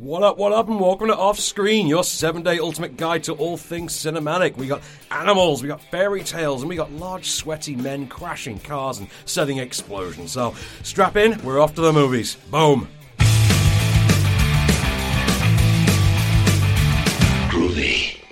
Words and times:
What 0.00 0.22
up, 0.22 0.38
what 0.38 0.52
up, 0.52 0.66
and 0.66 0.80
welcome 0.80 1.08
to 1.08 1.14
Off 1.14 1.38
Screen, 1.38 1.86
your 1.86 2.04
seven 2.04 2.42
day 2.42 2.58
ultimate 2.58 2.96
guide 2.96 3.24
to 3.24 3.34
all 3.34 3.58
things 3.58 3.92
cinematic. 3.92 4.56
We 4.56 4.66
got 4.66 4.80
animals, 5.10 5.60
we 5.60 5.68
got 5.68 5.82
fairy 5.90 6.24
tales, 6.24 6.62
and 6.62 6.70
we 6.70 6.76
got 6.76 6.90
large, 6.92 7.28
sweaty 7.28 7.76
men 7.76 8.06
crashing 8.06 8.60
cars 8.60 8.96
and 8.96 9.08
setting 9.26 9.58
explosions. 9.58 10.32
So 10.32 10.54
strap 10.82 11.16
in, 11.16 11.38
we're 11.44 11.60
off 11.60 11.74
to 11.74 11.82
the 11.82 11.92
movies. 11.92 12.36
Boom. 12.50 12.88
Groovy. 17.50 18.22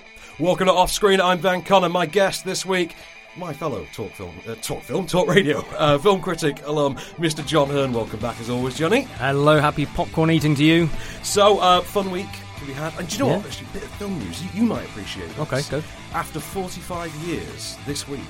Welcome 0.41 0.69
to 0.69 0.73
Off 0.73 0.91
Screen, 0.91 1.21
I'm 1.21 1.39
Van 1.39 1.61
Connor. 1.61 1.91
My 1.91 2.07
guest 2.07 2.46
this 2.46 2.64
week, 2.64 2.96
my 3.39 3.52
fellow 3.52 3.86
talk 3.93 4.12
film, 4.12 4.34
uh, 4.48 4.55
talk 4.57 4.82
film, 4.82 5.07
talk 5.07 5.29
radio, 5.29 5.61
uh, 5.77 5.96
film 5.98 6.20
critic 6.20 6.61
alum, 6.66 6.96
Mr. 7.18 7.46
John 7.46 7.68
Hearn. 7.68 7.93
Welcome 7.93 8.18
back 8.20 8.38
as 8.41 8.50
always, 8.50 8.77
Johnny. 8.77 9.02
Hello, 9.18 9.61
happy 9.61 9.87
popcorn 9.87 10.30
eating 10.30 10.55
to 10.57 10.64
you. 10.64 10.88
So, 11.23 11.59
uh, 11.61 11.80
fun 11.80 12.11
week 12.11 12.27
we 12.66 12.73
had. 12.73 12.93
And 12.98 13.09
do 13.09 13.14
you 13.16 13.24
know 13.24 13.30
Yeah. 13.30 13.37
what? 13.38 13.46
Actually, 13.46 13.66
a 13.69 13.73
bit 13.74 13.82
of 13.84 13.91
film 13.91 14.19
news. 14.19 14.43
You, 14.43 14.48
you 14.55 14.62
might 14.65 14.84
appreciate 14.87 15.29
this. 15.29 15.38
Okay, 15.38 15.62
go. 15.70 15.82
After 16.15 16.41
45 16.41 17.15
years 17.27 17.77
this 17.87 18.09
week, 18.09 18.20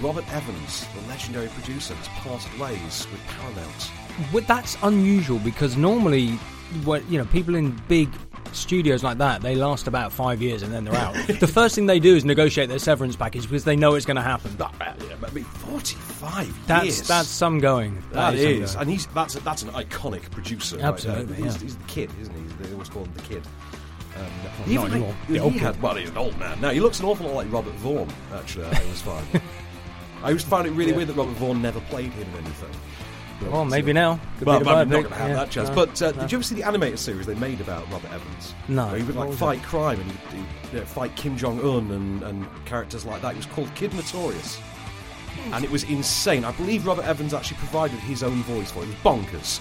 Robert 0.00 0.24
Evans, 0.32 0.86
the 0.94 1.08
legendary 1.08 1.48
producer, 1.48 1.94
has 1.94 2.08
parted 2.08 2.56
ways 2.58 3.06
with 3.10 3.20
Paramount. 3.26 3.90
Well, 4.32 4.44
that's 4.46 4.76
unusual 4.82 5.40
because 5.40 5.76
normally, 5.76 6.28
what 6.84 7.08
you 7.10 7.18
know, 7.18 7.24
people 7.26 7.56
in 7.56 7.70
big 7.88 8.08
studios 8.52 9.02
like 9.02 9.18
that, 9.18 9.40
they 9.42 9.54
last 9.56 9.86
about 9.86 10.12
five 10.12 10.40
years 10.42 10.62
and 10.62 10.72
then 10.72 10.84
they're 10.84 10.94
out. 10.94 11.14
the 11.40 11.46
first 11.46 11.74
thing 11.74 11.86
they 11.86 11.98
do 12.00 12.14
is 12.16 12.24
negotiate 12.24 12.68
their 12.68 12.78
severance 12.78 13.16
package 13.16 13.42
because 13.42 13.64
they 13.64 13.76
know 13.76 13.94
it's 13.94 14.06
going 14.06 14.16
to 14.16 14.22
happen. 14.22 14.52
Bad, 14.54 15.02
yeah, 15.08 15.16
but 15.20 15.30
I 15.30 15.32
mean, 15.34 15.44
45 15.44 16.66
That's 16.66 16.84
years. 16.84 17.08
that's 17.08 17.28
some 17.28 17.58
going. 17.60 18.02
that 18.12 18.34
is, 18.34 18.40
is, 18.42 18.74
going. 18.74 18.82
and 18.82 18.90
he's 18.90 19.06
that's 19.06 19.34
that's 19.34 19.62
an 19.62 19.70
iconic 19.70 20.30
producer. 20.30 20.78
Absolutely, 20.80 21.36
he's, 21.36 21.56
yeah. 21.56 21.62
he's 21.62 21.76
the 21.76 21.84
kid, 21.84 22.10
isn't 22.20 22.34
he? 22.34 22.64
They 22.64 22.72
always 22.72 22.88
call 22.88 23.04
him 23.04 23.12
the 23.14 23.22
kid. 23.22 23.42
Um, 24.16 24.70
even 24.70 24.86
anymore. 24.92 25.08
like- 25.08 25.26
The 25.28 25.34
he 25.34 25.40
old 25.40 25.52
had- 25.54 25.82
well, 25.82 25.94
he's 25.96 26.10
an 26.10 26.16
old 26.18 26.38
man 26.38 26.60
now. 26.60 26.70
He 26.70 26.80
looks 26.80 27.00
an 27.00 27.06
awful 27.06 27.26
lot 27.26 27.34
like 27.34 27.52
Robert 27.52 27.74
Vaughn. 27.74 28.08
Actually, 28.32 28.66
I 28.66 28.84
was 28.88 29.00
fine. 29.02 29.24
I 30.22 30.28
always 30.28 30.44
found 30.44 30.66
it 30.66 30.70
really 30.70 30.92
weird 30.92 31.08
that 31.08 31.16
Robert 31.16 31.32
Vaughn 31.34 31.60
never 31.60 31.80
played 31.80 32.12
him 32.12 32.28
in 32.30 32.44
anything. 32.44 32.70
But, 33.44 33.52
well, 33.52 33.64
maybe 33.64 33.92
now. 33.92 34.18
Could 34.38 34.46
Well, 34.48 34.58
be 34.58 34.64
the 34.64 34.70
I'm 34.70 34.88
not 34.88 34.94
going 35.02 35.08
to 35.08 35.14
have 35.14 35.28
Yeah, 35.28 35.34
that 35.36 35.50
chance. 35.50 35.68
no, 35.68 35.74
but 35.74 36.02
uh, 36.02 36.10
no. 36.12 36.20
did 36.22 36.32
you 36.32 36.38
ever 36.38 36.42
see 36.42 36.54
the 36.54 36.62
animated 36.62 36.98
series 36.98 37.26
they 37.26 37.34
made 37.36 37.60
about 37.60 37.90
Robert 37.92 38.10
Evans? 38.12 38.54
No. 38.68 38.86
Where 38.88 38.96
he 38.96 39.02
would 39.04 39.14
like 39.16 39.32
fight 39.32 39.62
crime 39.62 40.00
and 40.00 40.10
he'd, 40.10 40.44
he'd 40.70 40.78
know, 40.78 40.84
fight 40.84 41.14
Kim 41.16 41.36
Jong 41.36 41.60
Un 41.60 41.90
and, 41.90 42.22
and 42.22 42.64
characters 42.64 43.04
like 43.04 43.22
that. 43.22 43.34
It 43.34 43.36
was 43.36 43.46
called 43.46 43.74
Kid 43.74 43.94
Notorious, 43.94 44.60
and 45.52 45.64
it 45.64 45.70
was 45.70 45.84
insane. 45.84 46.44
I 46.44 46.52
believe 46.52 46.86
Robert 46.86 47.04
Evans 47.04 47.34
actually 47.34 47.58
provided 47.58 47.98
his 48.00 48.22
own 48.22 48.42
voice 48.44 48.70
for 48.70 48.80
it. 48.80 48.84
It 48.84 48.88
was 48.88 48.96
bonkers. 48.96 49.60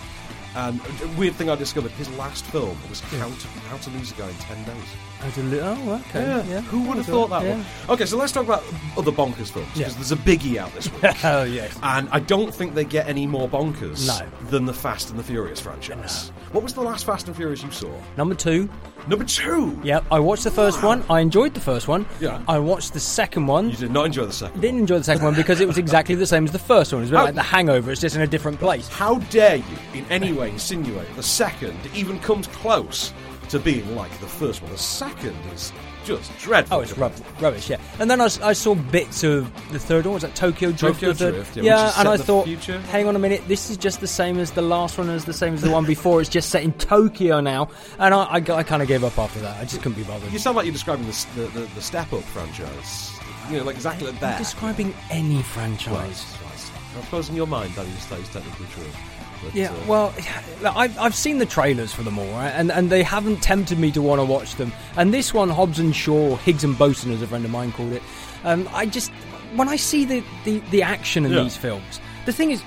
Um, 0.55 0.79
and 0.87 1.01
a 1.01 1.17
weird 1.19 1.33
thing 1.35 1.49
I 1.49 1.55
discovered: 1.55 1.91
his 1.91 2.09
last 2.17 2.45
film 2.45 2.77
was 2.89 2.99
How 2.99 3.27
to 3.27 3.47
How 3.69 3.77
to 3.77 3.89
Lose 3.91 4.11
a 4.11 4.15
Guy 4.15 4.29
in 4.29 4.35
Ten 4.35 4.63
Days. 4.65 4.75
I 5.23 5.29
did 5.29 5.59
Oh, 5.63 6.01
okay. 6.09 6.25
Yeah. 6.49 6.61
Who 6.61 6.81
would 6.87 6.97
have 6.97 7.05
thought 7.05 7.29
that 7.29 7.43
Yeah. 7.43 7.51
one? 7.55 7.65
Okay, 7.89 8.05
so 8.05 8.17
let's 8.17 8.33
talk 8.33 8.43
about 8.43 8.61
other 8.97 9.11
bonkers 9.11 9.49
films 9.51 9.67
because 9.73 9.77
Yeah. 9.79 9.87
there's 9.89 10.11
a 10.11 10.17
biggie 10.17 10.57
out 10.57 10.73
this 10.75 10.91
week. 10.91 11.03
Oh 11.23 11.43
yes. 11.43 11.77
And 11.81 12.09
I 12.11 12.19
don't 12.19 12.53
think 12.53 12.75
they 12.75 12.83
get 12.83 13.07
any 13.07 13.25
more 13.25 13.47
bonkers 13.47 14.05
No. 14.05 14.19
than 14.49 14.65
the 14.65 14.73
Fast 14.73 15.09
and 15.11 15.17
the 15.17 15.23
Furious 15.23 15.61
franchise. 15.61 16.31
What 16.51 16.61
was 16.63 16.73
the 16.73 16.81
last 16.81 17.05
Fast 17.05 17.27
and 17.27 17.35
Furious 17.35 17.63
you 17.63 17.71
saw? 17.71 17.89
Number 18.17 18.35
two. 18.35 18.69
Number 19.07 19.23
two. 19.25 19.79
Yep. 19.83 20.05
I 20.11 20.19
watched 20.19 20.43
the 20.43 20.51
first 20.51 20.81
one. 20.83 21.03
I 21.09 21.19
enjoyed 21.21 21.53
the 21.53 21.59
first 21.61 21.87
one. 21.87 22.05
Yeah. 22.21 22.41
I 22.47 22.59
watched 22.59 22.93
the 22.93 22.99
second 23.01 23.47
one. 23.47 23.69
You 23.69 23.75
did 23.77 23.91
not 23.91 24.05
enjoy 24.05 24.25
the 24.25 24.31
second. 24.33 24.59
Didn't 24.61 24.79
enjoy 24.79 24.97
the 24.97 25.03
second 25.05 25.23
one 25.23 25.35
because 25.35 25.59
it 25.61 25.67
was 25.67 25.77
exactly 25.77 26.15
the 26.15 26.25
same 26.27 26.43
as 26.45 26.51
the 26.51 26.59
first 26.59 26.91
one. 26.93 27.01
It 27.01 27.03
was 27.05 27.09
a 27.11 27.13
bit 27.13 27.19
Oh. 27.21 27.23
like 27.25 27.35
The 27.35 27.41
Hangover. 27.43 27.91
It's 27.91 28.01
just 28.01 28.15
in 28.15 28.21
a 28.21 28.27
different 28.27 28.59
place. 28.59 28.87
How 28.89 29.15
dare 29.29 29.57
you, 29.57 29.63
in 29.93 30.05
any 30.09 30.31
way, 30.33 30.42
insinuate 30.47 31.13
the 31.15 31.23
second 31.23 31.77
even 31.93 32.19
comes 32.19 32.47
close 32.47 33.13
to 33.49 33.59
being 33.59 33.95
like 33.95 34.11
the 34.19 34.27
first 34.27 34.61
one? 34.61 34.71
The 34.71 34.77
second 34.77 35.35
is 35.53 35.71
just 36.03 36.37
dreadful. 36.37 36.77
Oh, 36.77 36.81
it's 36.81 36.97
rub- 36.97 37.13
rubbish, 37.39 37.69
yeah. 37.69 37.79
And 37.99 38.09
then 38.09 38.19
I 38.21 38.27
saw 38.27 38.75
bits 38.75 39.23
of 39.23 39.51
the 39.71 39.79
third 39.79 40.05
one. 40.05 40.15
Was 40.15 40.23
that 40.23 40.35
Tokyo 40.35 40.71
Drift? 40.71 40.95
Tokyo 40.95 41.09
the 41.09 41.15
third? 41.15 41.33
Drift, 41.35 41.57
yeah, 41.57 41.89
set 41.89 41.99
and 41.99 42.09
I 42.09 42.17
thought, 42.17 42.45
future. 42.45 42.79
hang 42.81 43.07
on 43.07 43.15
a 43.15 43.19
minute, 43.19 43.47
this 43.47 43.69
is 43.69 43.77
just 43.77 44.01
the 44.01 44.07
same 44.07 44.37
as 44.39 44.51
the 44.51 44.61
last 44.61 44.97
one, 44.97 45.09
as 45.09 45.25
the 45.25 45.33
same 45.33 45.53
as 45.53 45.61
the 45.61 45.71
one 45.71 45.85
before. 45.85 46.21
It's 46.21 46.29
just 46.29 46.49
set 46.49 46.63
in 46.63 46.73
Tokyo 46.73 47.39
now. 47.39 47.69
And 47.99 48.13
I, 48.13 48.35
I, 48.35 48.63
kind 48.63 48.81
of 48.81 48.87
gave 48.87 49.03
up 49.03 49.17
after 49.17 49.39
that. 49.39 49.59
I 49.59 49.63
just 49.63 49.81
couldn't 49.81 49.97
be 49.97 50.03
bothered. 50.03 50.31
You 50.31 50.39
sound 50.39 50.57
like 50.57 50.65
you're 50.65 50.73
describing 50.73 51.05
the, 51.05 51.27
the, 51.35 51.41
the, 51.59 51.59
the 51.75 51.81
Step 51.81 52.11
Up 52.13 52.23
franchise. 52.23 53.11
You 53.49 53.57
know, 53.57 53.63
like 53.63 53.75
exactly 53.75 54.07
like 54.07 54.19
that. 54.19 54.37
Describing 54.37 54.93
any 55.09 55.41
franchise. 55.41 56.25
I 56.95 57.01
suppose 57.01 57.29
in 57.29 57.35
your 57.35 57.47
mind 57.47 57.73
that 57.73 57.87
is, 57.87 58.05
that 58.07 58.19
is 58.19 58.29
technically 58.29 58.67
true. 58.67 58.85
But, 59.43 59.55
Yeah, 59.55 59.71
uh, 59.71 59.85
well, 59.87 60.13
I've, 60.63 60.97
I've 60.97 61.15
seen 61.15 61.37
the 61.39 61.45
trailers 61.45 61.91
for 61.93 62.03
them 62.03 62.17
all, 62.19 62.27
right? 62.31 62.49
and, 62.49 62.71
and 62.71 62.89
they 62.89 63.03
haven't 63.03 63.41
tempted 63.41 63.77
me 63.79 63.91
to 63.91 64.01
want 64.01 64.19
to 64.19 64.25
watch 64.25 64.55
them. 64.55 64.71
And 64.97 65.13
this 65.13 65.33
one, 65.33 65.49
Hobbs 65.49 65.79
and 65.79 65.95
Shaw, 65.95 66.35
Higgs 66.37 66.63
and 66.63 66.77
Boson, 66.77 67.11
as 67.11 67.21
a 67.21 67.27
friend 67.27 67.43
of 67.45 67.51
mine 67.51 67.71
called 67.71 67.93
it, 67.93 68.03
um, 68.43 68.67
I 68.73 68.85
just, 68.85 69.11
when 69.55 69.69
I 69.69 69.75
see 69.75 70.05
the, 70.05 70.23
the, 70.45 70.59
the 70.71 70.81
action 70.83 71.25
in 71.25 71.31
Yeah. 71.31 71.43
these 71.43 71.57
films, 71.57 71.99
the 72.25 72.31
thing 72.33 72.51
is, 72.51 72.61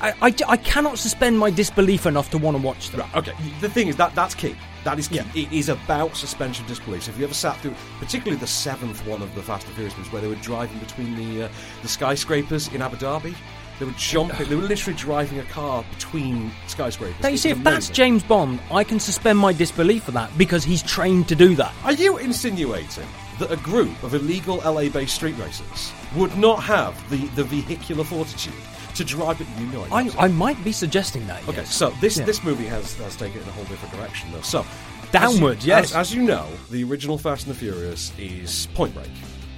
I, 0.00 0.12
I, 0.22 0.34
I 0.48 0.56
cannot 0.58 0.96
suspend 0.98 1.38
my 1.40 1.50
disbelief 1.50 2.06
enough 2.06 2.30
to 2.30 2.38
want 2.38 2.56
to 2.56 2.62
watch 2.62 2.90
them. 2.90 3.00
Right, 3.00 3.16
okay. 3.16 3.32
The 3.60 3.68
thing 3.68 3.88
is 3.88 3.96
that 3.96 4.14
that's 4.14 4.34
key. 4.34 4.54
That 4.84 4.96
is 5.00 5.08
key. 5.08 5.16
Yeah. 5.16 5.24
It 5.34 5.52
is 5.52 5.68
about 5.68 6.16
suspension 6.16 6.64
of 6.64 6.68
disbelief. 6.68 7.02
So 7.02 7.10
if 7.10 7.18
you 7.18 7.24
ever 7.24 7.34
sat 7.34 7.56
through, 7.58 7.74
particularly 7.98 8.38
the 8.38 8.46
seventh 8.46 9.04
one 9.04 9.22
of 9.22 9.34
the 9.34 9.42
Fast 9.42 9.66
and 9.66 9.74
Furious 9.74 9.96
movies, 9.96 10.12
where 10.12 10.22
they 10.22 10.28
were 10.28 10.36
driving 10.36 10.78
between 10.78 11.16
the 11.16 11.46
uh, 11.46 11.48
the 11.82 11.88
skyscrapers 11.88 12.68
in 12.68 12.80
Abu 12.80 12.96
Dhabi, 12.96 13.34
they 13.78 13.84
were 13.84 13.92
jumping. 13.92 14.48
They 14.48 14.54
were 14.56 14.62
literally 14.62 14.96
driving 14.98 15.38
a 15.38 15.44
car 15.44 15.84
between 15.94 16.50
skyscrapers. 16.66 17.22
Now, 17.22 17.28
you 17.28 17.36
see, 17.36 17.50
if 17.50 17.62
that's. 17.62 17.88
James 17.90 18.22
Bond, 18.22 18.60
I 18.70 18.84
can 18.84 18.98
suspend 19.00 19.38
my 19.38 19.52
disbelief 19.52 20.04
for 20.04 20.12
that 20.12 20.36
because 20.38 20.64
he's 20.64 20.82
trained 20.82 21.28
to 21.28 21.34
do 21.34 21.54
that. 21.56 21.72
Are 21.84 21.92
you 21.92 22.16
insinuating 22.18 23.06
that 23.38 23.50
a 23.52 23.56
group 23.56 24.02
of 24.02 24.14
illegal 24.14 24.56
LA-based 24.64 25.14
street 25.14 25.36
racers 25.38 25.92
would 26.16 26.36
not 26.38 26.62
have 26.62 26.94
the, 27.10 27.26
the 27.36 27.44
vehicular 27.44 28.04
fortitude 28.04 28.54
to 28.94 29.04
drive 29.04 29.40
it? 29.40 29.46
You 29.58 29.66
know, 29.66 29.86
I. 29.92 30.10
I 30.18 30.28
might 30.28 30.62
be 30.64 30.72
suggesting 30.72 31.26
that. 31.26 31.42
Okay, 31.48 31.58
yes. 31.58 31.74
so 31.74 31.90
this 32.00 32.16
Yeah. 32.18 32.24
this 32.24 32.42
movie 32.42 32.66
has 32.66 32.94
has 32.96 33.14
taken 33.16 33.40
it 33.40 33.42
in 33.44 33.48
a 33.48 33.52
whole 33.52 33.64
different 33.64 33.94
direction 33.94 34.30
though. 34.32 34.40
So 34.40 34.64
Downward, 35.12 35.58
as 35.58 35.64
you, 35.66 35.68
yes. 35.68 35.90
As, 35.90 35.96
as 35.96 36.14
you 36.14 36.22
know, 36.22 36.46
the 36.70 36.82
original 36.84 37.16
Fast 37.18 37.46
and 37.46 37.54
the 37.54 37.58
Furious 37.58 38.12
is 38.18 38.66
Point 38.74 38.94
Break. 38.94 39.08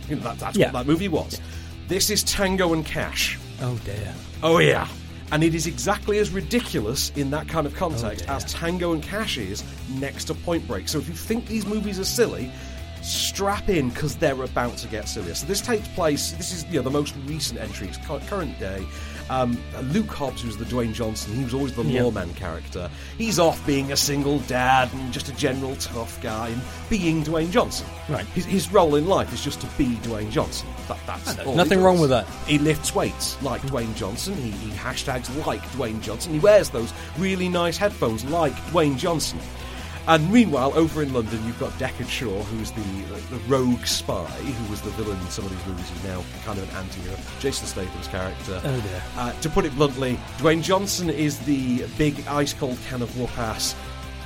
You 0.09 0.17
know, 0.17 0.23
that, 0.23 0.39
that's 0.39 0.57
Yeah. 0.59 0.67
what 0.67 0.85
that 0.85 0.87
movie 0.87 1.09
was. 1.09 1.41
This 1.87 2.11
is 2.11 2.23
Tango 2.25 2.75
and 2.75 2.85
Cash. 2.85 3.39
Oh 3.61 3.79
dear. 3.85 4.15
Oh 4.43 4.59
yeah. 4.59 4.89
And 5.31 5.45
it 5.45 5.55
is 5.55 5.67
exactly 5.67 6.19
as 6.19 6.31
ridiculous 6.31 7.11
in 7.11 7.31
that 7.31 7.49
kind 7.49 7.67
of 7.67 7.75
context 7.75 8.25
oh, 8.25 8.27
dear. 8.27 8.37
as 8.37 8.45
Tango 8.53 8.93
and 8.93 9.03
Cash 9.03 9.37
is 9.37 9.63
next 9.91 10.25
to 10.25 10.35
Point 10.35 10.67
Break. 10.67 10.89
So 10.89 10.99
if 10.99 11.09
you 11.09 11.15
think 11.15 11.47
these 11.47 11.67
movies 11.67 11.99
are 11.99 12.05
silly, 12.05 12.51
strap 13.03 13.69
in 13.69 13.91
because 13.91 14.17
they're 14.17 14.43
about 14.43 14.77
to 14.79 14.89
get 14.89 15.09
sillier. 15.09 15.35
So 15.35 15.47
this 15.47 15.61
takes 15.61 15.87
place. 15.89 16.33
This 16.33 16.53
is 16.53 16.65
you 16.67 16.75
know 16.75 16.83
the 16.83 16.91
most 16.91 17.15
recent 17.27 17.61
entry, 17.61 17.89
it's 17.89 17.99
current 18.29 18.59
day. 18.59 18.85
Um, 19.31 19.59
Luke 19.93 20.11
Hobbs, 20.11 20.43
who's 20.43 20.57
the 20.57 20.65
Dwayne 20.65 20.93
Johnson, 20.95 21.35
he 21.35 21.45
was 21.45 21.53
always 21.55 21.75
the 21.75 21.83
Yeah. 21.85 22.03
lawman 22.05 22.33
character. 22.35 22.91
He's 23.19 23.39
off 23.39 23.65
being 23.67 23.93
a 23.93 23.97
single 23.97 24.39
dad 24.41 24.91
and 24.93 25.13
just 25.13 25.29
a 25.29 25.33
general 25.37 25.77
tough 25.77 26.21
guy 26.23 26.49
and 26.49 26.61
being 26.89 27.23
Dwayne 27.25 27.51
Johnson. 27.51 27.87
Right. 28.09 28.25
His, 28.35 28.45
his 28.47 28.73
role 28.73 28.95
in 28.95 29.07
life 29.07 29.33
is 29.33 29.43
just 29.45 29.61
to 29.61 29.67
be 29.77 29.97
Dwayne 30.03 30.31
Johnson. 30.31 30.69
That, 30.89 30.99
that's 31.07 31.37
nothing 31.47 31.83
wrong 31.83 31.99
with 32.01 32.11
that. 32.11 32.27
He 32.47 32.59
lifts 32.59 32.95
weights 32.95 33.41
like 33.43 33.61
Dwayne 33.63 33.95
Johnson. 33.95 34.35
He, 34.35 34.51
he 34.51 34.71
hashtags 34.71 35.29
like 35.47 35.63
Dwayne 35.73 36.01
Johnson. 36.01 36.33
He 36.33 36.39
wears 36.41 36.71
those 36.71 36.93
really 37.19 37.49
nice 37.49 37.77
headphones 37.77 38.25
like 38.25 38.55
Dwayne 38.71 38.97
Johnson. 38.97 39.39
And 40.09 40.33
meanwhile, 40.33 40.73
over 40.75 41.03
in 41.03 41.13
London, 41.13 41.45
you've 41.45 41.61
got 41.61 41.71
Deckard 41.73 42.09
Shaw, 42.09 42.43
who's 42.45 42.71
the, 42.71 42.81
the 43.31 43.37
rogue 43.47 43.85
spy, 43.85 44.25
who 44.25 44.71
was 44.71 44.81
the 44.81 44.89
villain 44.91 45.21
in 45.21 45.27
some 45.27 45.45
of 45.45 45.51
these 45.51 45.67
movies, 45.67 45.87
who's 45.91 46.05
now 46.05 46.25
kind 46.47 46.59
of 46.59 46.67
an 46.71 46.77
anti-hero. 46.77 47.15
Jason 47.41 47.67
Statham's 47.67 48.09
character. 48.09 48.59
Oh, 48.65 48.81
dear. 48.81 49.03
Uh, 49.19 49.33
to 49.33 49.51
put 49.51 49.67
it 49.67 49.75
bluntly, 49.75 50.19
Dwayne 50.39 50.63
Johnson 50.63 51.11
is 51.11 51.39
the 51.41 51.85
big 51.99 52.27
ice-cold 52.27 52.79
can 52.89 53.03
of 53.03 53.19
whoop-ass. 53.19 53.77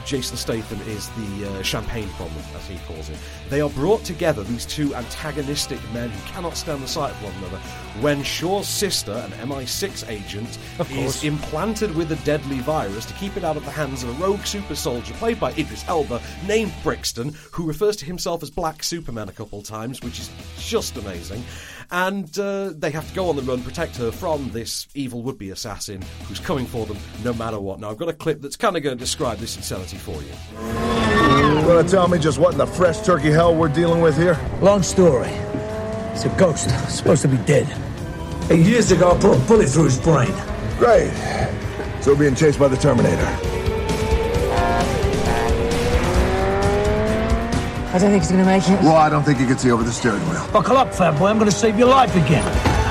Jason 0.04 0.36
Statham 0.36 0.80
is 0.88 1.08
the 1.10 1.48
uh, 1.48 1.62
champagne 1.62 2.08
problem, 2.10 2.42
as 2.56 2.66
he 2.66 2.78
calls 2.86 3.08
it. 3.08 3.18
They 3.48 3.60
are 3.60 3.70
brought 3.70 4.04
together, 4.04 4.42
these 4.44 4.66
two 4.66 4.94
antagonistic 4.94 5.78
men 5.92 6.10
who 6.10 6.32
cannot 6.32 6.56
stand 6.56 6.82
the 6.82 6.88
sight 6.88 7.10
of 7.12 7.22
one 7.22 7.34
another, 7.34 7.58
when 8.00 8.22
Shaw's 8.22 8.68
sister, 8.68 9.12
an 9.12 9.48
MI6 9.48 10.08
agent, 10.08 10.58
is 10.90 11.24
implanted 11.24 11.94
with 11.94 12.12
a 12.12 12.16
deadly 12.24 12.60
virus 12.60 13.04
to 13.06 13.14
keep 13.14 13.36
it 13.36 13.44
out 13.44 13.56
of 13.56 13.64
the 13.64 13.70
hands 13.70 14.02
of 14.02 14.10
a 14.10 14.24
rogue 14.24 14.44
super 14.44 14.74
soldier 14.74 15.14
played 15.14 15.38
by 15.38 15.52
Idris 15.52 15.84
Elba 15.88 16.20
named 16.46 16.72
Brixton, 16.82 17.34
who 17.50 17.66
refers 17.66 17.96
to 17.96 18.04
himself 18.04 18.42
as 18.42 18.50
Black 18.50 18.82
Superman 18.82 19.28
a 19.28 19.32
couple 19.32 19.62
times, 19.62 20.02
which 20.02 20.18
is 20.18 20.30
just 20.58 20.96
amazing. 20.96 21.44
And 21.92 22.38
uh, 22.38 22.70
they 22.74 22.90
have 22.90 23.06
to 23.06 23.14
go 23.14 23.28
on 23.28 23.36
the 23.36 23.42
run, 23.42 23.62
protect 23.62 23.98
her 23.98 24.10
from 24.10 24.50
this 24.50 24.88
evil 24.94 25.22
would 25.22 25.36
be 25.36 25.50
assassin 25.50 26.00
who's 26.26 26.40
coming 26.40 26.64
for 26.64 26.86
them 26.86 26.96
no 27.22 27.34
matter 27.34 27.60
what. 27.60 27.80
Now, 27.80 27.90
I've 27.90 27.98
got 27.98 28.08
a 28.08 28.14
clip 28.14 28.40
that's 28.40 28.56
kind 28.56 28.78
of 28.78 28.82
going 28.82 28.96
to 28.96 29.00
describe 29.00 29.38
this 29.38 29.56
insanity 29.56 29.98
for 29.98 30.20
you. 30.22 30.32
You 31.36 31.66
wanna 31.68 31.86
tell 31.86 32.08
me 32.08 32.18
just 32.18 32.38
what 32.38 32.52
in 32.52 32.58
the 32.58 32.66
fresh 32.66 33.02
turkey 33.02 33.30
hell 33.30 33.54
we're 33.54 33.68
dealing 33.68 34.00
with 34.00 34.16
here? 34.16 34.40
Long 34.62 34.82
story. 34.82 35.28
It's 36.12 36.24
a 36.24 36.34
ghost. 36.38 36.70
Supposed 36.90 37.22
to 37.22 37.28
be 37.28 37.36
dead. 37.38 37.68
Eight 38.50 38.64
years 38.64 38.90
ago, 38.90 39.10
I 39.12 39.20
put 39.20 39.36
a 39.36 39.40
bullet 39.40 39.68
through 39.68 39.84
his 39.84 40.00
brain. 40.00 40.32
Great. 40.78 41.12
So 42.00 42.12
we're 42.12 42.20
being 42.20 42.34
chased 42.34 42.58
by 42.58 42.68
the 42.68 42.76
Terminator. 42.76 43.51
I 47.92 47.98
don't 47.98 48.10
think 48.10 48.22
he's 48.22 48.32
going 48.32 48.42
to 48.42 48.50
make 48.50 48.66
it. 48.68 48.82
Well, 48.82 48.96
I 48.96 49.10
don't 49.10 49.22
think 49.22 49.38
he 49.38 49.44
can 49.46 49.58
see 49.58 49.70
over 49.70 49.84
the 49.84 49.92
steering 49.92 50.26
wheel. 50.30 50.48
Buckle 50.50 50.78
up, 50.78 50.94
fat 50.94 51.18
boy. 51.18 51.26
I'm 51.26 51.38
going 51.38 51.50
to 51.50 51.56
save 51.56 51.78
your 51.78 51.88
life 51.88 52.16
again. 52.16 52.81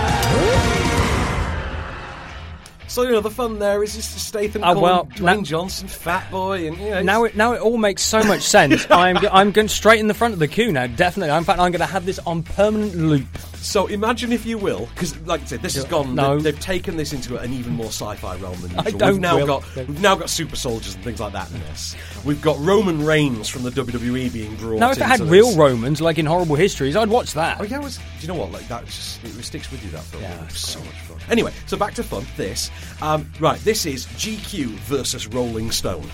So 2.92 3.04
you 3.04 3.12
know 3.14 3.22
the 3.22 3.30
fun 3.32 3.58
there 3.60 3.82
is 3.84 3.96
just 3.96 4.20
Statham, 4.20 4.64
Oh, 4.66 4.74
calling 4.74 4.82
well, 4.82 5.06
Dwayne 5.06 5.38
now- 5.38 5.42
Johnson, 5.44 5.88
Fat 5.88 6.30
Boy, 6.30 6.68
and 6.68 6.78
you 6.78 6.90
know. 6.90 7.02
Now 7.02 7.24
it 7.24 7.38
now 7.38 7.54
it 7.54 7.62
all 7.62 7.78
makes 7.78 8.02
so 8.02 8.22
much 8.22 8.42
sense. 8.42 8.86
I'm 8.92 9.16
go- 9.16 9.30
I'm 9.32 9.52
going 9.54 9.70
straight 9.70 10.02
in 10.02 10.08
the 10.10 10.14
front 10.14 10.34
of 10.34 10.40
the 10.42 10.48
queue 10.50 10.74
now. 10.74 10.88
Definitely. 10.88 11.34
In 11.34 11.46
fact, 11.46 11.60
I'm 11.62 11.72
going 11.72 11.80
to 11.80 11.86
have 11.86 12.06
this 12.06 12.20
on 12.20 12.44
permanent 12.44 12.94
loop. 12.96 13.28
So 13.62 13.86
imagine 13.88 14.34
if 14.34 14.46
you 14.46 14.58
will, 14.58 14.88
because 14.94 15.18
like 15.22 15.42
I 15.42 15.46
said, 15.46 15.62
this 15.62 15.76
has 15.76 15.86
gone. 15.86 16.16
No. 16.16 16.34
They've, 16.40 16.44
they've 16.56 16.60
taken 16.60 16.98
this 16.98 17.14
into 17.14 17.38
an 17.38 17.54
even 17.54 17.74
more 17.74 17.86
sci-fi 17.86 18.36
realm 18.38 18.60
than 18.60 18.78
I 18.78 18.90
don't 18.90 19.14
we've 19.14 19.22
now 19.22 19.38
will. 19.38 19.46
got 19.48 19.76
we've 19.76 20.02
now 20.02 20.16
got 20.16 20.30
super 20.30 20.58
soldiers 20.58 20.96
and 20.96 21.04
things 21.04 21.22
like 21.22 21.32
that 21.32 21.50
in 21.52 21.60
this. 21.62 21.96
We've 22.26 22.42
got 22.42 22.60
Roman 22.60 23.06
Reigns 23.06 23.48
from 23.48 23.64
the 23.64 23.70
WWE 23.70 24.34
being 24.34 24.56
brought. 24.58 24.80
Now, 24.80 24.92
if 24.92 24.98
it 24.98 25.04
had 25.04 25.22
into 25.22 25.32
real. 25.32 25.56
Romans 25.56 26.02
like 26.02 26.18
in 26.18 26.26
Horrible 26.26 26.56
Histories, 26.56 26.98
I'd 26.98 27.08
watch 27.10 27.34
that. 27.36 27.62
Oh 27.62 27.64
yeah, 27.64 27.80
was, 27.80 27.98
do 27.98 28.04
you 28.20 28.28
know 28.28 28.36
what? 28.36 28.52
Like 28.52 28.68
that 28.68 28.86
just 28.86 29.24
it 29.24 29.30
sticks 29.44 29.72
with 29.72 29.82
you. 29.86 29.92
That 29.92 30.04
film. 30.04 30.24
Yeah, 30.24 30.48
so 30.50 30.80
much 30.80 30.90
fun. 30.96 31.20
Anyway, 31.30 31.54
so 31.68 31.78
back 31.78 31.94
to 31.94 32.04
fun. 32.04 32.26
This, 32.36 32.72
um, 33.02 33.30
right? 33.40 33.60
This 33.62 33.86
is 33.86 34.06
GQ 34.08 34.68
versus 34.82 35.28
Rolling 35.28 35.72
Stone 35.72 36.10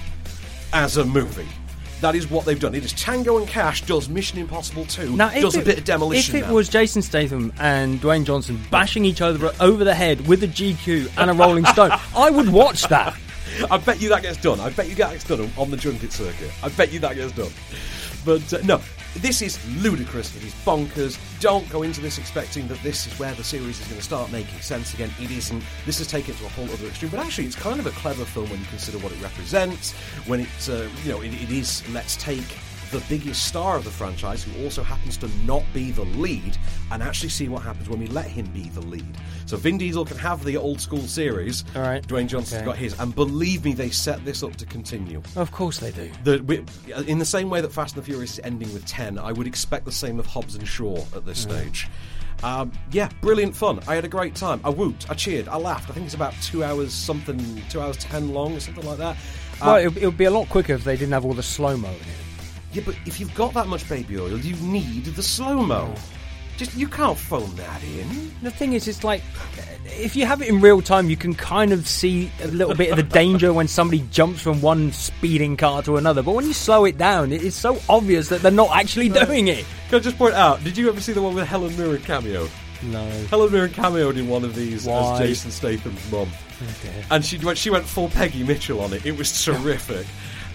as 0.74 0.98
a 0.98 1.06
movie. 1.06 1.48
That 2.02 2.14
is 2.14 2.30
what 2.30 2.46
they've 2.46 2.60
done. 2.60 2.76
It 2.76 2.86
is 2.86 2.94
Tango 2.94 3.38
and 3.40 3.48
Cash 3.48 3.82
does 3.88 4.08
Mission 4.08 4.38
Impossible 4.38 4.86
2, 4.86 5.16
Now, 5.16 5.30
does 5.30 5.56
a 5.56 5.62
it- 5.62 5.66
bit 5.66 5.78
of 5.80 5.84
demolition. 5.84 6.36
If 6.36 6.44
it 6.44 6.48
now. 6.48 6.54
was 6.54 6.70
Jason 6.70 7.02
Statham 7.02 7.52
and 7.60 8.00
Dwayne 8.00 8.24
Johnson 8.24 8.60
bashing 8.70 9.04
each 9.04 9.20
other 9.22 9.52
over 9.60 9.84
the 9.84 9.96
head 9.96 10.28
with 10.28 10.44
a 10.44 10.48
GQ 10.48 11.10
and 11.18 11.32
a 11.32 11.34
Rolling 11.34 11.66
Stone, 11.66 11.92
I 12.16 12.30
would 12.30 12.50
watch 12.50 12.84
that. 12.90 13.18
I 13.72 13.78
bet 13.78 14.00
you 14.00 14.10
that 14.10 14.22
gets 14.22 14.38
done. 14.38 14.60
I 14.60 14.70
bet 14.70 14.88
you 14.88 14.94
that 14.96 15.12
gets 15.12 15.24
done 15.24 15.50
on 15.58 15.72
the 15.72 15.78
junket 15.78 16.12
circuit. 16.12 16.52
I 16.62 16.70
bet 16.70 16.92
you 16.94 17.00
that 17.00 17.16
gets 17.16 17.32
done. 17.32 17.50
But 18.24 18.54
uh, 18.54 18.60
no, 18.64 18.80
this 19.16 19.42
is 19.42 19.58
ludicrous. 19.82 20.36
It 20.36 20.44
is 20.44 20.54
bonkers. 20.66 21.18
Don't 21.40 21.68
go 21.70 21.84
into 21.84 22.02
this 22.02 22.18
expecting 22.18 22.68
that 22.68 22.82
this 22.84 23.08
is 23.08 23.18
where 23.20 23.34
the 23.34 23.44
series 23.44 23.80
is 23.80 23.88
going 23.88 23.98
to 23.98 24.04
start 24.04 24.32
making 24.32 24.60
sense 24.60 24.94
again. 24.94 25.10
It 25.20 25.32
isn't. 25.32 25.64
This 25.86 25.98
has 26.00 26.08
taken 26.08 26.34
it 26.34 26.38
to 26.38 26.46
a 26.46 26.50
whole 26.50 26.66
other 26.66 26.88
extreme. 26.88 27.12
But 27.12 27.20
actually, 27.20 27.48
it's 27.48 27.56
kind 27.56 27.80
of 27.80 27.88
a 27.88 27.92
clever 27.92 28.26
film 28.26 28.50
when 28.50 28.60
you 28.60 28.66
consider 28.68 28.98
what 29.00 29.12
it 29.12 29.22
represents. 29.22 29.94
When 30.28 30.42
it's, 30.42 30.70
uh, 30.70 30.90
you 31.04 31.12
know, 31.12 31.22
it, 31.22 31.34
it 31.34 31.52
is. 31.52 31.88
Let's 31.90 32.16
take 32.18 32.58
the 32.92 33.04
biggest 33.10 33.48
star 33.48 33.76
of 33.78 33.84
the 33.84 33.90
franchise, 33.92 34.44
who 34.44 34.64
also 34.64 34.84
happens 34.84 35.18
to 35.18 35.28
not 35.46 35.64
be 35.74 35.92
the 35.92 36.04
lead, 36.04 36.58
and 36.92 37.04
actually 37.04 37.30
see 37.30 37.48
what 37.50 37.64
happens 37.64 37.90
when 37.90 38.00
we 38.00 38.08
let 38.08 38.26
him 38.28 38.46
be 38.48 38.70
the 38.70 38.82
lead. 38.82 39.18
So 39.46 39.58
Vin 39.58 39.78
Diesel 39.78 40.06
can 40.06 40.18
have 40.18 40.44
the 40.44 40.58
old 40.58 40.80
school 40.82 41.02
series. 41.02 41.64
All 41.76 41.82
right. 41.82 42.06
Dwayne 42.08 42.28
Johnson's 42.28 42.58
Okay. 42.62 42.66
got 42.66 42.78
his, 42.78 43.00
and 43.00 43.14
believe 43.14 43.66
me, 43.66 43.74
they 43.74 43.90
set 43.90 44.24
this 44.26 44.44
up 44.44 44.56
to 44.58 44.66
continue. 44.66 45.22
Of 45.36 45.52
course 45.52 45.80
they 45.80 45.92
do. 45.92 46.10
The, 46.24 46.40
we, 46.44 46.64
in 47.08 47.20
the 47.20 47.26
same 47.26 47.50
way 47.50 47.62
that 47.62 47.72
Fast 47.72 47.96
and 47.96 48.04
the 48.04 48.06
Furious 48.06 48.34
is 48.34 48.40
ending 48.44 48.72
with 48.74 48.86
ten, 48.86 49.18
I 49.20 49.32
would 49.32 49.48
expect 49.48 49.86
the 49.86 49.92
same 49.92 50.20
of 50.20 50.26
Hobbs 50.26 50.56
and 50.56 50.68
Shaw 50.68 50.98
at 51.16 51.26
this 51.26 51.40
stage. 51.40 51.88
Um, 52.44 52.72
yeah, 52.92 53.10
brilliant 53.22 53.56
fun. 53.56 53.80
I 53.88 53.96
had 53.96 54.06
a 54.06 54.08
great 54.10 54.36
time. 54.36 54.62
I 54.64 54.70
whooped, 54.70 55.10
I 55.10 55.16
cheered, 55.16 55.48
I 55.48 55.58
laughed. 55.58 55.90
I 55.90 55.94
think 55.94 56.06
it's 56.06 56.14
about 56.16 56.34
two 56.42 56.64
hours 56.64 56.94
something, 56.94 57.64
two 57.70 57.82
hours 57.82 57.98
ten 57.98 58.32
long 58.34 58.56
or 58.56 58.60
something 58.60 58.86
like 58.86 59.00
that. 59.00 59.16
Uh, 59.60 59.66
Well, 59.66 59.76
it, 59.78 59.98
it 59.98 60.06
would 60.06 60.18
be 60.20 60.26
a 60.26 60.32
lot 60.32 60.48
quicker 60.50 60.74
if 60.74 60.84
they 60.84 60.96
didn't 60.96 61.14
have 61.14 61.26
all 61.26 61.34
the 61.34 61.42
slow 61.42 61.76
mo 61.76 61.88
in 61.90 61.96
it. 61.96 62.02
Yeah, 62.78 62.84
but 62.86 62.96
if 63.06 63.20
you've 63.20 63.34
got 63.34 63.54
that 63.56 63.68
much 63.68 63.88
baby 63.90 64.20
oil, 64.20 64.38
you 64.38 64.56
need 64.58 65.06
the 65.06 65.24
slow 65.24 65.64
mo. 65.64 65.94
Just 66.58 66.76
you 66.76 66.88
can't 66.88 67.18
phone 67.18 67.56
that 67.56 67.84
in. 67.84 68.32
The 68.42 68.52
thing 68.52 68.74
is, 68.74 68.88
it's 68.88 69.04
like 69.04 69.22
if 69.86 70.16
you 70.16 70.26
have 70.26 70.42
it 70.42 70.48
in 70.48 70.62
real 70.62 70.82
time, 70.82 71.10
you 71.10 71.18
can 71.18 71.34
kind 71.34 71.72
of 71.74 71.88
see 71.88 72.32
a 72.44 72.48
little 72.48 72.76
bit 72.76 72.92
of 72.92 72.98
the 72.98 73.04
danger 73.04 73.54
when 73.54 73.68
somebody 73.68 74.04
jumps 74.12 74.42
from 74.42 74.62
one 74.62 74.92
speeding 74.92 75.58
car 75.58 75.82
to 75.84 75.98
another. 75.98 76.22
But 76.22 76.34
when 76.34 76.46
you 76.46 76.54
slow 76.54 76.86
it 76.86 76.98
down, 76.98 77.32
it 77.32 77.44
is 77.44 77.56
so 77.56 77.80
obvious 77.90 78.30
that 78.30 78.42
they're 78.42 78.52
not 78.52 78.76
actually 78.76 79.10
doing 79.10 79.48
it. 79.48 79.66
Can 79.90 79.98
I 79.98 80.00
just 80.00 80.18
point 80.18 80.36
out? 80.36 80.64
Did 80.64 80.78
you 80.78 80.90
ever 80.90 81.02
see 81.02 81.14
the 81.14 81.22
one 81.22 81.36
with 81.36 81.48
Helen 81.48 81.76
Mirren 81.78 82.02
cameo? 82.04 82.48
No. 82.84 83.10
Helen 83.30 83.52
Mirren 83.52 83.72
cameoed 83.72 84.18
in 84.18 84.28
one 84.28 84.44
of 84.44 84.54
these 84.56 84.86
Why? 84.86 85.14
as 85.14 85.20
Jason 85.20 85.52
Statham's 85.52 86.12
mum, 86.12 86.30
oh, 86.32 87.06
and 87.10 87.26
she 87.26 87.38
went 87.40 87.58
she 87.58 87.72
went 87.72 87.86
full 87.86 88.10
Peggy 88.10 88.44
Mitchell 88.44 88.82
on 88.82 88.94
it. 88.94 89.06
It 89.06 89.18
was 89.18 89.44
terrific, 89.44 90.06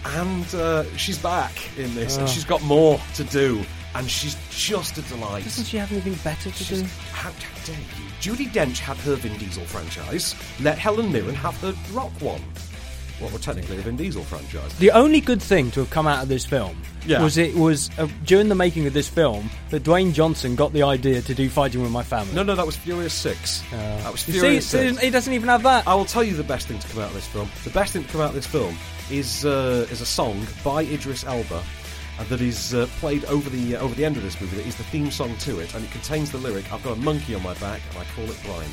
and 0.05 0.55
uh, 0.55 0.85
she's 0.97 1.19
back 1.19 1.53
in 1.79 1.95
this, 1.95 2.17
and 2.17 2.29
she's 2.29 2.45
got 2.45 2.63
more 2.63 3.01
to 3.15 3.25
do, 3.25 3.63
and 3.95 4.09
she's 4.11 4.37
just 4.51 4.99
a 4.99 5.03
delight. 5.03 5.45
Doesn't 5.45 5.65
she 5.65 5.77
have 5.79 5.91
anything 5.93 6.15
better 6.25 6.51
to 6.51 6.59
do? 6.59 6.65
She's- 6.65 6.99
how, 7.13 7.31
how 7.31 7.65
dare 7.67 7.77
you? 7.77 8.05
Judi 8.21 8.51
Dench 8.53 8.79
had 8.79 8.97
her 8.99 9.15
Vin 9.17 9.37
Diesel 9.39 9.65
franchise. 9.65 10.35
Let 10.61 10.79
Helen 10.79 11.13
Mirren 11.13 11.35
have 11.35 11.57
her 11.61 11.75
Rock 11.93 12.13
one. 12.21 12.41
Well, 13.21 13.31
we're 13.31 13.39
technically 13.39 13.79
a 13.79 13.83
Vin 13.83 13.97
Diesel 13.97 14.25
franchise. 14.25 14.77
The 14.79 14.91
only 14.91 15.21
good 15.21 15.41
thing 15.41 15.71
to 15.73 15.81
have 15.81 15.91
come 15.91 16.09
out 16.09 16.23
of 16.25 16.29
this 16.29 16.45
film 16.45 16.77
Yeah. 17.07 17.23
was 17.23 17.37
it 17.39 17.55
was 17.55 17.89
uh, 17.99 18.09
during 18.25 18.49
the 18.49 18.55
making 18.57 18.87
of 18.89 18.95
this 18.95 19.09
film 19.09 19.49
that 19.71 19.85
Dwayne 19.85 20.13
Johnson 20.13 20.57
got 20.57 20.73
the 20.73 20.83
idea 20.83 21.23
to 21.23 21.35
do 21.35 21.49
Fighting 21.49 21.83
with 21.83 21.93
My 21.93 22.03
Family. 22.03 22.35
No, 22.35 22.43
no, 22.43 22.57
that 22.57 22.67
was 22.67 22.77
Furious 22.77 23.15
Six. 23.15 23.63
that 23.71 24.11
was 24.11 24.27
You 24.27 24.35
see, 24.35 24.41
Furious 24.41 24.67
Six. 24.67 24.99
he 24.99 25.11
doesn't 25.11 25.33
even 25.33 25.49
have 25.49 25.63
that. 25.63 25.87
I 25.87 25.95
will 25.95 26.05
tell 26.05 26.25
you 26.25 26.35
the 26.35 26.43
best 26.43 26.67
thing 26.67 26.81
to 26.81 26.89
come 26.89 27.01
out 27.03 27.09
of 27.11 27.15
this 27.15 27.27
film. 27.29 27.49
The 27.63 27.71
best 27.71 27.93
thing 27.93 28.03
to 28.03 28.09
come 28.11 28.21
out 28.23 28.31
of 28.31 28.35
this 28.35 28.47
film 28.47 28.77
is 29.13 29.45
uh, 29.45 29.87
is 29.91 30.01
a 30.01 30.07
song 30.07 30.47
by 30.65 30.83
Idris 30.83 31.25
Elba 31.25 31.63
uh, 32.19 32.25
that 32.25 32.41
is 32.41 32.75
uh, 32.75 32.87
played 32.99 33.25
over 33.27 33.49
the 33.51 33.77
uh, 33.77 33.81
over 33.81 33.95
the 33.95 34.05
end 34.05 34.17
of 34.17 34.23
this 34.23 34.41
movie. 34.41 34.57
That 34.57 34.67
is 34.67 34.77
the 34.77 34.85
theme 34.85 35.11
song 35.11 35.37
to 35.39 35.61
it, 35.61 35.75
and 35.75 35.85
it 35.85 35.91
contains 35.91 36.31
the 36.33 36.39
lyric, 36.39 36.73
"I've 36.73 36.83
got 36.83 36.97
a 36.97 37.01
monkey 37.01 37.35
on 37.35 37.43
my 37.43 37.55
back 37.55 37.81
and 37.91 37.99
I 37.99 38.05
call 38.17 38.25
it 38.25 38.43
blind." 38.45 38.73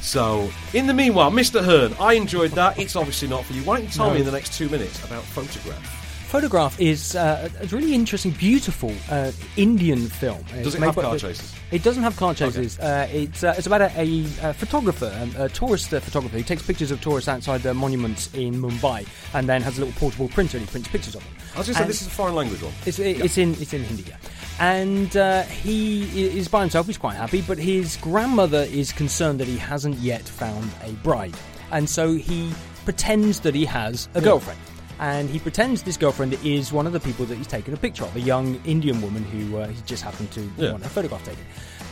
So, 0.00 0.50
in 0.74 0.86
the 0.86 0.94
meanwhile, 0.94 1.30
Mr. 1.30 1.62
Hearn, 1.62 1.94
I 2.00 2.14
enjoyed 2.14 2.52
that. 2.52 2.78
It's 2.78 2.96
obviously 2.96 3.28
not 3.28 3.44
for 3.44 3.52
you. 3.52 3.62
Why 3.64 3.76
don't 3.76 3.84
you 3.86 3.90
tell 3.90 4.08
No. 4.08 4.14
me 4.14 4.20
in 4.20 4.26
the 4.26 4.32
next 4.32 4.56
two 4.56 4.68
minutes 4.68 5.04
about 5.04 5.22
Photograph? 5.24 5.97
Photograph 6.28 6.78
is 6.78 7.16
uh, 7.16 7.48
a 7.58 7.66
really 7.68 7.94
interesting, 7.94 8.32
beautiful 8.32 8.92
uh, 9.10 9.32
Indian 9.56 10.08
film. 10.08 10.42
Does 10.62 10.66
It's 10.66 10.74
it 10.74 10.82
have 10.82 10.94
car 10.94 11.16
chases? 11.16 11.54
It 11.70 11.82
doesn't 11.82 12.02
have 12.02 12.18
car 12.18 12.34
chases. 12.34 12.78
Uh, 12.78 13.08
it's 13.10 13.42
uh, 13.42 13.54
it's 13.56 13.66
about 13.66 13.80
a, 13.80 13.90
a, 13.98 14.24
a 14.42 14.52
photographer, 14.52 15.10
um, 15.22 15.32
a 15.38 15.48
tourist 15.48 15.92
uh, 15.94 16.00
photographer 16.00 16.36
who 16.36 16.42
takes 16.42 16.60
pictures 16.62 16.90
of 16.90 17.00
tourists 17.00 17.28
outside 17.28 17.62
the 17.62 17.72
monuments 17.72 18.28
in 18.34 18.60
Mumbai, 18.60 19.06
and 19.32 19.48
then 19.48 19.62
has 19.62 19.78
a 19.78 19.86
little 19.86 19.98
portable 19.98 20.28
printer 20.28 20.58
and 20.58 20.66
he 20.66 20.70
prints 20.70 20.86
pictures 20.88 21.14
of 21.14 21.24
them. 21.24 21.32
I 21.54 21.58
was 21.60 21.66
just 21.66 21.78
saying, 21.78 21.84
And- 21.84 21.90
this 21.90 22.02
is 22.02 22.08
a 22.08 22.10
foreign 22.10 22.34
language 22.34 22.62
one. 22.62 22.74
It's, 22.84 22.98
it's 22.98 23.38
in 23.38 23.52
it's 23.52 23.72
in 23.72 23.84
Hindi, 23.84 24.02
yeah. 24.02 24.16
and 24.60 25.16
uh, 25.16 25.44
he 25.44 26.02
is 26.38 26.46
by 26.46 26.60
himself. 26.60 26.86
He's 26.88 26.98
quite 26.98 27.16
happy, 27.16 27.40
but 27.40 27.56
his 27.56 27.96
grandmother 27.96 28.66
is 28.70 28.92
concerned 28.92 29.40
that 29.40 29.48
he 29.48 29.56
hasn't 29.56 29.96
yet 29.96 30.28
found 30.28 30.70
a 30.84 30.92
bride, 31.02 31.34
and 31.72 31.88
so 31.88 32.12
he 32.16 32.52
pretends 32.84 33.40
that 33.40 33.54
he 33.54 33.64
has 33.64 34.10
a 34.14 34.20
girlfriend. 34.20 34.60
And 35.00 35.30
he 35.30 35.38
pretends 35.38 35.82
this 35.82 35.96
girlfriend 35.96 36.34
is 36.44 36.72
one 36.72 36.86
of 36.86 36.92
the 36.92 37.00
people 37.00 37.24
that 37.26 37.36
he's 37.36 37.46
taken 37.46 37.72
a 37.72 37.76
picture 37.76 38.04
of, 38.04 38.14
a 38.16 38.20
young 38.20 38.60
Indian 38.64 39.00
woman 39.00 39.22
who 39.24 39.58
uh, 39.58 39.68
he 39.68 39.80
just 39.86 40.02
happened 40.02 40.30
to 40.32 40.50
Yeah. 40.56 40.72
want 40.72 40.84
a 40.84 40.88
photograph 40.88 41.24
taken. 41.24 41.44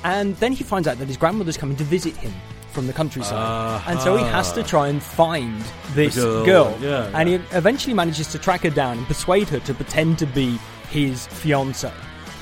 And 0.05 0.37
then 0.37 0.53
he 0.53 0.65
finds 0.65 0.89
out 0.89 0.99
that 0.99 1.07
his 1.09 1.17
grandmother's 1.17 1.57
coming 1.57 1.77
to 1.77 1.85
visit 1.85 2.17
him 2.17 2.33
from 2.73 2.87
the 2.87 2.93
countryside, 2.93 3.83
and 3.87 3.99
so 4.01 4.19
he 4.19 4.23
has 4.25 4.53
to 4.53 4.63
try 4.63 4.89
and 4.89 5.03
find 5.03 5.63
this 5.95 6.15
girl, 6.17 6.45
girl. 6.45 6.79
yeah, 6.83 7.11
and 7.19 7.31
yeah. 7.31 7.39
he 7.39 7.57
eventually 7.57 7.95
manages 7.95 8.27
to 8.27 8.39
track 8.39 8.61
her 8.61 8.69
down 8.71 8.99
and 8.99 9.07
persuade 9.07 9.49
her 9.49 9.59
to 9.61 9.73
pretend 9.73 10.19
to 10.19 10.27
be 10.27 10.59
his 10.91 11.27
fiance. 11.29 11.91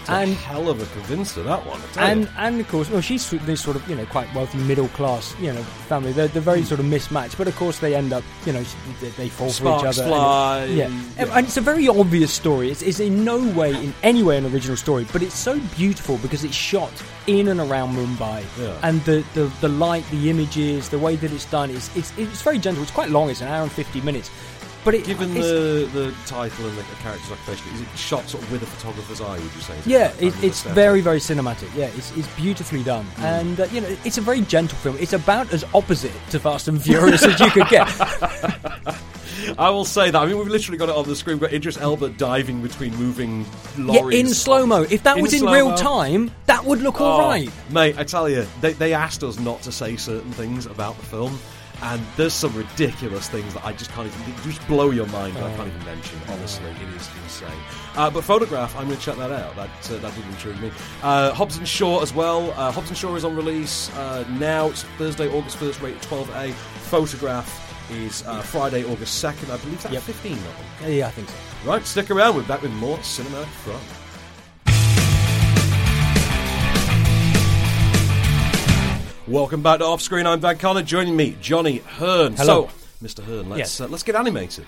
And 0.09 0.31
And 0.31 0.37
hell 0.39 0.69
of 0.69 0.81
a 0.83 0.87
convincer 0.93 1.43
that 1.45 1.65
one. 1.67 1.81
And 1.99 2.23
you. 2.23 2.29
and 2.37 2.61
of 2.61 2.69
course, 2.69 2.91
well, 2.91 3.01
she's 3.01 3.29
this 3.31 3.61
sort 3.61 3.77
of 3.77 3.89
you 3.89 3.97
know 3.97 4.07
quite 4.07 4.33
wealthy 4.35 4.59
middle 4.59 4.89
class 4.89 5.35
you 5.41 5.53
know 5.53 5.63
family. 5.89 6.13
They're, 6.13 6.29
they're 6.29 6.43
very 6.43 6.61
hmm. 6.61 6.67
sort 6.67 6.81
of 6.81 6.87
mismatched, 6.87 7.39
but 7.39 7.49
of 7.49 7.57
course 7.57 7.79
they 7.79 7.95
end 7.95 8.13
up 8.13 8.23
you 8.47 8.53
know 8.53 8.65
they, 9.01 9.09
they 9.11 9.29
fall 9.29 9.51
Sparks 9.51 9.83
for 9.83 9.89
each 9.89 9.99
other. 9.99 10.09
fly, 10.09 10.59
And 10.61 10.71
it- 10.73 10.77
yeah. 10.77 10.89
yeah. 11.27 11.37
and 11.39 11.47
it's 11.47 11.57
a 11.57 11.61
very 11.61 11.89
obvious 11.89 12.33
story. 12.33 12.71
It's, 12.71 12.83
it's 12.83 13.01
in 13.01 13.25
no 13.25 13.39
way, 13.53 13.71
in 13.75 13.95
any 14.03 14.23
way, 14.23 14.37
an 14.39 14.47
original 14.47 14.77
story, 14.77 15.07
but 15.13 15.23
it's 15.23 15.35
so 15.39 15.59
beautiful 15.77 16.19
because 16.19 16.45
it's 16.45 16.55
shot 16.55 16.93
in 17.27 17.49
and 17.49 17.59
around 17.61 17.95
Mumbai, 17.97 18.45
Yeah. 18.61 18.79
and 18.83 19.03
the, 19.05 19.25
the 19.35 19.51
the 19.61 19.69
light, 19.69 20.05
the 20.11 20.29
images, 20.29 20.91
the 20.91 20.99
way 20.99 21.17
that 21.17 21.33
it's 21.33 21.47
done, 21.47 21.71
is 21.71 21.89
it's 21.97 22.13
it's 22.19 22.43
very 22.43 22.59
gentle. 22.59 22.83
It's 22.83 22.93
quite 22.93 23.11
long. 23.11 23.31
It's 23.31 23.41
an 23.41 23.49
hour 23.49 23.63
and 23.63 23.73
fifty 23.73 24.01
minutes, 24.03 24.31
but 24.85 24.95
it, 24.95 25.05
Given 25.05 25.35
the, 25.35 25.89
the 25.93 26.15
title 26.27 26.67
and 26.67 26.77
the 26.77 26.83
character's 27.03 27.31
occupation, 27.33 27.73
is 27.75 27.81
it 27.83 27.89
shot 27.97 28.29
sort 28.29 28.43
of 28.43 28.53
with 28.53 28.63
a 28.63 28.67
photographer's 28.67 29.21
eye, 29.21 29.35
would 29.39 29.55
you 29.55 29.61
say? 29.61 29.77
Is 29.79 29.87
Yeah, 29.87 30.13
it, 30.21 30.35
it's 30.45 30.63
very, 30.63 31.01
very 31.01 31.19
cinematic. 31.19 31.75
Yeah, 31.75 31.87
it's, 31.97 32.17
it's 32.17 32.29
beautifully 32.37 32.83
done, 32.83 33.07
and 33.19 33.61
uh, 33.61 33.65
you 33.73 33.81
know, 33.81 33.97
it's 34.05 34.19
a 34.19 34.21
very 34.23 34.43
gentle 34.43 34.77
film. 34.79 34.97
It's 35.01 35.13
about 35.15 35.53
as 35.53 35.65
opposite 35.75 36.13
to 36.31 36.39
Fast 36.41 36.69
and 36.69 36.83
Furious 36.83 37.25
as 37.25 37.39
you 37.41 37.51
could 37.51 37.69
get. 37.69 37.89
I 39.59 39.69
will 39.71 39.85
say 39.85 40.11
that. 40.11 40.21
I 40.21 40.27
mean, 40.27 40.39
we've 40.39 40.49
literally 40.49 40.79
got 40.79 40.89
it 40.89 40.95
on 40.97 41.05
the 41.07 41.15
screen. 41.17 41.39
We've 41.39 41.51
got 41.51 41.55
Idris 41.55 41.77
Elba 41.77 42.11
diving 42.11 42.63
between 42.63 42.95
moving 42.97 43.43
yeah, 43.77 43.85
lorries. 43.85 44.19
in 44.21 44.29
slow 44.29 44.65
mo. 44.65 44.83
If 44.83 45.03
that 45.03 45.17
In 45.19 45.23
was 45.23 45.33
in 45.35 45.41
slow-mo. 45.41 45.55
real 45.55 45.75
time, 45.77 46.31
that 46.47 46.65
would 46.65 46.81
look 46.81 47.01
all 47.01 47.21
Oh, 47.21 47.29
right. 47.29 47.51
Mate, 47.71 47.99
I 47.99 48.05
tell 48.05 48.29
you, 48.29 48.47
they, 48.63 48.73
they 48.73 48.95
asked 48.95 49.23
us 49.23 49.39
not 49.39 49.61
to 49.63 49.73
say 49.73 49.97
certain 49.97 50.33
things 50.33 50.65
about 50.67 50.97
the 50.99 51.05
film, 51.05 51.39
and 51.85 52.03
there's 52.17 52.33
some 52.33 52.53
ridiculous 52.57 53.29
things 53.29 53.53
that 53.55 53.65
I 53.65 53.73
just 53.73 53.91
can't 53.93 54.07
even 54.09 54.35
just 54.43 54.67
blow 54.67 54.91
your 54.91 55.07
mind. 55.09 55.37
that 55.37 55.45
I 55.45 55.55
can't 55.57 55.69
even 55.69 55.85
mention. 55.85 56.19
Honestly, 56.29 56.65
it 56.71 56.89
is 56.97 57.09
insane. 57.23 57.51
Uh, 57.95 58.11
but 58.11 58.25
photograph, 58.25 58.75
I'm 58.77 58.87
going 58.87 58.97
to 58.99 59.03
check 59.03 59.17
that 59.17 59.31
out. 59.31 59.55
That 59.57 59.69
uh, 59.93 59.99
that 59.99 60.15
did 60.15 60.25
intrigue 60.27 60.61
me. 60.61 60.71
Uh, 61.03 61.33
Hobbs 61.33 61.59
and 61.59 61.69
Shaw 61.69 62.01
as 62.03 62.13
well. 62.15 62.51
Uh, 62.53 62.73
Hobbs 62.73 62.89
and 62.89 62.97
Shaw 62.99 63.15
is 63.17 63.25
on 63.25 63.37
release 63.37 63.95
uh, 63.97 64.25
now. 64.39 64.71
It's 64.71 64.83
Thursday, 64.99 65.29
August 65.29 65.59
1st, 65.59 65.83
rated 65.83 66.03
12A. 66.03 66.53
Photograph 66.53 67.61
is 67.91 68.27
uh, 68.27 68.41
Friday, 68.41 68.83
August 68.85 69.23
2nd. 69.23 69.51
I 69.53 69.59
believe 69.59 69.83
that's 69.83 69.93
Yep. 69.93 70.03
15 70.03 70.33
of 70.33 70.43
them. 70.81 70.93
Yeah, 70.93 71.09
I 71.09 71.11
think 71.11 71.29
so. 71.29 71.37
Right, 71.69 71.85
stick 71.85 72.11
around. 72.11 72.35
We're 72.37 72.43
back 72.45 72.63
with 72.63 72.73
more 72.73 73.03
cinema 73.03 73.45
fun. 73.45 74.04
Welcome 79.27 79.63
back 79.63 79.79
to 79.79 79.87
Off 79.87 80.03
Screen. 80.03 80.27
I'm 80.27 80.41
Van 80.41 80.59
Connor. 80.59 80.83
Joining 80.83 81.17
me, 81.17 81.37
Johnny 81.41 81.79
Hearn. 81.79 82.35
Hello. 82.37 82.69
So, 83.01 83.07
Mr. 83.07 83.25
Hearn, 83.25 83.49
let's 83.49 83.59
Yes. 83.59 83.81
uh, 83.81 83.87
let's 83.89 84.03
get 84.03 84.17
animated. 84.17 84.67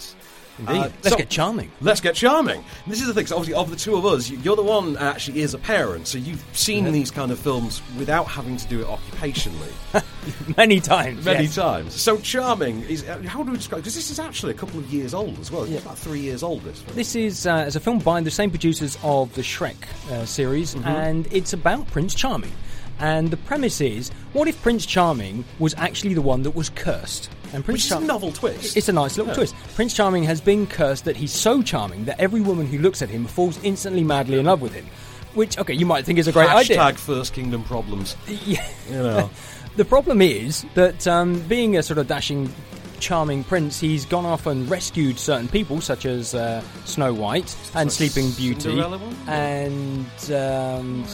Indeed. 0.59 0.73
Uh, 0.75 0.81
Let's 1.03 1.09
so- 1.11 1.17
get 1.19 1.29
charming. 1.29 1.71
Let's 1.83 2.01
get 2.01 2.15
charming. 2.15 2.65
And 2.85 2.91
this 2.93 3.03
is 3.03 3.07
the 3.07 3.13
thing. 3.13 3.27
So 3.27 3.37
obviously, 3.37 3.61
of 3.61 3.69
the 3.69 3.77
two 3.77 3.95
of 3.95 4.07
us, 4.07 4.31
you- 4.31 4.39
you're 4.43 4.57
the 4.57 4.63
one 4.63 4.95
that 4.95 5.03
actually 5.03 5.43
is 5.43 5.53
a 5.53 5.59
parent, 5.59 6.07
so 6.09 6.17
you've 6.17 6.43
seen 6.55 6.91
these 6.93 7.11
kind 7.11 7.31
of 7.31 7.39
films 7.39 7.83
without 7.99 8.27
having 8.27 8.57
to 8.57 8.67
do 8.67 8.81
it 8.81 8.87
occupationally 8.87 9.69
Many 10.57 10.81
times. 10.81 11.27
many 11.27 11.45
yes. 11.45 11.55
times. 11.57 12.01
So 12.01 12.17
charming 12.17 12.81
is 12.89 13.03
uh, 13.05 13.23
how 13.27 13.43
do 13.43 13.51
we 13.51 13.59
describe? 13.59 13.83
Because 13.83 13.95
this 13.95 14.11
is 14.11 14.19
actually 14.19 14.53
a 14.53 14.57
couple 14.57 14.79
of 14.81 14.91
years 14.91 15.13
old 15.13 15.39
as 15.41 15.53
well. 15.53 15.65
It's 15.65 15.83
about 15.83 15.99
three 15.99 16.21
years 16.21 16.43
old. 16.43 16.65
This. 16.65 16.79
film. 16.81 16.97
This 16.97 17.15
is 17.15 17.47
uh, 17.47 17.65
it's 17.67 17.77
a 17.77 17.81
film 17.81 17.99
by 17.99 18.23
the 18.23 18.31
same 18.31 18.49
producers 18.49 18.97
of 19.03 19.35
the 19.35 19.43
Shrek 19.43 19.77
uh, 20.11 20.25
series, 20.25 20.75
Mm-hmm. 20.75 20.89
and 20.89 21.29
it's 21.31 21.53
about 21.53 21.87
Prince 21.91 22.15
Charming. 22.15 22.53
And 22.99 23.31
the 23.31 23.37
premise 23.37 23.81
is, 23.81 24.11
what 24.33 24.49
if 24.49 24.61
Prince 24.63 24.87
Charming 24.87 25.45
was 25.59 25.75
actually 25.77 26.15
the 26.15 26.23
one 26.23 26.43
that 26.43 26.53
was 26.55 26.71
cursed? 26.71 27.29
And 27.53 27.65
Prince 27.65 27.85
Which 27.85 27.85
is 27.87 27.93
a 27.93 28.01
novel 28.01 28.33
twist. 28.33 28.77
It's 28.77 28.89
a 28.89 28.93
nice 28.93 29.17
little 29.17 29.31
Yeah. 29.33 29.35
twist. 29.37 29.55
Prince 29.75 29.95
Charming 29.95 30.25
has 30.25 30.41
been 30.41 30.67
cursed 30.67 31.05
that 31.05 31.17
he's 31.17 31.33
so 31.33 31.63
charming 31.63 32.07
that 32.07 32.19
every 32.19 32.41
woman 32.41 32.67
who 32.67 32.79
looks 32.79 33.03
at 33.03 33.09
him 33.11 33.27
falls 33.27 33.59
instantly 33.63 34.03
madly 34.03 34.39
in 34.39 34.47
love 34.47 34.61
with 34.63 34.73
him. 34.73 34.87
Which, 35.35 35.59
okay, 35.59 35.75
you 35.75 35.85
might 35.85 36.07
think 36.07 36.19
is 36.19 36.27
a 36.27 36.33
great 36.33 36.49
Hashtag 36.49 36.79
idea. 36.79 36.99
First 36.99 37.35
Kingdom 37.35 37.63
problems. 37.65 38.17
Yeah. 38.47 38.67
You 38.89 38.95
know. 38.97 39.31
The 39.77 39.85
problem 39.85 40.23
is 40.23 40.65
that 40.73 41.07
um, 41.07 41.39
being 41.41 41.77
a 41.77 41.83
sort 41.83 41.99
of 41.99 42.07
dashing, 42.09 42.51
charming 42.99 43.45
prince, 43.45 43.79
he's 43.79 44.07
gone 44.07 44.25
off 44.25 44.47
and 44.47 44.71
rescued 44.71 45.19
certain 45.19 45.49
people, 45.49 45.83
such 45.83 46.07
as 46.07 46.35
uh, 46.35 46.63
Snow 46.87 47.13
White 47.13 47.55
and 47.75 47.91
like 47.91 47.91
Sleeping 47.91 48.31
Beauty, 48.31 48.81
one? 48.81 49.15
and 49.29 50.07
um, 50.33 51.05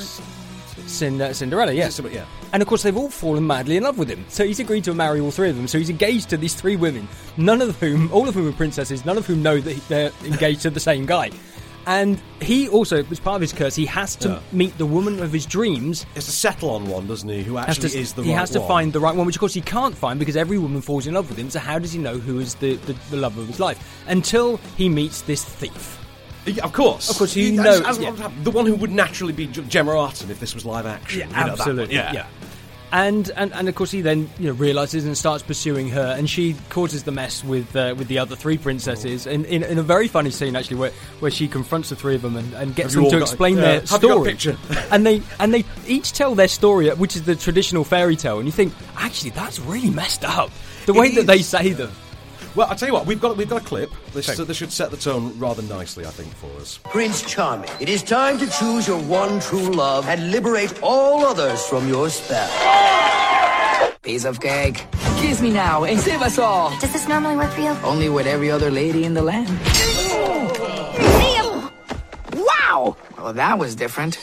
Cinder- 0.86 1.24
uh, 1.26 1.32
Cinderella. 1.32 1.72
Yes, 1.72 1.94
Cinderella, 1.96 2.20
yeah. 2.20 2.48
And 2.52 2.62
of 2.62 2.68
course, 2.68 2.82
they've 2.82 2.96
all 2.96 3.10
fallen 3.10 3.46
madly 3.46 3.76
in 3.76 3.82
love 3.82 3.98
with 3.98 4.08
him. 4.08 4.24
So 4.28 4.44
he's 4.46 4.60
agreed 4.60 4.84
to 4.84 4.94
marry 4.94 5.20
all 5.20 5.30
three 5.30 5.50
of 5.50 5.56
them. 5.56 5.68
So 5.68 5.78
he's 5.78 5.90
engaged 5.90 6.30
to 6.30 6.36
these 6.36 6.54
three 6.54 6.76
women, 6.76 7.08
none 7.36 7.62
of 7.62 7.76
whom, 7.80 8.10
all 8.12 8.28
of 8.28 8.34
whom 8.34 8.48
are 8.48 8.52
princesses, 8.52 9.04
none 9.04 9.16
of 9.18 9.26
whom 9.26 9.42
know 9.42 9.60
that 9.60 9.88
they're 9.88 10.10
engaged 10.24 10.62
to 10.62 10.70
the 10.70 10.80
same 10.80 11.06
guy. 11.06 11.30
And 11.84 12.20
he 12.40 12.68
also, 12.68 13.04
as 13.10 13.18
part 13.18 13.34
of 13.34 13.40
his 13.40 13.52
curse, 13.52 13.74
he 13.74 13.86
has 13.86 14.14
to 14.16 14.28
Yeah. 14.28 14.38
meet 14.52 14.78
the 14.78 14.86
woman 14.86 15.20
of 15.20 15.32
his 15.32 15.44
dreams 15.46 16.06
Has 16.14 16.26
to 16.26 16.30
settle 16.30 16.70
on 16.70 16.86
one, 16.86 17.08
doesn't 17.08 17.28
he? 17.28 17.42
Who 17.42 17.56
has 17.56 17.70
actually 17.70 17.88
to, 17.90 17.98
is 17.98 18.12
the 18.12 18.22
he 18.22 18.30
right 18.30 18.38
has 18.38 18.50
to 18.50 18.60
one. 18.60 18.68
find 18.68 18.92
the 18.92 19.00
right 19.00 19.16
one, 19.16 19.26
which 19.26 19.34
of 19.34 19.40
course 19.40 19.52
he 19.54 19.62
can't 19.62 19.96
find 19.96 20.20
because 20.20 20.36
every 20.36 20.58
woman 20.58 20.80
falls 20.80 21.08
in 21.08 21.14
love 21.14 21.28
with 21.28 21.38
him. 21.38 21.50
So 21.50 21.58
how 21.58 21.80
does 21.80 21.90
he 21.92 21.98
know 21.98 22.18
who 22.18 22.38
is 22.38 22.54
the, 22.54 22.76
the, 22.76 22.92
the 23.10 23.16
love 23.16 23.36
of 23.36 23.48
his 23.48 23.58
life 23.58 24.00
until 24.06 24.58
he 24.76 24.88
meets 24.88 25.22
this 25.22 25.42
thief? 25.44 25.98
Yeah, 26.46 26.64
of 26.64 26.72
course. 26.72 27.08
Of 27.10 27.16
course, 27.18 27.36
you 27.36 27.50
He- 27.50 27.56
know- 27.56 27.82
as- 27.84 27.98
as- 27.98 27.98
yeah. 28.00 28.30
the 28.42 28.50
one 28.50 28.66
who 28.66 28.74
would 28.74 28.90
naturally 28.90 29.32
be 29.32 29.46
Gemma 29.46 29.92
Arterton 29.92 30.30
if 30.30 30.40
this 30.40 30.54
was 30.54 30.64
live 30.64 30.86
action. 30.86 31.20
you 31.28 31.34
know, 31.36 31.40
absolutely. 31.52 31.94
yeah. 31.94 32.12
yeah. 32.12 32.26
And, 32.94 33.30
and 33.36 33.54
and 33.54 33.70
of 33.70 33.74
course 33.74 33.90
he 33.90 34.02
then 34.02 34.28
you 34.38 34.48
know 34.48 34.52
realizes 34.52 35.06
and 35.06 35.16
starts 35.16 35.42
pursuing 35.42 35.88
her, 35.88 36.14
and 36.18 36.28
she 36.28 36.54
causes 36.68 37.04
the 37.04 37.10
mess 37.10 37.42
with 37.42 37.74
uh, 37.74 37.94
with 37.96 38.06
the 38.08 38.18
other 38.18 38.36
three 38.36 38.58
princesses 38.58 39.26
in, 39.26 39.46
in, 39.46 39.62
in 39.62 39.78
a 39.78 39.82
very 39.82 40.08
funny 40.08 40.30
scene 40.30 40.54
actually 40.56 40.76
where, 40.76 40.90
where 41.20 41.30
she 41.30 41.48
confronts 41.48 41.88
the 41.88 41.96
three 41.96 42.14
of 42.16 42.20
them 42.20 42.36
and, 42.36 42.52
and 42.52 42.74
gets 42.76 42.92
Have 42.92 43.04
them 43.04 43.12
to 43.12 43.18
explain 43.22 43.54
yeah. 43.56 43.60
their 43.62 43.74
you 43.76 43.80
a 43.84 43.86
story. 43.86 44.30
picture? 44.32 44.58
and 44.90 45.06
they 45.06 45.22
and 45.40 45.54
they 45.54 45.64
each 45.86 46.12
tell 46.12 46.34
their 46.34 46.48
story, 46.48 46.90
which 46.90 47.16
is 47.16 47.22
the 47.22 47.34
traditional 47.34 47.82
fairy 47.82 48.14
tale, 48.14 48.36
and 48.36 48.46
you 48.46 48.52
think 48.52 48.74
actually 48.98 49.30
that's 49.30 49.58
really 49.58 49.88
messed 49.88 50.22
up. 50.22 50.50
The 50.84 50.92
way 50.92 51.14
that 51.14 51.26
they 51.26 51.40
say 51.40 51.72
them. 51.72 51.92
Well, 52.54 52.66
I'll 52.68 52.76
tell 52.76 52.88
you 52.88 52.92
what, 52.92 53.06
we've 53.06 53.20
got 53.20 53.36
we've 53.38 53.48
got 53.48 53.62
a 53.62 53.64
clip. 53.64 53.90
This, 54.12 54.26
this 54.26 54.56
should 54.56 54.72
set 54.72 54.90
the 54.90 54.96
tone 54.98 55.38
rather 55.38 55.62
nicely, 55.62 56.04
I 56.04 56.10
think, 56.10 56.34
for 56.34 56.50
us. 56.60 56.78
Prince 56.84 57.22
Charming, 57.22 57.70
it 57.80 57.88
is 57.88 58.02
time 58.02 58.36
to 58.38 58.46
choose 58.50 58.86
your 58.86 59.00
one 59.02 59.40
true 59.40 59.70
love 59.70 60.06
and 60.06 60.30
liberate 60.30 60.82
all 60.82 61.24
others 61.24 61.64
from 61.64 61.88
your 61.88 62.10
spell. 62.10 62.50
Piece 64.02 64.26
of 64.26 64.40
cake. 64.40 64.84
Kiss 65.16 65.40
me 65.40 65.50
now 65.50 65.84
and 65.84 65.98
save 65.98 66.20
us 66.20 66.38
all. 66.38 66.70
Does 66.78 66.92
this 66.92 67.08
normally 67.08 67.36
work 67.36 67.50
for 67.52 67.62
you? 67.62 67.70
Only 67.84 68.10
with 68.10 68.26
every 68.26 68.50
other 68.50 68.70
lady 68.70 69.04
in 69.04 69.14
the 69.14 69.22
land. 69.22 69.48
Wow! 72.34 72.96
Well, 73.16 73.32
that 73.32 73.58
was 73.58 73.74
different. 73.74 74.14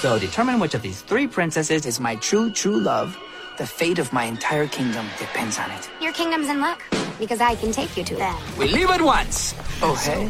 So, 0.00 0.18
determine 0.20 0.60
which 0.60 0.74
of 0.74 0.82
these 0.82 1.00
three 1.00 1.26
princesses 1.26 1.86
is 1.86 1.98
my 1.98 2.14
true, 2.16 2.52
true 2.52 2.78
love. 2.78 3.18
The 3.58 3.66
fate 3.66 3.98
of 3.98 4.12
my 4.12 4.24
entire 4.24 4.68
kingdom 4.68 5.06
depends 5.18 5.58
on 5.58 5.68
it. 5.72 5.90
Your 6.00 6.12
kingdom's 6.12 6.48
in 6.48 6.60
luck 6.60 6.80
because 7.18 7.40
I 7.40 7.56
can 7.56 7.72
take 7.72 7.96
you 7.96 8.04
to 8.04 8.14
that. 8.16 8.40
We 8.56 8.68
leave 8.68 8.88
at 8.88 9.02
once. 9.02 9.52
Oh, 9.82 9.96
hey. 9.96 10.26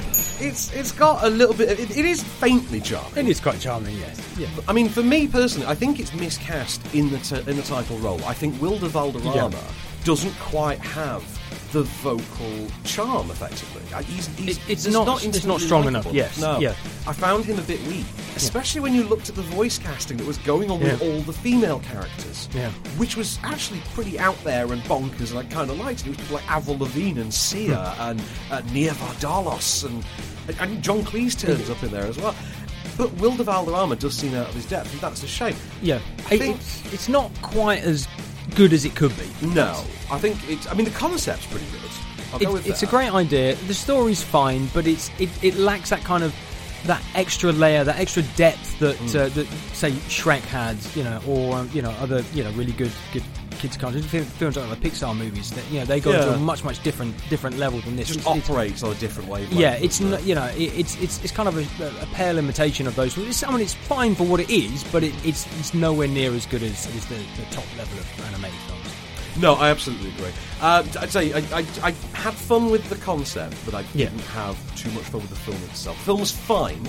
It's 0.47 0.73
it's 0.73 0.93
got 0.93 1.23
a 1.25 1.29
little 1.29 1.55
bit. 1.55 1.71
Of, 1.71 1.79
it, 1.79 1.97
it 1.97 2.05
is 2.07 2.23
faintly 2.23 2.81
charming. 2.81 3.27
It 3.27 3.31
is 3.31 3.39
quite 3.41 3.61
charming, 3.61 3.97
yes. 3.99 4.19
Yeah. 4.39 4.49
I 4.67 4.73
mean, 4.73 4.89
for 4.89 5.03
me 5.03 5.29
personally, 5.29 5.67
I 5.67 5.75
think 5.75 6.01
it's 6.01 6.15
miscast 6.15 6.81
in 6.95 7.11
the 7.11 7.19
t- 7.19 7.51
in 7.51 7.57
the 7.57 7.63
title 7.63 7.99
role. 7.99 8.23
I 8.25 8.33
think 8.33 8.61
Wilmer 8.63 8.89
Valderrama 8.89 9.51
Yeah. 9.57 9.73
doesn't 10.05 10.35
quite 10.39 10.79
have 10.79 11.23
the 11.73 11.83
vocal 11.83 12.67
charm. 12.85 13.31
Effectively, 13.31 13.83
he's, 14.05 14.27
he's, 14.39 14.57
It- 14.59 14.63
it's 14.71 14.85
he's 14.85 14.93
not- 14.95 15.25
it's 15.25 15.45
not 15.45 15.61
strong 15.61 15.87
enough, 15.87 16.07
yes, 16.13 16.39
no. 16.41 16.59
yeah. 16.59 16.71
I 17.07 17.13
found 17.13 17.45
him 17.45 17.59
a 17.59 17.63
bit 17.63 17.81
weak, 17.87 18.05
especially 18.37 18.81
when 18.81 18.95
you 18.95 19.03
looked 19.05 19.29
at 19.29 19.35
the 19.35 19.43
voice 19.43 19.79
casting 19.79 20.17
that 20.19 20.27
was 20.27 20.39
going 20.39 20.71
on 20.71 20.81
with 20.81 21.01
all 21.03 21.21
the 21.23 21.33
female 21.33 21.81
characters, 21.81 22.49
Yeah. 22.55 22.71
which 22.97 23.17
was 23.17 23.39
actually 23.43 23.81
pretty 23.95 24.19
out 24.19 24.43
there 24.45 24.73
and 24.73 24.83
bonkers, 24.85 25.31
and 25.31 25.39
I 25.39 25.45
kind 25.45 25.71
of 25.71 25.79
liked 25.79 26.01
it. 26.01 26.07
It 26.07 26.11
was 26.11 26.19
people 26.19 26.37
like 26.37 26.51
Avril 26.51 26.79
Lavigne 26.79 27.21
and 27.21 27.33
Sia 27.33 27.77
Hmm. 27.77 28.01
and 28.03 28.23
uh, 28.51 28.61
Nia 28.73 28.93
Vardalos 28.93 29.85
and 29.85 30.05
and 30.61 30.83
John 30.83 31.03
Cleese 31.03 31.39
turns 31.39 31.69
up 31.69 31.83
in 31.83 31.91
there 31.91 32.05
as 32.07 32.17
well. 32.17 32.35
But 32.97 33.13
Wilmer 33.15 33.45
Valderrama 33.45 33.97
does 33.97 34.15
seem 34.17 34.35
out 34.35 34.49
of 34.49 34.55
his 34.55 34.65
depth, 34.67 34.91
and 34.93 35.01
that's 35.01 35.23
a 35.23 35.27
shame. 35.29 35.55
Yeah. 35.83 36.01
I 36.31 36.39
think- 36.39 36.57
it's, 36.57 36.93
it's 36.95 37.09
not 37.09 37.31
quite 37.43 37.83
as 37.85 38.09
good 38.55 38.73
as 38.73 38.85
it 38.85 38.95
could 38.95 39.13
be. 39.17 39.47
No, 39.47 39.85
I 40.11 40.19
think 40.19 40.37
it's. 40.49 40.67
I 40.67 40.75
mean, 40.75 40.85
the 40.85 40.91
concept's 40.93 41.47
pretty 41.47 41.67
good. 41.71 41.81
I'll 42.33 42.39
go 42.39 42.57
It- 42.57 42.67
it's 42.67 42.81
that. 42.81 42.87
a 42.89 42.91
great 42.91 43.13
idea. 43.13 43.55
The 43.67 43.75
story's 43.75 44.23
fine, 44.23 44.69
but 44.75 44.87
it's 44.87 45.11
it, 45.19 45.31
it 45.43 45.57
lacks 45.57 45.91
that 45.91 46.03
kind 46.05 46.23
of 46.23 46.35
that 46.85 47.03
extra 47.15 47.51
layer, 47.53 47.83
that 47.85 47.99
extra 47.99 48.23
depth 48.37 48.79
that 48.79 48.97
Hmm. 48.97 49.07
uh, 49.19 49.29
that 49.31 49.47
say 49.73 49.93
Shrek 50.09 50.41
had, 50.43 50.77
you 50.95 51.03
know, 51.05 51.21
or 51.27 51.57
um, 51.57 51.71
you 51.73 51.83
know 51.83 51.91
other 52.01 52.23
you 52.35 52.45
know 52.45 52.51
really 52.53 52.73
good 52.73 52.93
good 53.13 53.25
kids 53.59 53.77
cartoons, 53.77 54.07
films 54.07 54.57
like 54.57 54.81
the 54.81 54.89
Pixar 54.89 55.17
movies. 55.17 55.51
That 55.51 55.65
you 55.71 55.81
know 55.81 55.85
they 55.85 56.01
go 56.01 56.13
to 56.13 56.35
a 56.35 56.39
much 56.39 56.65
much 56.65 56.83
different 56.83 57.15
different 57.29 57.59
level 57.59 57.81
than 57.81 57.97
this. 57.97 58.11
It 58.11 58.15
just 58.15 58.27
It's- 58.27 58.51
operates 58.51 58.83
on 58.83 58.93
a 58.93 58.95
different 58.97 59.29
way. 59.29 59.47
yeah, 59.51 59.73
it's 59.75 60.01
not, 60.01 60.23
you 60.25 60.35
know 60.35 60.47
it, 60.47 60.73
it's 60.79 60.97
it's 61.01 61.23
it's 61.23 61.33
kind 61.33 61.49
of 61.49 61.57
a, 61.59 61.87
a 62.03 62.07
pale 62.15 62.39
imitation 62.39 62.87
of 62.87 62.95
those. 62.97 63.17
It's, 63.19 63.43
I 63.43 63.51
mean, 63.51 63.61
it's 63.61 63.75
fine 63.75 64.15
for 64.15 64.25
what 64.25 64.41
it 64.41 64.51
is, 64.51 64.85
but 64.85 65.03
it, 65.05 65.15
it's 65.27 65.47
it's 65.59 65.75
nowhere 65.75 66.09
near 66.09 66.33
as 66.33 66.47
good 66.47 66.63
as, 66.63 66.87
as 66.87 67.07
the, 67.07 67.17
the 67.17 67.45
top 67.51 67.65
level 67.77 67.99
of 67.99 68.25
animated 68.27 68.59
films. 68.61 68.85
No, 69.41 69.55
I 69.55 69.71
absolutely 69.71 70.09
agree. 70.11 70.33
Uh, 70.61 70.83
I'd 71.01 71.11
say 71.11 71.33
I, 71.33 71.39
I, 71.59 71.67
I 71.83 71.91
had 72.13 72.35
fun 72.35 72.71
with 72.71 72.89
the 72.89 72.97
concept, 72.97 73.55
but 73.65 73.73
I 73.75 73.81
Yeah. 73.95 74.07
didn't 74.09 74.21
have 74.23 74.57
too 74.77 74.91
much 74.91 75.05
fun 75.05 75.21
with 75.21 75.31
the 75.31 75.37
film 75.37 75.63
itself. 75.71 75.97
The 75.99 76.05
film 76.07 76.21
was 76.21 76.33
fine, 76.33 76.83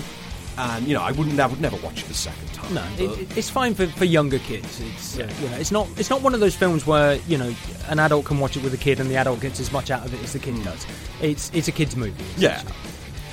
and 0.58 0.86
you 0.86 0.94
know 0.94 1.02
I 1.02 1.12
wouldn't, 1.12 1.38
I 1.40 1.46
would 1.46 1.60
never 1.60 1.76
watch 1.78 2.02
it 2.02 2.10
a 2.10 2.14
second 2.14 2.52
time. 2.52 2.74
No, 2.74 2.84
it, 2.98 3.18
it- 3.20 3.36
it's 3.36 3.50
fine 3.50 3.74
for, 3.74 3.86
for 3.86 4.04
younger 4.04 4.38
kids. 4.40 4.80
It's 4.80 5.18
uh, 5.18 5.30
you 5.42 5.48
know, 5.48 5.56
it's 5.56 5.70
not 5.72 5.88
it's 5.96 6.10
not 6.10 6.22
one 6.22 6.34
of 6.34 6.40
those 6.40 6.54
films 6.54 6.86
where 6.86 7.16
you 7.28 7.38
know 7.38 7.54
an 7.88 7.98
adult 7.98 8.24
can 8.26 8.38
watch 8.38 8.56
it 8.56 8.62
with 8.62 8.74
a 8.74 8.78
kid 8.78 9.00
and 9.00 9.10
the 9.10 9.16
adult 9.16 9.40
gets 9.40 9.60
as 9.60 9.72
much 9.72 9.90
out 9.90 10.04
of 10.04 10.12
it 10.14 10.22
as 10.22 10.32
the 10.32 10.38
kid 10.38 10.62
does. 10.64 10.86
It's 11.20 11.50
it's 11.54 11.68
a 11.68 11.72
kids 11.72 11.96
movie. 11.96 12.24
Yeah. 12.36 12.62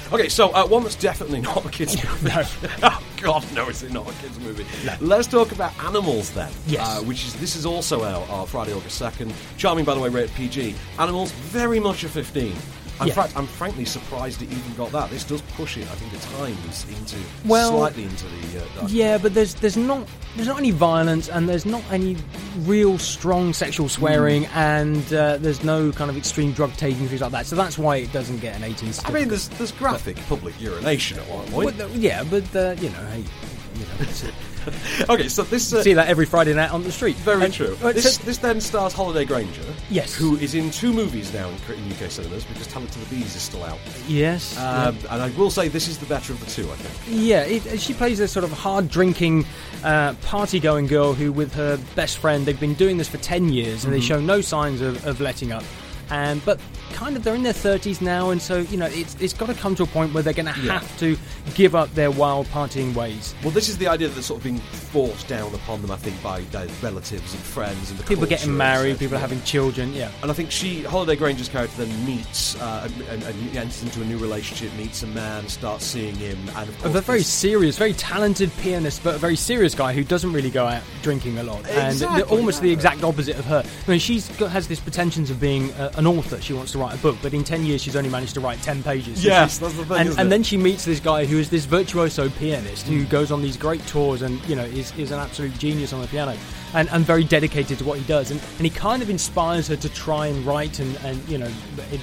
Okay, 0.10 0.30
so 0.30 0.52
uh, 0.56 0.66
one 0.66 0.84
that's 0.84 0.96
definitely 0.96 1.42
not 1.42 1.66
a 1.66 1.70
kids' 1.70 2.02
movie. 2.24 2.32
oh 2.84 3.04
God, 3.22 3.46
no, 3.54 3.68
it's 3.68 3.84
not 3.84 4.10
a 4.10 4.14
kids' 4.22 4.40
movie. 4.40 4.66
Let's 5.02 5.28
talk 5.28 5.52
about 5.52 5.78
Animals 5.84 6.32
then. 6.32 6.50
Yes. 6.66 6.88
Uh, 6.88 7.04
which 7.04 7.26
is 7.26 7.34
this 7.42 7.58
is 7.58 7.66
also 7.66 8.06
out 8.06 8.26
uh, 8.30 8.46
Friday, 8.46 8.72
August 8.74 8.98
second. 8.98 9.34
Charming, 9.58 9.84
by 9.84 9.94
the 9.96 10.00
way, 10.00 10.08
rated 10.08 10.34
PG. 10.36 10.76
Animals, 10.98 11.32
very 11.34 11.82
much 11.82 12.06
a 12.06 12.08
fifteen. 12.10 12.56
In 13.00 13.08
Yeah. 13.08 13.14
fact, 13.14 13.34
I'm 13.38 13.46
frankly 13.46 13.86
surprised 13.86 14.42
it 14.42 14.52
even 14.52 14.74
got 14.76 14.92
that. 14.92 15.10
This 15.12 15.24
does 15.24 15.42
push 15.56 15.78
it, 15.78 15.84
I 15.84 15.96
think, 15.96 16.14
at 16.16 16.22
times 16.38 16.86
into 16.90 17.18
Well, 17.46 17.70
slightly 17.78 18.04
into 18.06 18.26
the. 18.26 18.82
Uh, 18.84 18.88
Yeah, 18.88 19.18
but 19.20 19.34
there's 19.36 19.54
there's 19.56 19.78
not 19.78 20.08
there's 20.36 20.48
not 20.48 20.58
any 20.58 20.72
violence 20.72 21.30
and 21.30 21.48
there's 21.48 21.66
not 21.66 21.84
any 21.92 22.18
real 22.66 22.98
strong 22.98 23.54
sexual 23.54 23.88
swearing 23.90 24.46
Hmm. 24.46 24.58
and 24.58 25.14
uh, 25.14 25.38
there's 25.38 25.64
no 25.64 25.92
kind 25.92 26.10
of 26.10 26.18
extreme 26.18 26.54
drug 26.54 26.74
taking 26.78 27.08
things 27.08 27.22
like 27.22 27.32
that. 27.32 27.46
So 27.46 27.56
that's 27.56 27.78
why 27.78 27.98
it 27.98 28.12
doesn't 28.12 28.40
get 28.40 28.56
an 28.56 28.64
18 28.64 28.92
I 29.06 29.12
mean, 29.12 29.28
there's 29.28 29.50
there's 29.50 29.72
graphic 29.72 30.18
public 30.28 30.60
urination 30.60 31.20
at 31.20 31.28
one 31.30 31.46
point. 31.52 31.78
Well, 31.78 31.90
yeah, 31.92 32.24
but 32.24 32.44
uh, 32.56 32.76
you 32.82 32.90
know, 32.90 33.06
hey, 33.12 33.24
you 33.76 33.86
know, 33.86 34.32
okay, 35.10 35.28
so 35.28 35.44
this 35.44 35.74
uh, 35.74 35.82
see 35.82 35.94
that 35.94 36.08
every 36.08 36.26
Friday 36.26 36.54
night 36.54 36.72
on 36.72 36.84
the 36.84 36.92
street. 36.92 37.16
Very 37.18 37.46
And- 37.46 37.54
true. 37.54 37.78
uh, 37.84 37.92
This, 37.94 38.16
so- 38.16 38.24
this 38.24 38.38
then 38.38 38.60
stars 38.62 38.94
Holliday 38.94 39.26
Grainger. 39.26 39.62
Yes. 39.90 40.14
Who 40.16 40.36
is 40.38 40.56
in 40.56 40.72
two 40.72 40.94
movies 40.94 41.34
now 41.34 41.48
in, 41.50 41.56
in 41.74 41.92
UK 41.92 42.10
cinemas 42.12 42.44
because 42.44 42.68
Tell 42.68 42.84
It 42.84 42.92
to 42.92 43.00
the 43.00 43.06
Bees 43.16 43.36
is 43.36 43.42
still 43.42 43.64
out. 43.64 43.80
yes. 44.08 44.58
Um, 44.58 44.98
And 45.10 45.22
I 45.22 45.30
will 45.38 45.50
say 45.50 45.68
this 45.68 45.88
is 45.88 45.98
the 45.98 46.06
better 46.06 46.34
of 46.34 46.40
the 46.40 46.46
two, 46.52 46.70
I 46.72 46.76
think. 46.76 47.20
Yeah, 47.22 47.42
it, 47.44 47.80
she 47.80 47.94
plays 47.94 48.20
a 48.20 48.28
sort 48.28 48.44
of 48.44 48.52
hard 48.52 48.90
drinking, 48.90 49.46
uh, 49.84 50.14
party 50.24 50.60
going 50.60 50.88
girl 50.88 51.14
who, 51.14 51.32
with 51.32 51.54
her 51.54 51.78
best 51.96 52.18
friend, 52.18 52.46
they've 52.46 52.60
been 52.60 52.74
doing 52.76 52.98
this 52.98 53.08
for 53.08 53.18
10 53.18 53.50
years 53.50 53.84
and 53.86 53.94
they 53.94 54.00
show 54.02 54.20
no 54.20 54.42
signs 54.42 54.82
of, 54.82 55.06
of 55.06 55.20
letting 55.22 55.52
up. 55.52 55.64
And, 56.10 56.44
but 56.46 56.60
kind 56.98 57.16
of 57.16 57.24
they're 57.24 57.36
in 57.36 57.44
their 57.44 57.54
thirties 57.54 58.02
now, 58.02 58.32
and 58.32 58.42
so 58.42 58.58
you 58.58 58.76
know 58.78 58.88
it's 58.88 59.16
it's 59.22 59.34
got 59.34 59.46
to 59.48 59.54
come 59.54 59.76
to 59.76 59.84
a 59.84 59.88
point 59.88 60.14
where 60.14 60.24
they're 60.24 60.34
going 60.34 60.52
to 60.52 60.60
Yeah. 60.62 60.80
have 60.80 61.00
to 61.00 61.16
give 61.54 61.76
up 61.76 61.94
their 61.94 62.10
wild 62.10 62.48
partying 62.48 62.94
ways. 62.96 63.36
Well, 63.44 63.52
this 63.52 63.70
is 63.70 63.78
the 63.78 63.88
idea 63.88 64.08
that's 64.08 64.26
sort 64.26 64.40
of 64.40 64.44
being 64.44 64.58
forced 64.60 65.28
down 65.28 65.54
upon 65.54 65.82
them, 65.84 65.92
I 65.92 65.98
think, 65.98 66.22
by 66.24 66.42
their 66.52 66.68
relatives 66.82 67.34
and 67.34 67.42
friends 67.44 67.92
and 67.92 68.00
the 68.00 68.04
People 68.04 68.26
getting 68.26 68.58
married, 68.58 68.98
people 68.98 69.16
yeah. 69.16 69.22
having 69.22 69.42
children. 69.44 69.94
Yeah. 69.94 70.10
And 70.24 70.32
I 70.32 70.34
think 70.34 70.50
she, 70.52 70.84
Holliday 70.84 71.16
Grainger's 71.16 71.50
character, 71.50 71.86
then 71.86 72.06
meets 72.06 72.60
uh, 72.60 72.90
and, 72.92 73.02
and, 73.10 73.24
and 73.24 73.58
enters 73.58 73.84
into 73.84 74.02
a 74.02 74.06
new 74.06 74.18
relationship, 74.18 74.74
meets 74.78 75.04
a 75.04 75.08
man, 75.08 75.48
starts 75.48 75.86
seeing 75.86 76.16
him, 76.16 76.38
and 76.56 76.68
of 76.70 76.82
course, 76.82 76.96
a 76.96 77.02
very 77.02 77.22
serious, 77.24 77.78
very 77.78 77.94
talented 77.94 78.52
pianist, 78.58 79.04
but 79.04 79.16
a 79.16 79.20
very 79.20 79.36
serious 79.36 79.76
guy 79.76 79.94
who 79.94 80.04
doesn't 80.04 80.34
really 80.34 80.50
go 80.50 80.66
out 80.66 80.82
drinking 81.04 81.38
a 81.38 81.44
lot, 81.44 81.64
and 81.68 81.92
Exactly, 81.94 82.24
the- 82.24 82.28
almost 82.30 82.62
the 82.62 82.72
exact 82.72 83.04
opposite 83.04 83.38
of 83.38 83.46
her. 83.46 83.64
I 83.88 83.90
mean, 83.92 84.00
she's 84.00 84.28
got, 84.38 84.50
has 84.52 84.68
this 84.68 84.80
pretensions 84.80 85.30
of 85.30 85.40
being 85.40 85.72
uh, 85.74 85.92
an 85.98 86.08
author. 86.08 86.42
She 86.42 86.54
wants 86.54 86.72
to 86.72 86.80
write 86.80 86.87
a 86.96 86.98
book, 86.98 87.18
but 87.22 87.34
in 87.34 87.44
ten 87.44 87.64
years 87.66 87.82
she's 87.82 87.96
only 87.96 88.10
managed 88.10 88.34
to 88.36 88.40
write 88.40 88.62
ten 88.62 88.82
pages. 88.84 89.22
So 89.22 89.28
Yes, 89.28 89.58
that's 89.58 89.76
the 89.76 89.86
thing, 89.86 89.98
And, 89.98 90.10
isn't 90.10 90.20
and 90.20 90.28
it? 90.28 90.30
then 90.30 90.44
she 90.44 90.58
meets 90.58 90.86
this 90.86 91.00
guy 91.00 91.26
who 91.26 91.38
is 91.40 91.50
this 91.50 91.66
virtuoso 91.66 92.30
pianist 92.30 92.88
who 92.88 93.06
goes 93.06 93.32
on 93.32 93.42
these 93.42 93.58
great 93.58 93.86
tours 93.88 94.22
and 94.22 94.44
you 94.48 94.56
know 94.56 94.64
is, 94.66 94.92
is 94.98 95.12
an 95.12 95.20
absolute 95.20 95.58
genius 95.58 95.94
on 95.94 96.02
the 96.02 96.08
piano, 96.08 96.36
and, 96.74 96.90
and 96.92 97.04
very 97.06 97.24
dedicated 97.24 97.78
to 97.80 97.84
what 97.86 97.98
he 98.00 98.06
does. 98.06 98.32
And, 98.32 98.40
and 98.58 98.62
he 98.62 98.70
kind 98.70 99.02
of 99.02 99.10
inspires 99.10 99.68
her 99.68 99.76
to 99.76 99.90
try 99.90 100.28
and 100.28 100.46
write 100.46 100.80
and, 100.80 100.96
and 101.04 101.28
you 101.30 101.38
know 101.38 101.50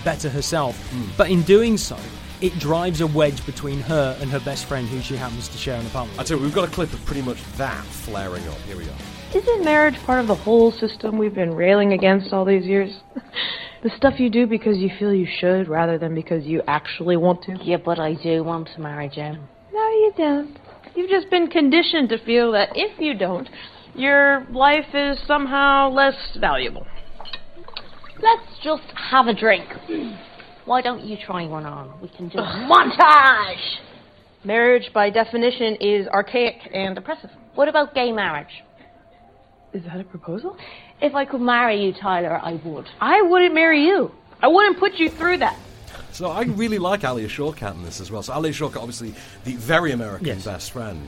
better 0.04 0.28
herself. 0.28 0.76
Hmm. 0.90 1.04
But 1.16 1.30
in 1.30 1.42
doing 1.42 1.76
so. 1.76 1.96
It 2.40 2.58
drives 2.58 3.00
a 3.00 3.06
wedge 3.06 3.46
between 3.46 3.80
her 3.82 4.18
and 4.20 4.28
her 4.30 4.40
best 4.40 4.66
friend, 4.66 4.86
who 4.88 5.00
she 5.00 5.16
happens 5.16 5.48
to 5.48 5.56
share 5.56 5.80
an 5.80 5.86
apartment 5.86 6.18
I 6.18 6.22
with. 6.22 6.28
tell 6.28 6.36
you, 6.36 6.42
we've 6.42 6.54
got 6.54 6.68
a 6.68 6.70
clip 6.70 6.92
of 6.92 7.02
pretty 7.06 7.22
much 7.22 7.42
that 7.56 7.82
flaring 7.84 8.46
up. 8.48 8.58
Here 8.66 8.76
we 8.76 8.84
are. 8.84 8.96
Isn't 9.34 9.64
marriage 9.64 9.96
part 10.02 10.18
of 10.20 10.26
the 10.26 10.34
whole 10.34 10.70
system 10.70 11.16
we've 11.16 11.32
been 11.32 11.54
railing 11.54 11.94
against 11.94 12.34
all 12.34 12.44
these 12.44 12.66
years? 12.66 12.92
the 13.84 13.90
stuff 13.98 14.14
you 14.18 14.30
do 14.30 14.46
because 14.46 14.78
you 14.78 14.88
feel 14.98 15.12
you 15.12 15.28
should 15.38 15.68
rather 15.68 15.98
than 15.98 16.14
because 16.14 16.44
you 16.44 16.62
actually 16.66 17.18
want 17.18 17.42
to? 17.42 17.54
Yeah, 17.62 17.76
but 17.76 17.98
I 17.98 18.14
do 18.14 18.42
want 18.42 18.70
to 18.74 18.80
marry 18.80 19.10
Jim. 19.14 19.46
No, 19.72 19.86
you 19.88 20.12
don't. 20.16 20.58
You've 20.96 21.10
just 21.10 21.28
been 21.30 21.48
conditioned 21.48 22.08
to 22.08 22.24
feel 22.24 22.50
that 22.52 22.70
if 22.74 22.98
you 22.98 23.16
don't, 23.16 23.46
your 23.94 24.46
life 24.50 24.86
is 24.94 25.18
somehow 25.26 25.90
less 25.90 26.14
valuable. 26.40 26.86
Let's 28.22 28.58
just 28.62 28.84
have 29.10 29.26
a 29.26 29.34
drink. 29.34 29.68
Why 30.64 30.80
don't 30.80 31.04
you 31.04 31.18
try 31.22 31.46
one 31.46 31.66
on? 31.66 32.00
We 32.00 32.08
can 32.08 32.30
do 32.30 32.38
a 32.38 32.42
montage! 32.42 33.76
Marriage, 34.44 34.90
by 34.94 35.10
definition, 35.10 35.76
is 35.80 36.06
archaic 36.08 36.56
and 36.72 36.96
oppressive. 36.96 37.30
What 37.54 37.68
about 37.68 37.94
gay 37.94 38.12
marriage? 38.12 38.62
Is 39.74 39.82
that 39.84 40.00
a 40.00 40.04
proposal? 40.04 40.56
If 41.04 41.14
I 41.14 41.26
could 41.26 41.42
marry 41.42 41.84
you, 41.84 41.92
Tyler, 41.92 42.40
I 42.42 42.54
would. 42.54 42.86
I 42.98 43.20
wouldn't 43.20 43.52
marry 43.52 43.84
you. 43.84 44.10
I 44.42 44.48
wouldn't 44.48 44.78
put 44.78 44.94
you 44.94 45.10
through 45.10 45.36
that. 45.36 45.54
So 46.12 46.30
I 46.30 46.44
really 46.44 46.78
like 46.78 47.04
Alia 47.04 47.28
Shawkat 47.28 47.74
in 47.74 47.82
this 47.82 48.00
as 48.00 48.10
well. 48.10 48.22
So 48.22 48.34
Alia 48.34 48.52
Shawkat, 48.52 48.78
obviously 48.78 49.14
the 49.44 49.54
very 49.56 49.92
American 49.92 50.28
Yes. 50.28 50.46
best 50.46 50.70
friend. 50.70 51.06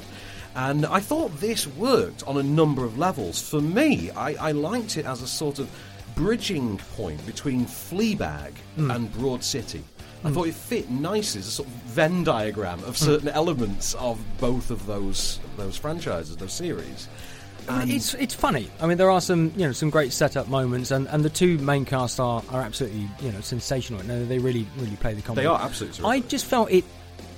And 0.54 0.84
I 0.84 1.00
thought 1.00 1.40
this 1.40 1.66
worked 1.66 2.24
on 2.24 2.36
a 2.36 2.42
number 2.42 2.84
of 2.84 2.98
levels. 2.98 3.40
For 3.40 3.62
me, 3.62 4.10
I, 4.10 4.34
I 4.34 4.52
liked 4.52 4.98
it 4.98 5.06
as 5.06 5.22
a 5.22 5.26
sort 5.26 5.58
of 5.58 5.70
bridging 6.14 6.76
point 6.94 7.24
between 7.24 7.64
Fleabag 7.64 8.52
hmm. 8.74 8.90
and 8.90 9.10
Broad 9.14 9.42
City. 9.42 9.82
I 10.24 10.28
hmm. 10.28 10.34
thought 10.34 10.48
it 10.48 10.54
fit 10.54 10.90
nicely 10.90 11.38
as 11.38 11.46
a 11.46 11.50
sort 11.52 11.68
of 11.68 11.74
Venn 11.74 12.22
diagram 12.22 12.84
of 12.84 12.98
certain 12.98 13.28
hmm. 13.28 13.34
elements 13.36 13.94
of 13.94 14.18
both 14.38 14.70
of 14.70 14.84
those 14.84 15.40
those 15.56 15.78
franchises, 15.78 16.36
those 16.36 16.52
series. 16.52 17.08
And 17.68 17.90
It's 17.90 18.14
it's 18.14 18.34
funny. 18.34 18.70
I 18.80 18.86
mean, 18.86 18.98
there 18.98 19.10
are 19.10 19.20
some 19.20 19.52
you 19.56 19.66
know 19.66 19.72
some 19.72 19.90
great 19.90 20.12
setup 20.12 20.48
moments, 20.48 20.90
and, 20.90 21.08
and 21.08 21.24
the 21.24 21.30
two 21.30 21.58
main 21.58 21.84
cast 21.84 22.20
are, 22.20 22.42
are 22.50 22.62
absolutely 22.62 23.08
you 23.20 23.32
know 23.32 23.40
sensational. 23.40 24.02
No, 24.04 24.24
they 24.24 24.38
really 24.38 24.66
really 24.76 24.96
play 24.96 25.14
the 25.14 25.22
comedy. 25.22 25.42
They 25.42 25.46
are 25.46 25.60
absolutely 25.60 26.04
I 26.04 26.20
just 26.20 26.44
felt 26.46 26.70
it. 26.70 26.84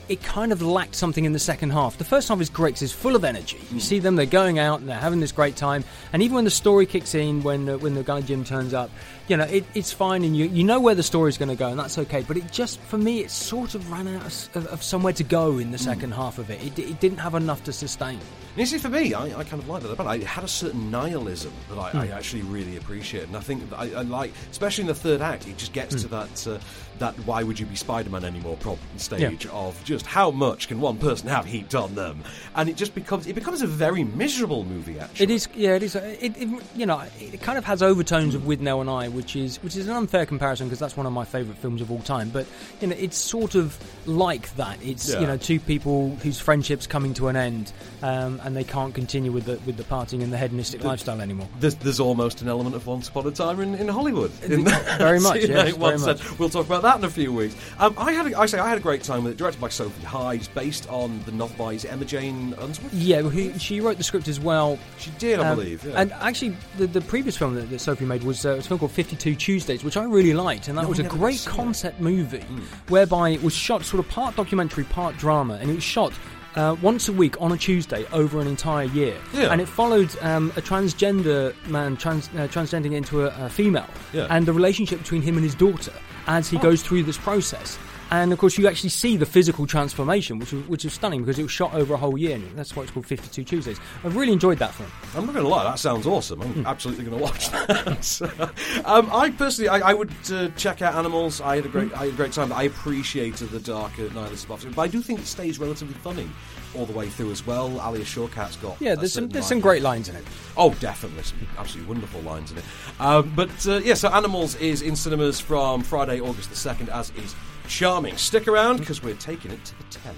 It 0.09 0.23
kind 0.23 0.53
of 0.53 0.63
lacked 0.63 0.95
something 0.95 1.25
in 1.25 1.33
the 1.33 1.39
second 1.39 1.71
half. 1.71 1.99
The 1.99 2.05
first 2.05 2.29
half 2.29 2.41
is 2.41 2.49
great 2.49 2.75
'cause 2.75 2.83
it's 2.83 2.93
full 2.93 3.15
of 3.15 3.25
energy. 3.25 3.59
Hmm. 3.59 3.75
You 3.75 3.81
see 3.81 3.99
them; 3.99 4.17
they're 4.17 4.25
going 4.27 4.59
out 4.59 4.81
and 4.81 4.89
they're 4.89 4.97
having 4.99 5.21
this 5.21 5.33
great 5.33 5.55
time. 5.57 5.85
And 6.13 6.23
even 6.23 6.35
when 6.37 6.45
the 6.45 6.51
story 6.51 6.87
kicks 6.87 7.15
in, 7.15 7.43
when 7.43 7.69
uh, 7.69 7.77
when 7.79 7.95
the 7.95 8.03
guy 8.03 8.21
Jim 8.23 8.45
turns 8.45 8.73
up, 8.73 8.91
you 9.29 9.37
know 9.37 9.45
it, 9.45 9.65
it's 9.75 9.93
fine, 9.93 10.25
and 10.25 10.37
you 10.37 10.47
you 10.47 10.65
know 10.65 10.81
where 10.81 10.95
the 10.95 11.03
story's 11.03 11.37
going 11.37 11.51
to 11.51 11.55
go, 11.57 11.69
and 11.69 11.79
that's 11.79 11.99
okay. 11.99 12.25
But 12.27 12.37
it 12.39 12.51
just 12.51 12.81
for 12.81 12.97
me, 12.99 13.21
it 13.21 13.31
sort 13.31 13.75
of 13.75 13.91
ran 13.93 14.09
out 14.09 14.25
of, 14.55 14.67
of, 14.69 14.83
somewhere 14.83 15.13
to 15.13 15.25
go 15.25 15.59
in 15.59 15.71
the 15.73 15.79
Hmm. 15.79 15.85
second 15.85 16.13
half 16.15 16.39
of 16.39 16.49
it. 16.51 16.63
It, 16.63 16.79
it 16.79 17.01
didn't 17.01 17.19
have 17.19 17.35
enough 17.35 17.63
to 17.65 17.73
sustain. 17.73 18.19
And 18.19 18.57
you 18.57 18.67
see, 18.67 18.79
for 18.79 18.89
me, 18.89 19.15
I, 19.15 19.27
I 19.39 19.45
kind 19.45 19.63
of 19.63 19.69
like 19.69 19.83
that 19.83 19.93
it. 19.93 20.01
I 20.01 20.19
had 20.25 20.43
a 20.43 20.49
certain 20.49 20.91
nihilism 20.91 21.53
that 21.69 21.79
I, 21.79 21.91
I 22.05 22.07
actually 22.09 22.43
really 22.43 22.77
appreciate, 22.77 23.25
and 23.29 23.37
I 23.37 23.41
think 23.41 23.63
I, 23.77 23.85
I 23.93 24.03
like, 24.03 24.33
especially 24.51 24.83
in 24.83 24.89
the 24.89 24.95
third 24.95 25.21
act, 25.21 25.47
it 25.47 25.59
just 25.59 25.73
gets 25.73 26.01
to 26.03 26.09
that 26.09 26.47
uh, 26.47 26.59
that 26.99 27.15
why 27.27 27.43
would 27.43 27.59
you 27.59 27.67
be 27.67 27.77
Spider-Man 27.77 28.25
anymore 28.25 28.57
problem 28.59 28.87
stage 28.99 29.47
of 29.47 29.83
just 29.85 30.07
how 30.07 30.31
much 30.31 30.69
can 30.69 30.81
one 30.81 30.97
person 30.99 31.29
have 31.29 31.45
heaped 31.47 31.75
on 31.75 31.95
them, 31.95 32.23
and 32.57 32.69
it 32.69 32.77
just 32.77 32.95
becomes 32.95 33.27
it 33.27 33.35
becomes 33.35 33.63
a 33.63 33.67
very 33.67 34.05
miserable 34.05 34.65
movie. 34.65 34.99
Actually, 34.99 35.25
It 35.25 35.31
is, 35.31 35.49
yeah, 35.55 35.75
it 35.77 35.83
is. 35.83 35.97
uh, 35.97 36.17
It, 36.21 36.37
it, 36.37 36.49
you 36.75 36.87
know, 36.87 37.03
it 37.21 37.41
kind 37.43 37.59
of 37.59 37.65
has 37.65 37.83
overtones 37.83 38.35
of 38.35 38.43
Withnail 38.43 38.81
and 38.81 38.91
I, 38.91 39.09
which 39.09 39.37
is 39.37 39.57
which 39.63 39.77
is 39.77 39.87
an 39.89 39.95
unfair 39.97 40.27
comparison 40.27 40.67
because 40.67 40.79
that's 40.79 40.97
one 40.97 41.07
of 41.07 41.13
my 41.13 41.25
favourite 41.25 41.59
films 41.59 41.81
of 41.81 41.91
all 41.91 42.01
time. 42.01 42.31
But 42.31 42.47
you 42.81 42.89
know, 42.89 42.97
it's 42.99 43.17
sort 43.17 43.55
of 43.55 43.77
like 44.07 44.55
that. 44.57 44.79
It's 44.83 45.09
Yeah. 45.13 45.21
you 45.21 45.27
know, 45.27 45.37
two 45.37 45.61
people 45.61 46.17
whose 46.23 46.39
friendships 46.41 46.87
coming 46.87 47.15
to 47.15 47.29
an 47.29 47.37
end, 47.37 47.73
um, 48.03 48.41
and 48.45 48.57
they 48.57 48.65
can't 48.65 48.95
continue 48.95 49.33
with 49.33 49.45
the 49.45 49.59
with 49.67 49.77
the 49.77 49.85
partying 49.85 50.23
and 50.23 50.33
the 50.33 50.39
hedonistic 50.39 50.83
lifestyle 50.85 51.21
anymore. 51.21 51.49
There's, 51.61 51.75
there's 51.77 52.01
almost 52.01 52.43
an 52.43 52.49
element 52.49 52.75
of 52.75 52.87
Once 52.87 53.09
Upon 53.09 53.27
a 53.27 53.31
Time 53.31 53.61
in, 53.61 53.75
in 53.75 53.89
Hollywood. 53.89 54.31
In 54.49 54.65
Very 54.65 55.21
much, 55.21 55.37
yes, 55.43 55.77
very 55.77 55.99
much. 55.99 56.39
We'll 56.39 56.49
talk 56.49 56.67
about 56.67 56.83
that 56.83 56.88
in 56.97 57.05
a 57.05 57.11
few 57.11 57.33
weeks. 57.33 57.55
Um, 57.79 57.95
I 57.99 58.13
had, 58.13 58.27
a, 58.33 58.39
I 58.39 58.47
say, 58.47 58.59
I 58.59 58.69
had 58.69 58.79
a 58.79 58.81
great 58.81 59.03
time 59.03 59.25
with 59.25 59.33
it. 59.35 59.37
Directed 59.39 59.61
by 59.61 59.69
Sophie 59.69 60.05
Hyde, 60.05 60.49
based 60.55 60.89
on 60.89 61.21
the 61.25 61.33
novel 61.33 61.57
by 61.67 61.75
Emma 61.89 62.05
Jane 62.05 62.55
Unsworth. 62.59 62.93
Yeah, 62.95 63.23
who, 63.23 63.59
she 63.59 63.81
wrote 63.81 63.99
the 63.99 64.05
script 64.05 64.29
as 64.29 64.41
well. 64.41 64.79
She 64.99 65.11
did, 65.19 65.39
I 65.41 65.49
Um, 65.51 65.59
believe. 65.59 65.85
Yeah. 65.85 66.01
And 66.01 66.13
actually, 66.15 66.57
the, 66.79 66.87
the 66.87 67.01
previous 67.03 67.37
film 67.37 67.55
that, 67.57 67.69
that 67.71 67.81
Sophie 67.81 68.05
made 68.07 68.23
was 68.25 68.45
uh, 68.47 68.51
a 68.57 68.63
film 68.63 68.79
called 68.81 68.93
52 68.93 69.35
Tuesdays, 69.35 69.85
which 69.85 69.97
I 69.97 70.05
really 70.05 70.35
liked. 70.35 70.69
And 70.69 70.77
that 70.79 70.83
No, 70.83 70.89
was 70.89 71.01
I 71.01 71.05
a 71.05 71.09
great 71.09 71.39
see 71.39 71.51
it. 71.51 71.53
concept 71.55 72.01
movie 72.01 72.45
whereby 72.89 73.31
it 73.31 73.43
was 73.43 73.55
shot 73.55 73.85
sort 73.85 74.05
of 74.05 74.11
part 74.11 74.37
documentary, 74.37 74.85
part 74.85 75.17
drama. 75.17 75.59
And 75.61 75.71
it 75.71 75.75
was 75.75 75.85
shot 75.85 76.13
uh, 76.57 76.75
once 76.83 77.09
a 77.09 77.13
week 77.13 77.41
on 77.41 77.53
a 77.53 77.57
Tuesday 77.57 78.05
over 78.13 78.41
an 78.41 78.47
entire 78.49 78.87
year. 78.87 79.17
Yeah. 79.33 79.53
And 79.53 79.61
it 79.61 79.69
followed 79.69 80.11
um, 80.23 80.51
a 80.57 80.63
transgender 80.63 81.55
man 81.69 81.97
trans, 81.97 82.29
uh, 82.29 82.49
transgending 82.49 82.95
into 82.95 83.27
a, 83.27 83.47
a 83.47 83.49
female 83.49 83.87
Yeah. 84.13 84.27
and 84.31 84.47
the 84.47 84.53
relationship 84.53 84.99
between 85.01 85.23
him 85.23 85.37
and 85.37 85.45
his 85.45 85.55
daughter 85.55 85.93
as 86.29 86.49
he 86.49 86.57
Oh. 86.59 86.61
goes 86.61 86.83
through 86.83 87.03
this 87.03 87.19
process. 87.19 87.79
And 88.11 88.33
of 88.33 88.39
course, 88.39 88.57
you 88.57 88.67
actually 88.69 88.89
see 88.91 89.17
the 89.17 89.27
physical 89.27 89.67
transformation, 89.67 90.39
which 90.39 90.53
was, 90.53 90.67
which 90.67 90.85
is 90.85 90.93
stunning 90.95 91.21
because 91.23 91.39
it 91.39 91.43
was 91.43 91.53
shot 91.53 91.75
over 91.75 91.95
a 91.95 91.97
whole 91.97 92.17
year. 92.17 92.37
And 92.37 92.57
that's 92.59 92.75
why 92.75 92.83
it's 92.83 92.93
called 92.93 93.07
52 93.07 93.45
Tuesdays. 93.45 93.79
I've 94.03 94.17
really 94.17 94.33
enjoyed 94.33 94.59
that 94.59 94.73
film. 94.75 94.91
I'm 95.15 95.27
not 95.27 95.35
going 95.35 95.45
to 95.45 95.51
lie, 95.51 95.65
that 95.65 95.79
sounds 95.79 96.07
awesome. 96.07 96.41
I'm 96.41 96.67
absolutely 96.67 97.05
going 97.05 97.19
to 97.19 97.23
watch 97.23 97.51
that. 97.51 98.83
um, 98.87 99.09
I 99.13 99.31
personally, 99.31 99.69
I, 99.69 99.91
I 99.91 99.95
would 99.95 100.11
uh, 100.33 100.49
check 100.57 100.81
out 100.83 100.95
Animals. 100.95 101.41
I 101.41 101.57
had 101.57 101.67
a 101.67 101.69
great, 101.69 101.93
I 101.93 102.05
had 102.07 102.15
a 102.15 102.17
great 102.17 102.33
time. 102.33 102.53
I 102.53 102.63
appreciated 102.65 103.51
the 103.51 103.61
darker 103.61 104.09
nihilistic 104.15 104.39
stuff, 104.59 104.75
but 104.75 104.83
I 104.83 104.89
do 104.89 105.03
think 105.03 105.21
it 105.21 105.27
stays 105.27 105.59
relatively 105.59 105.95
funny 105.95 106.29
all 106.75 106.87
the 106.87 106.93
way 106.93 107.09
through 107.09 107.31
as 107.31 107.47
well. 107.47 107.69
Alia 107.87 108.05
Shawkat's 108.05 108.57
got 108.57 108.81
Yeah, 108.81 108.95
there's 108.95 109.13
some 109.13 109.29
there's 109.29 109.45
line. 109.45 109.49
some 109.49 109.61
great 109.61 109.83
lines 109.83 110.09
in 110.09 110.17
it. 110.17 110.25
Oh, 110.57 110.75
definitely. 110.81 111.23
Some 111.23 111.39
absolutely 111.59 111.89
wonderful 111.93 112.21
lines 112.23 112.53
in 112.53 112.59
it. 112.59 112.65
Um, 113.01 113.33
but 113.35 113.67
uh, 113.67 113.79
yeah, 113.79 113.95
so 113.95 114.09
Animals 114.09 114.55
is 114.57 114.83
in 114.83 114.97
cinemas 114.97 115.41
from 115.41 115.83
Friday, 115.83 116.21
August 116.21 116.51
the 116.51 116.57
2nd, 116.57 116.89
as 116.89 117.11
is 117.17 117.35
Charming. 117.69 118.17
Stick 118.17 118.49
around 118.49 118.79
because 118.79 119.03
we're 119.03 119.15
taking 119.15 119.51
it 119.51 119.65
to 119.65 119.79
the 119.79 119.85
telly. 119.85 120.17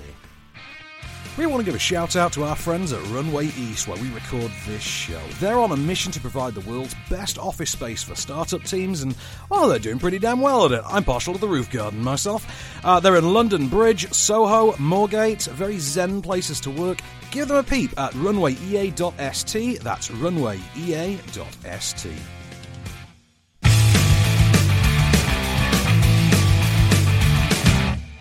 We 1.39 1.47
want 1.47 1.61
to 1.61 1.65
give 1.65 1.75
a 1.75 1.79
shout 1.79 2.17
out 2.17 2.33
to 2.35 2.45
our 2.45 2.57
friends 2.57 2.93
at 2.93 3.03
Runway 3.09 3.47
East 3.47 3.87
where 3.89 4.01
we 4.01 4.11
record 4.11 4.51
this 4.67 4.83
show. 4.83 5.21
They're 5.39 5.59
on 5.59 5.71
a 5.71 5.77
mission 5.77 6.13
to 6.13 6.21
provide 6.21 6.55
the 6.55 6.69
world's 6.69 6.95
best 7.09 7.39
office 7.39 7.71
space 7.71 8.03
for 8.03 8.15
startup 8.15 8.63
teams, 8.65 9.03
and 9.03 9.17
oh, 9.51 9.69
they're 9.69 9.79
doing 9.79 9.99
pretty 9.99 10.19
damn 10.19 10.41
well 10.41 10.67
at 10.67 10.73
it. 10.73 10.83
I'm 10.87 11.05
partial 11.05 11.35
to 11.35 11.41
the 11.41 11.49
roof 11.49 11.71
garden 11.71 12.03
myself. 12.03 12.47
Uh, 12.85 13.01
they're 13.01 13.17
in 13.17 13.33
London 13.33 13.69
Bridge, 13.69 14.13
Soho, 14.13 14.73
Moorgate, 14.73 15.49
very 15.51 15.79
zen 15.79 16.21
places 16.21 16.61
to 16.61 16.71
work. 16.71 17.01
Give 17.31 17.49
them 17.49 17.59
a 17.59 17.63
peep 17.63 17.99
at 17.99 18.13
runwayea.st. 18.13 19.81
That's 19.81 20.09
runwayea.st. 20.09 20.81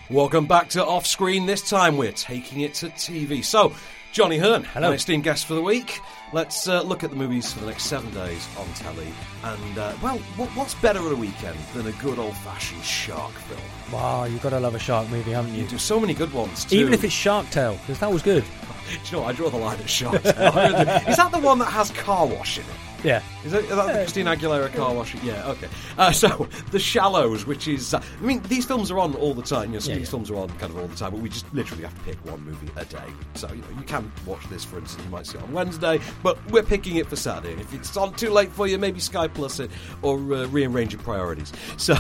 Welcome 0.09 0.47
back 0.47 0.69
to 0.69 0.83
Off 0.83 1.05
Screen. 1.05 1.45
This 1.45 1.69
time 1.69 1.95
we're 1.95 2.11
taking 2.11 2.61
it 2.61 2.73
to 2.75 2.87
TV. 2.89 3.45
So, 3.45 3.73
Johnny 4.11 4.39
Hearn, 4.39 4.63
Hello. 4.63 4.89
my 4.89 4.95
esteemed 4.95 5.23
guest 5.23 5.45
for 5.45 5.53
the 5.53 5.61
week. 5.61 5.99
Let's 6.31 6.67
uh, 6.67 6.83
look 6.83 7.03
at 7.03 7.09
the 7.09 7.15
movies 7.15 7.51
for 7.51 7.61
the 7.61 7.65
next 7.65 7.85
seven 7.85 8.11
days 8.13 8.47
on 8.59 8.67
telly. 8.73 9.07
And, 9.43 9.77
uh, 9.79 9.93
well, 10.01 10.17
what, 10.37 10.49
what's 10.49 10.75
better 10.75 10.99
at 10.99 11.11
a 11.11 11.15
weekend 11.15 11.57
than 11.73 11.87
a 11.87 11.91
good 11.93 12.19
old 12.19 12.35
fashioned 12.37 12.83
shark 12.83 13.31
film? 13.31 13.59
Wow, 13.91 14.25
you've 14.25 14.43
got 14.43 14.51
to 14.51 14.59
love 14.59 14.75
a 14.75 14.79
shark 14.79 15.09
movie, 15.09 15.31
haven't 15.31 15.55
you? 15.55 15.63
You 15.63 15.67
do 15.69 15.79
so 15.79 15.99
many 15.99 16.13
good 16.13 16.31
ones, 16.31 16.65
too. 16.65 16.75
Even 16.77 16.93
if 16.93 17.03
it's 17.03 17.13
Shark 17.13 17.49
Tale, 17.49 17.73
because 17.77 17.97
that 17.99 18.11
was 18.11 18.21
good. 18.21 18.43
Do 18.89 18.95
you 19.05 19.11
know, 19.13 19.21
what? 19.23 19.29
I 19.29 19.37
draw 19.37 19.49
the 19.49 19.57
line 19.57 19.79
at 19.79 19.89
shark. 19.89 20.21
Tale. 20.23 20.33
Is 21.07 21.17
that 21.17 21.29
the 21.31 21.39
one 21.39 21.59
that 21.59 21.65
has 21.65 21.91
car 21.91 22.25
wash 22.25 22.57
in 22.57 22.63
it? 22.63 22.69
Yeah. 23.03 23.21
Is 23.45 23.53
that, 23.53 23.63
is 23.63 23.69
that 23.69 23.85
the 23.87 23.93
Christina 23.93 24.35
Aguilera 24.35 24.73
car 24.73 24.93
wash? 24.93 25.15
Yeah, 25.23 25.47
okay. 25.51 25.69
Uh, 25.97 26.11
so, 26.11 26.49
The 26.71 26.79
Shallows, 26.79 27.45
which 27.45 27.67
is. 27.69 27.93
Uh, 27.93 28.01
I 28.19 28.25
mean, 28.25 28.41
these 28.49 28.65
films 28.65 28.91
are 28.91 28.99
on 28.99 29.15
all 29.15 29.33
the 29.33 29.41
time. 29.43 29.69
You 29.69 29.73
know, 29.75 29.79
some 29.79 29.91
Yeah, 29.91 29.95
of 29.95 29.99
these 30.01 30.07
yeah. 30.07 30.11
films 30.11 30.31
are 30.31 30.35
on 30.35 30.49
kind 30.57 30.73
of 30.73 30.77
all 30.79 30.87
the 30.87 30.95
time, 30.97 31.11
but 31.11 31.21
we 31.21 31.29
just 31.29 31.45
literally 31.53 31.83
have 31.83 31.95
to 31.97 32.01
pick 32.03 32.17
one 32.25 32.43
movie 32.43 32.67
a 32.75 32.83
day. 32.83 32.97
So, 33.35 33.47
you 33.53 33.61
know, 33.61 33.67
you 33.77 33.85
can 33.85 34.11
watch 34.25 34.43
this, 34.49 34.65
for 34.65 34.79
instance, 34.79 35.01
you 35.05 35.11
might 35.11 35.25
see 35.27 35.37
it 35.37 35.43
on 35.45 35.53
Wednesday, 35.53 36.01
but 36.23 36.37
we're 36.51 36.63
picking 36.63 36.97
it 36.97 37.07
for 37.07 37.15
Saturday. 37.15 37.53
And 37.53 37.61
if 37.61 37.73
it's 37.73 37.95
on 37.97 38.13
too 38.13 38.29
late 38.29 38.51
for 38.51 38.67
you, 38.67 38.77
maybe 38.77 38.99
Sky 38.99 39.27
Plus 39.27 39.59
it 39.59 39.71
or 40.01 40.17
uh, 40.17 40.47
rearrange 40.47 40.93
your 40.93 41.01
priorities. 41.01 41.51
So, 41.77 41.95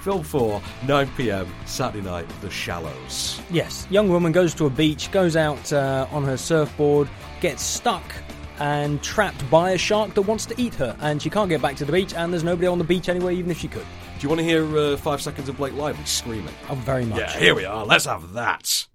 film 0.00 0.22
4, 0.24 0.60
9 0.86 1.10
pm, 1.16 1.46
Saturday 1.66 2.02
night, 2.04 2.26
The 2.40 2.50
Shallows. 2.50 3.40
Yes, 3.50 3.86
young 3.90 4.08
woman 4.08 4.32
goes 4.32 4.54
to 4.54 4.66
a 4.66 4.70
beach, 4.70 5.10
goes 5.12 5.36
out 5.36 5.72
uh, 5.72 6.06
on 6.10 6.24
her 6.24 6.36
surfboard, 6.36 7.08
gets 7.40 7.62
stuck 7.62 8.02
and 8.58 9.02
trapped 9.02 9.48
by 9.50 9.72
a 9.72 9.78
shark 9.78 10.14
that 10.14 10.22
wants 10.22 10.46
to 10.46 10.60
eat 10.60 10.74
her, 10.74 10.96
and 11.00 11.22
she 11.22 11.30
can't 11.30 11.48
get 11.48 11.62
back 11.62 11.76
to 11.76 11.84
the 11.84 11.92
beach, 11.92 12.14
and 12.14 12.32
there's 12.32 12.44
nobody 12.44 12.66
on 12.66 12.78
the 12.78 12.84
beach 12.84 13.08
anyway, 13.08 13.36
even 13.36 13.50
if 13.50 13.58
she 13.58 13.68
could. 13.68 13.86
Do 14.18 14.22
you 14.22 14.28
want 14.28 14.40
to 14.40 14.44
hear 14.44 14.76
uh, 14.76 14.96
five 14.96 15.20
seconds 15.20 15.48
of 15.48 15.56
Blake 15.56 15.74
Lively 15.74 16.04
screaming? 16.04 16.54
Oh, 16.68 16.74
very 16.74 17.04
much. 17.04 17.20
Yeah, 17.20 17.38
here 17.38 17.54
we 17.54 17.64
are. 17.64 17.86
Let's 17.86 18.06
have 18.06 18.32
that. 18.32 18.86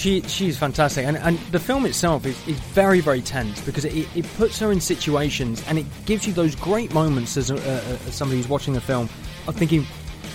She 0.00 0.22
she's 0.22 0.56
fantastic, 0.56 1.04
and 1.04 1.18
and 1.18 1.38
the 1.52 1.58
film 1.58 1.84
itself 1.84 2.24
is, 2.24 2.48
is 2.48 2.58
very 2.58 3.00
very 3.00 3.20
tense 3.20 3.60
because 3.60 3.84
it, 3.84 4.08
it 4.16 4.24
puts 4.38 4.58
her 4.60 4.72
in 4.72 4.80
situations 4.80 5.62
and 5.68 5.78
it 5.78 5.84
gives 6.06 6.26
you 6.26 6.32
those 6.32 6.54
great 6.54 6.94
moments 6.94 7.36
as, 7.36 7.50
a, 7.50 7.56
uh, 7.56 7.98
as 8.08 8.14
somebody 8.14 8.38
who's 8.38 8.48
watching 8.48 8.72
the 8.72 8.80
film 8.80 9.10
of 9.46 9.56
thinking, 9.56 9.84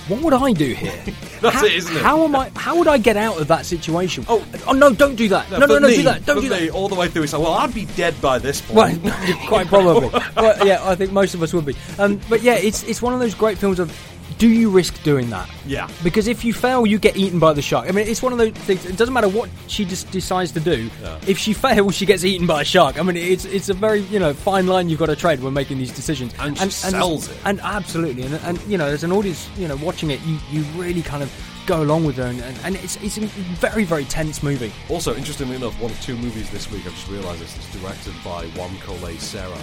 what 0.08 0.22
would 0.22 0.34
I 0.34 0.54
do 0.54 0.72
here? 0.72 0.94
That's 1.42 1.56
how, 1.56 1.66
it, 1.66 1.74
isn't 1.74 1.96
it? 1.96 2.04
How 2.04 2.24
am 2.26 2.36
I? 2.36 2.52
How 2.56 2.78
would 2.78 2.88
I 2.88 3.00
get 3.00 3.18
out 3.18 3.42
of 3.42 3.48
that 3.48 3.66
situation? 3.66 4.24
Oh, 4.30 4.46
oh 4.68 4.74
no! 4.74 4.94
Don't 4.94 5.16
do 5.16 5.28
that! 5.30 5.50
No, 5.50 5.58
no, 5.58 5.66
for 5.66 5.80
no! 5.80 5.88
me, 5.88 5.96
do 5.96 6.04
that! 6.04 6.26
Don't 6.28 6.42
do 6.42 6.50
that! 6.50 6.70
All 6.70 6.88
the 6.88 6.94
way 6.94 7.08
through, 7.08 7.24
it's 7.24 7.34
like, 7.34 7.42
well, 7.42 7.54
I'd 7.54 7.74
be 7.74 7.86
dead 7.98 8.14
by 8.22 8.38
this 8.38 8.62
Well, 8.70 8.88
point. 8.88 9.04
quite 9.48 9.66
probably. 9.66 10.10
well, 10.36 10.68
yeah, 10.68 10.88
I 10.88 10.94
think 10.94 11.12
most 11.12 11.34
of 11.34 11.42
us 11.42 11.54
would 11.54 11.66
be. 11.66 11.76
Um, 11.98 12.22
but 12.30 12.44
yeah, 12.44 12.54
it's 12.54 12.84
it's 12.84 13.02
one 13.02 13.16
of 13.16 13.20
those 13.20 13.34
great 13.34 13.58
films 13.58 13.80
of. 13.80 13.92
Do 14.38 14.50
you 14.50 14.70
risk 14.70 15.02
doing 15.04 15.30
that? 15.30 15.50
Yeah. 15.66 15.90
Because 16.04 16.28
if 16.28 16.44
you 16.44 16.54
fail, 16.54 16.86
you 16.86 17.00
get 17.00 17.16
eaten 17.16 17.40
by 17.40 17.54
the 17.54 17.62
shark. 17.62 17.88
I 17.88 17.92
mean, 17.92 18.08
it's 18.08 18.22
one 18.22 18.34
of 18.34 18.38
those 18.38 18.52
things. 18.52 18.86
It 18.86 18.98
doesn't 18.98 19.14
matter 19.14 19.30
what 19.30 19.50
she 19.68 19.86
just 19.86 20.12
decides 20.12 20.52
to 20.54 20.60
do. 20.60 20.90
Yeah. 21.02 21.20
If 21.26 21.38
she 21.38 21.54
fails, 21.66 21.96
she 21.96 22.06
gets 22.06 22.26
eaten 22.26 22.46
by 22.46 22.62
a 22.62 22.66
shark. 22.66 23.00
I 23.00 23.04
mean, 23.04 23.16
it's 23.16 23.46
it's 23.46 23.70
a 23.70 23.74
very 23.74 24.02
you 24.02 24.20
know 24.20 24.34
fine 24.34 24.68
line 24.68 24.90
you've 24.90 25.00
got 25.00 25.06
to 25.08 25.16
trade 25.16 25.42
when 25.42 25.54
making 25.54 25.78
these 25.78 25.92
decisions. 25.92 26.34
And 26.40 26.58
she 26.58 26.70
sells 26.70 27.30
it. 27.30 27.38
And 27.46 27.62
absolutely, 27.62 28.24
and, 28.24 28.36
and 28.36 28.62
you 28.64 28.78
know, 28.78 28.88
as 28.88 29.04
an 29.04 29.12
audience, 29.12 29.50
you 29.58 29.68
know, 29.68 29.78
watching 29.78 30.12
it, 30.12 30.20
you, 30.24 30.38
you 30.52 30.64
really 30.76 31.02
kind 31.02 31.24
of 31.24 31.32
go 31.66 31.82
along 31.82 32.06
with 32.06 32.18
her, 32.18 32.26
and, 32.26 32.42
and, 32.42 32.58
and 32.64 32.76
it's 32.76 32.98
it's 32.98 33.18
a 33.18 33.22
very 33.22 33.86
very 33.86 34.06
tense 34.06 34.44
movie. 34.44 34.72
Also, 34.90 35.16
interestingly 35.16 35.56
enough, 35.56 35.80
one 35.82 35.92
of 35.92 36.02
two 36.02 36.18
movies 36.18 36.50
this 36.50 36.70
week, 36.72 36.86
I've 36.86 36.94
just 36.94 37.08
realised 37.08 37.42
this, 37.42 37.58
is 37.58 37.82
directed 37.82 38.14
by 38.24 38.48
Jaume 38.48 38.80
Collet-Serra. 38.82 39.58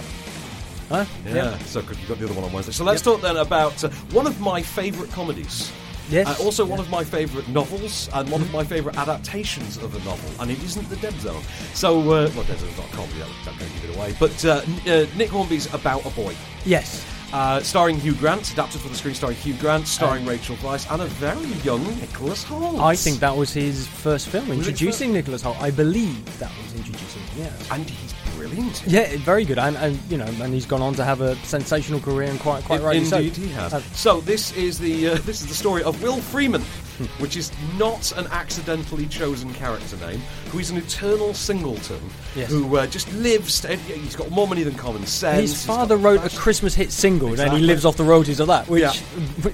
Huh? 0.93 1.05
Yeah, 1.25 1.57
so 1.59 1.81
good, 1.81 1.97
you've 1.97 2.07
got 2.07 2.19
the 2.19 2.25
other 2.25 2.35
one 2.35 2.43
on 2.43 2.53
Wednesday. 2.53 2.71
So 2.71 2.83
let's 2.83 3.01
talk 3.01 3.19
then 3.21 3.37
about 3.37 3.83
uh, 3.83 3.89
one 4.11 4.27
of 4.27 4.39
my 4.39 4.61
favourite 4.61 5.11
comedies. 5.11 5.71
Yes. 6.09 6.27
Uh, 6.39 6.43
also, 6.43 6.63
one 6.65 6.79
of 6.79 6.87
my 6.91 7.03
favourite 7.03 7.47
novels 7.47 8.09
and 8.13 8.29
one 8.29 8.41
of 8.41 8.51
my 8.53 8.63
favourite 8.63 8.95
adaptations 8.97 9.77
of 9.77 9.95
a 9.95 9.99
novel, 10.05 10.29
and 10.39 10.51
it 10.51 10.61
isn't 10.61 10.87
The 10.89 10.97
Dead 10.97 11.13
Zone. 11.19 11.41
So, 11.73 11.99
uh, 12.01 12.29
well, 12.35 12.43
Dead 12.43 12.59
Zone's 12.59 12.77
not 12.77 12.87
a 12.93 12.95
comedy, 12.95 13.17
that 13.19 13.27
would- 13.27 13.37
that 13.45 13.57
can't 13.57 13.73
give 13.81 13.89
it 13.89 13.95
away. 13.97 14.15
But 14.19 14.45
uh, 14.45 14.61
uh, 14.85 15.05
Nick 15.17 15.29
Hornby's 15.29 15.73
About 15.73 16.05
a 16.05 16.09
Boy. 16.11 16.35
Yes. 16.65 17.03
Uh, 17.33 17.59
starring 17.63 17.97
Hugh 17.99 18.13
Grant, 18.13 18.51
adapted 18.51 18.79
for 18.79 18.89
the 18.89 18.95
screen, 18.95 19.15
starring 19.15 19.35
Hugh 19.37 19.55
Grant, 19.55 19.87
starring 19.87 20.23
Rachel 20.23 20.55
Weisz, 20.57 20.85
and 20.93 21.01
a 21.01 21.05
very 21.05 21.47
young 21.63 21.83
Nicholas 21.99 22.43
Hoult. 22.43 22.79
I 22.79 22.95
think 22.95 23.19
that 23.21 23.35
was 23.35 23.51
his 23.51 23.87
first 23.87 24.27
film, 24.29 24.49
Was 24.49 24.59
it 24.59 24.69
introducing 24.69 25.11
Nicholas 25.11 25.41
Hoult. 25.41 25.59
I 25.59 25.71
believe 25.71 26.23
that 26.37 26.51
was 26.61 26.75
introducing 26.75 27.23
him. 27.23 27.45
Yes. 27.45 27.67
and 27.71 27.89
he's 27.89 28.13
brilliant. 28.35 28.83
Yeah, 28.85 29.17
very 29.17 29.45
good, 29.45 29.57
and, 29.57 29.75
and 29.77 29.99
you 30.11 30.17
know, 30.17 30.25
and 30.43 30.53
he's 30.53 30.67
gone 30.67 30.83
on 30.83 30.93
to 30.93 31.03
have 31.03 31.21
a 31.21 31.35
sensational 31.37 31.99
career, 31.99 32.29
and 32.29 32.39
quite 32.39 32.63
quite 32.65 32.81
In- 32.81 32.85
rightly 32.85 33.05
so. 33.05 33.17
Indeed, 33.17 33.35
he 33.37 33.47
has. 33.49 33.73
Uh, 33.73 33.79
so 33.93 34.21
this 34.21 34.51
is 34.55 34.77
the 34.77 35.09
uh, 35.09 35.13
this 35.25 35.41
is 35.41 35.47
the 35.47 35.55
story 35.55 35.81
of 35.81 36.03
Will 36.03 36.17
Freeman, 36.17 36.61
which 37.19 37.37
is 37.37 37.51
not 37.77 38.11
an 38.17 38.27
accidentally 38.27 39.05
chosen 39.07 39.53
character 39.53 39.97
name. 39.97 40.19
Who 40.51 40.59
is 40.59 40.69
an 40.69 40.77
eternal 40.77 41.33
singleton 41.33 42.01
Yes. 42.35 42.49
who 42.49 42.77
uh, 42.77 42.87
just 42.87 43.11
lives. 43.13 43.63
He's 43.65 44.15
got 44.15 44.29
more 44.31 44.47
money 44.47 44.63
than 44.63 44.73
common 44.75 45.05
sense. 45.05 45.41
his 45.51 45.65
father 45.65 45.97
wrote 45.97 46.23
a 46.25 46.35
Christmas 46.35 46.73
hit 46.73 46.91
single, 46.91 47.39
and 47.39 47.53
he 47.53 47.59
lives 47.59 47.85
off 47.85 47.95
the 47.97 48.03
royalties 48.03 48.39
of 48.39 48.47
that. 48.47 48.67
Which, 48.67 48.81
Yeah. 48.83 48.93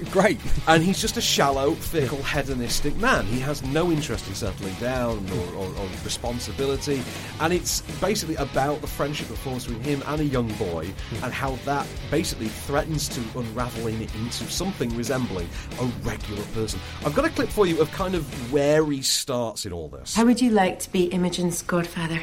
great. 0.10 0.38
and 0.66 0.82
he's 0.82 1.00
just 1.00 1.16
a 1.16 1.20
shallow, 1.20 1.72
fickle, 1.72 2.22
hedonistic 2.22 2.96
man. 2.96 3.24
He 3.26 3.38
has 3.40 3.62
no 3.64 3.90
interest 3.90 4.28
in 4.28 4.34
settling 4.34 4.74
down 4.74 5.26
or, 5.30 5.56
or, 5.62 5.66
or 5.66 5.88
responsibility, 6.04 7.02
and 7.40 7.52
it's 7.52 7.80
basically 8.00 8.36
about 8.36 8.80
the 8.80 8.86
friendship 8.86 9.28
that 9.28 9.36
forms 9.38 9.66
between 9.66 9.82
him 9.82 10.02
and 10.06 10.20
a 10.20 10.24
young 10.24 10.48
boy, 10.54 10.88
and 11.22 11.32
how 11.32 11.56
that 11.64 11.86
basically 12.10 12.48
threatens 12.48 13.08
to 13.08 13.20
unravel 13.38 13.86
him 13.88 14.00
into 14.02 14.44
something 14.50 14.94
resembling 14.96 15.48
a 15.80 15.84
regular 16.02 16.42
person. 16.54 16.78
I've 17.04 17.14
got 17.14 17.24
a 17.30 17.34
clip 17.34 17.48
for 17.48 17.66
you 17.66 17.80
of 17.80 17.90
kind 17.92 18.14
of 18.14 18.52
where 18.52 18.84
he 18.90 19.02
starts 19.02 19.64
in 19.64 19.72
all 19.72 19.88
this. 19.88 20.14
How 20.14 20.24
would 20.24 20.40
you 20.40 20.50
like 20.50 20.78
to 20.80 20.92
be 20.92 21.04
Imogen's 21.04 21.62
godfather? 21.62 22.20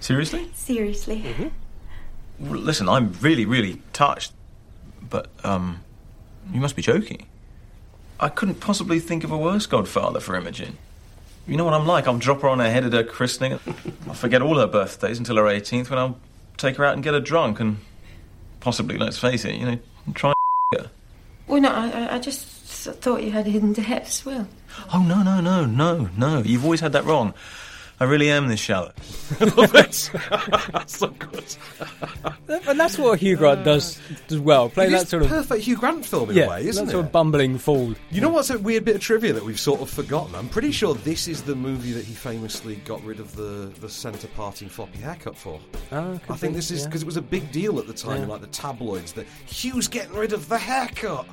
Seriously? 0.00 0.50
Seriously? 0.54 1.50
Well, 2.38 2.58
listen, 2.60 2.88
I'm 2.88 3.12
really, 3.20 3.44
really 3.44 3.80
touched. 3.92 4.32
But, 5.08 5.28
um, 5.44 5.82
you 6.52 6.60
must 6.60 6.76
be 6.76 6.82
joking. 6.82 7.26
I 8.18 8.28
couldn't 8.28 8.56
possibly 8.60 9.00
think 9.00 9.24
of 9.24 9.30
a 9.30 9.38
worse 9.38 9.66
godfather 9.66 10.20
for 10.20 10.36
Imogen. 10.36 10.78
You 11.46 11.56
know 11.56 11.64
what 11.64 11.74
I'm 11.74 11.86
like? 11.86 12.06
I'll 12.06 12.18
drop 12.18 12.42
her 12.42 12.48
on 12.48 12.58
her 12.60 12.70
head 12.70 12.84
at 12.84 12.92
her 12.92 13.02
christening. 13.04 13.58
I'll 14.06 14.14
forget 14.14 14.42
all 14.42 14.58
her 14.58 14.66
birthdays 14.66 15.18
until 15.18 15.36
her 15.36 15.44
18th 15.44 15.90
when 15.90 15.98
I'll 15.98 16.18
take 16.56 16.76
her 16.76 16.84
out 16.84 16.94
and 16.94 17.02
get 17.02 17.14
her 17.14 17.20
drunk 17.20 17.60
and 17.60 17.78
possibly, 18.60 18.98
let's 18.98 19.18
face 19.18 19.44
it, 19.44 19.54
you 19.54 19.66
know, 19.66 19.78
try 20.14 20.32
and 20.72 20.82
her. 20.84 20.90
Well, 21.46 21.60
no, 21.60 21.70
I, 21.70 21.88
I- 21.90 22.14
I 22.16 22.18
just 22.80 22.84
th- 22.84 22.96
thought 22.96 23.22
you 23.22 23.30
had 23.30 23.46
hidden 23.46 23.72
depths, 23.72 24.24
Will. 24.24 24.46
Oh, 24.92 25.02
no, 25.02 25.22
no, 25.22 25.40
no, 25.40 25.64
no, 25.66 26.08
no. 26.16 26.42
You've 26.42 26.64
always 26.64 26.80
had 26.80 26.92
that 26.92 27.04
wrong. 27.04 27.34
I 28.02 28.04
really 28.04 28.30
am 28.30 28.48
this 28.48 28.60
shallow. 28.60 28.92
that's 29.38 30.10
so 30.86 31.08
good. 31.08 31.44
and 32.66 32.80
that's 32.80 32.96
what 32.96 33.18
Hugh 33.18 33.36
Grant 33.36 33.62
does 33.62 34.00
as 34.30 34.38
well. 34.38 34.70
Play 34.70 34.86
It 34.86 34.90
that 34.92 35.02
is 35.02 35.08
sort 35.10 35.22
of 35.24 35.28
perfect 35.28 35.64
Hugh 35.64 35.76
Grant 35.76 36.06
film 36.06 36.30
in 36.30 36.36
yeah, 36.36 36.46
a 36.46 36.48
way, 36.48 36.66
isn't 36.66 36.86
that 36.86 36.92
it? 36.92 36.94
sort 36.94 37.04
of 37.04 37.12
bumbling 37.12 37.58
fool. 37.58 37.94
You 38.10 38.22
know 38.22 38.30
what's 38.30 38.48
a 38.48 38.58
weird 38.58 38.86
bit 38.86 38.94
of 38.96 39.02
trivia 39.02 39.34
that 39.34 39.44
we've 39.44 39.60
sort 39.60 39.82
of 39.82 39.90
forgotten? 39.90 40.34
I'm 40.34 40.48
pretty 40.48 40.72
sure 40.72 40.94
this 40.94 41.28
is 41.28 41.42
the 41.42 41.54
movie 41.54 41.92
that 41.92 42.06
he 42.06 42.14
famously 42.14 42.76
got 42.86 43.04
rid 43.04 43.20
of 43.20 43.36
the, 43.36 43.70
the 43.82 43.88
centre 43.90 44.28
parting 44.28 44.70
floppy 44.70 45.00
haircut 45.00 45.36
for. 45.36 45.60
Oh, 45.92 46.18
I 46.30 46.36
think 46.36 46.54
be, 46.54 46.56
this 46.56 46.70
is 46.70 46.80
yeah. 46.80 46.86
because 46.86 47.02
it 47.02 47.06
was 47.06 47.18
a 47.18 47.22
big 47.22 47.52
deal 47.52 47.78
at 47.78 47.86
the 47.86 47.92
time 47.92 48.22
Yeah. 48.22 48.28
like 48.28 48.40
the 48.40 48.46
tabloids 48.46 49.12
that 49.12 49.26
Hugh's 49.46 49.88
getting 49.88 50.14
rid 50.14 50.32
of 50.32 50.48
the 50.48 50.56
haircut. 50.56 51.26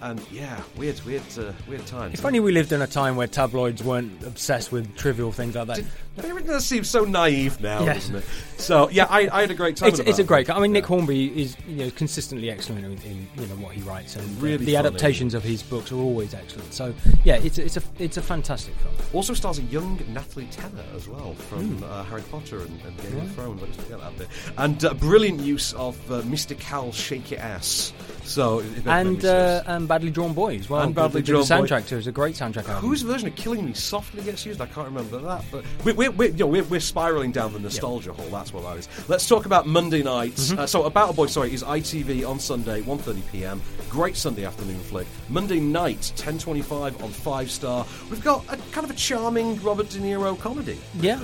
And 0.00 0.20
yeah, 0.30 0.60
weird, 0.76 1.00
weird, 1.02 1.22
uh, 1.38 1.52
weird 1.68 1.86
times. 1.86 2.14
If 2.14 2.24
only 2.24 2.40
we 2.40 2.52
lived 2.52 2.72
in 2.72 2.82
a 2.82 2.86
time 2.86 3.16
where 3.16 3.26
tabloids 3.26 3.82
weren't 3.82 4.22
obsessed 4.24 4.70
with 4.70 4.96
trivial 4.96 5.32
things 5.32 5.54
like 5.54 5.68
that. 5.68 5.84
Everything 6.16 6.46
does 6.46 6.64
seem 6.64 6.84
so 6.84 7.04
naive 7.04 7.60
now, 7.60 7.84
Yes. 7.84 7.96
doesn't 8.08 8.16
it? 8.16 8.24
So 8.56 8.88
yeah, 8.90 9.06
I, 9.10 9.28
I 9.32 9.40
had 9.40 9.50
a 9.50 9.54
great 9.54 9.76
time. 9.76 9.88
It's, 9.88 9.98
it's 9.98 10.18
a 10.20 10.24
great. 10.24 10.48
I 10.48 10.60
mean, 10.60 10.72
Nick 10.72 10.86
Hornby 10.86 11.42
is 11.42 11.56
you 11.66 11.76
know 11.84 11.90
consistently 11.90 12.50
excellent 12.50 12.84
in, 12.84 12.92
in 13.10 13.28
you 13.36 13.46
know 13.48 13.56
what 13.56 13.74
he 13.74 13.80
writes, 13.82 14.14
and 14.14 14.24
Really 14.40 14.58
the 14.58 14.74
funny. 14.74 14.76
adaptations 14.76 15.34
of 15.34 15.42
his 15.42 15.62
books 15.62 15.90
are 15.90 15.96
always 15.96 16.32
excellent. 16.34 16.72
So 16.72 16.94
yeah, 17.24 17.36
it's 17.36 17.58
a- 17.58 17.64
it's 17.64 17.76
a 17.76 17.82
it's 17.98 18.16
a 18.16 18.22
fantastic 18.22 18.74
film. 18.76 18.94
Also 19.12 19.34
stars 19.34 19.58
a 19.58 19.62
young 19.62 20.00
Natalia 20.12 20.48
Tena 20.50 20.84
as 20.94 21.08
well 21.08 21.34
from 21.34 21.78
Hmm. 21.78 21.84
uh, 21.84 22.04
Harry 22.04 22.22
Potter 22.30 22.60
and, 22.60 22.80
and 22.86 22.96
Game 22.98 23.16
Yeah. 23.16 23.22
of 23.24 23.32
Thrones. 23.34 23.62
I 23.62 23.66
just 23.66 23.80
forget 23.80 24.00
that 24.00 24.16
bit. 24.18 24.28
And 24.56 24.84
uh, 24.84 24.94
brilliant 24.94 25.40
use 25.40 25.72
of 25.74 25.96
uh, 26.12 26.22
Mystikal 26.22 26.94
Shake 26.94 27.32
Your 27.32 27.40
Ass. 27.40 27.92
So 28.22 28.60
it- 28.60 28.66
it 28.66 28.70
made 28.76 28.86
me 28.86 28.90
And 28.92 29.24
uh, 29.24 29.62
and 29.66 29.88
Badly 29.88 30.10
Drawn 30.10 30.32
Boy 30.32 30.56
as 30.58 30.70
well. 30.70 30.82
And 30.82 30.94
Badly 30.94 31.22
the, 31.22 31.26
the, 31.26 31.32
Drawn 31.32 31.42
the 31.48 31.54
Boy. 31.56 31.66
soundtrack 31.76 31.88
too. 31.88 31.96
is 31.96 32.06
a 32.06 32.12
great 32.12 32.36
soundtrack 32.36 32.68
album. 32.68 32.88
Whose 32.88 33.02
version 33.02 33.26
of 33.28 33.34
"Killing 33.34 33.64
Me 33.66 33.74
Softly" 33.74 34.22
gets 34.22 34.46
used? 34.46 34.60
I 34.60 34.66
can't 34.66 34.86
remember 34.86 35.18
that, 35.18 35.44
but 35.50 35.64
we're, 35.84 36.03
we're, 36.08 36.16
we're, 36.16 36.30
you 36.30 36.38
know, 36.38 36.46
we're, 36.46 36.64
we're 36.64 36.80
spiraling 36.80 37.32
down 37.32 37.52
the 37.52 37.58
nostalgia 37.58 38.12
hole. 38.12 38.26
That's 38.26 38.52
what 38.52 38.64
that 38.64 38.76
is. 38.76 38.88
Let's 39.08 39.28
talk 39.28 39.46
about 39.46 39.66
Monday 39.66 40.02
nights. 40.02 40.50
Mm-hmm. 40.50 40.60
Uh, 40.60 40.66
so, 40.66 40.84
About 40.84 41.10
a 41.10 41.12
Boy, 41.12 41.26
sorry, 41.26 41.52
is 41.52 41.62
ITV 41.62 42.28
on 42.28 42.38
Sunday, 42.38 42.82
1.30 42.82 43.22
p.m. 43.32 43.62
Great 43.88 44.16
Sunday 44.16 44.44
afternoon 44.44 44.80
flick. 44.80 45.06
Monday 45.28 45.60
night, 45.60 46.12
10.25 46.16 47.02
on 47.02 47.10
Five 47.10 47.50
Star. 47.50 47.86
We've 48.10 48.22
got 48.22 48.44
a 48.52 48.56
kind 48.72 48.84
of 48.84 48.90
a 48.90 48.94
charming 48.94 49.60
Robert 49.62 49.88
De 49.90 49.98
Niro 49.98 50.38
comedy. 50.38 50.78
Yeah. 51.00 51.20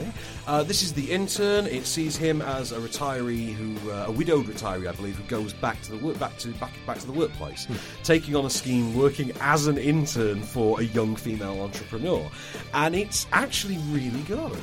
Uh, 0.50 0.64
this 0.64 0.82
is 0.82 0.92
The 0.92 1.08
Intern. 1.12 1.66
It 1.66 1.86
sees 1.86 2.16
him 2.16 2.42
as 2.42 2.72
a 2.72 2.78
retiree 2.80 3.52
who, 3.52 3.88
uh, 3.88 4.06
a 4.08 4.10
widowed 4.10 4.46
retiree, 4.46 4.88
I 4.88 4.92
believe, 4.92 5.14
who 5.14 5.22
goes 5.28 5.52
back 5.52 5.80
to 5.82 5.92
the 5.92 5.96
work, 6.04 6.18
back 6.18 6.36
to 6.38 6.48
back, 6.54 6.72
back 6.84 6.98
to 6.98 7.06
the 7.06 7.12
workplace, 7.12 7.68
taking 8.02 8.34
on 8.34 8.44
a 8.44 8.50
scheme, 8.50 8.96
working 8.96 9.30
as 9.40 9.68
an 9.68 9.78
intern 9.78 10.42
for 10.42 10.80
a 10.80 10.82
young 10.82 11.14
female 11.14 11.60
entrepreneur, 11.60 12.28
and 12.74 12.96
it's 12.96 13.28
actually 13.30 13.78
really 13.90 14.22
good. 14.22 14.58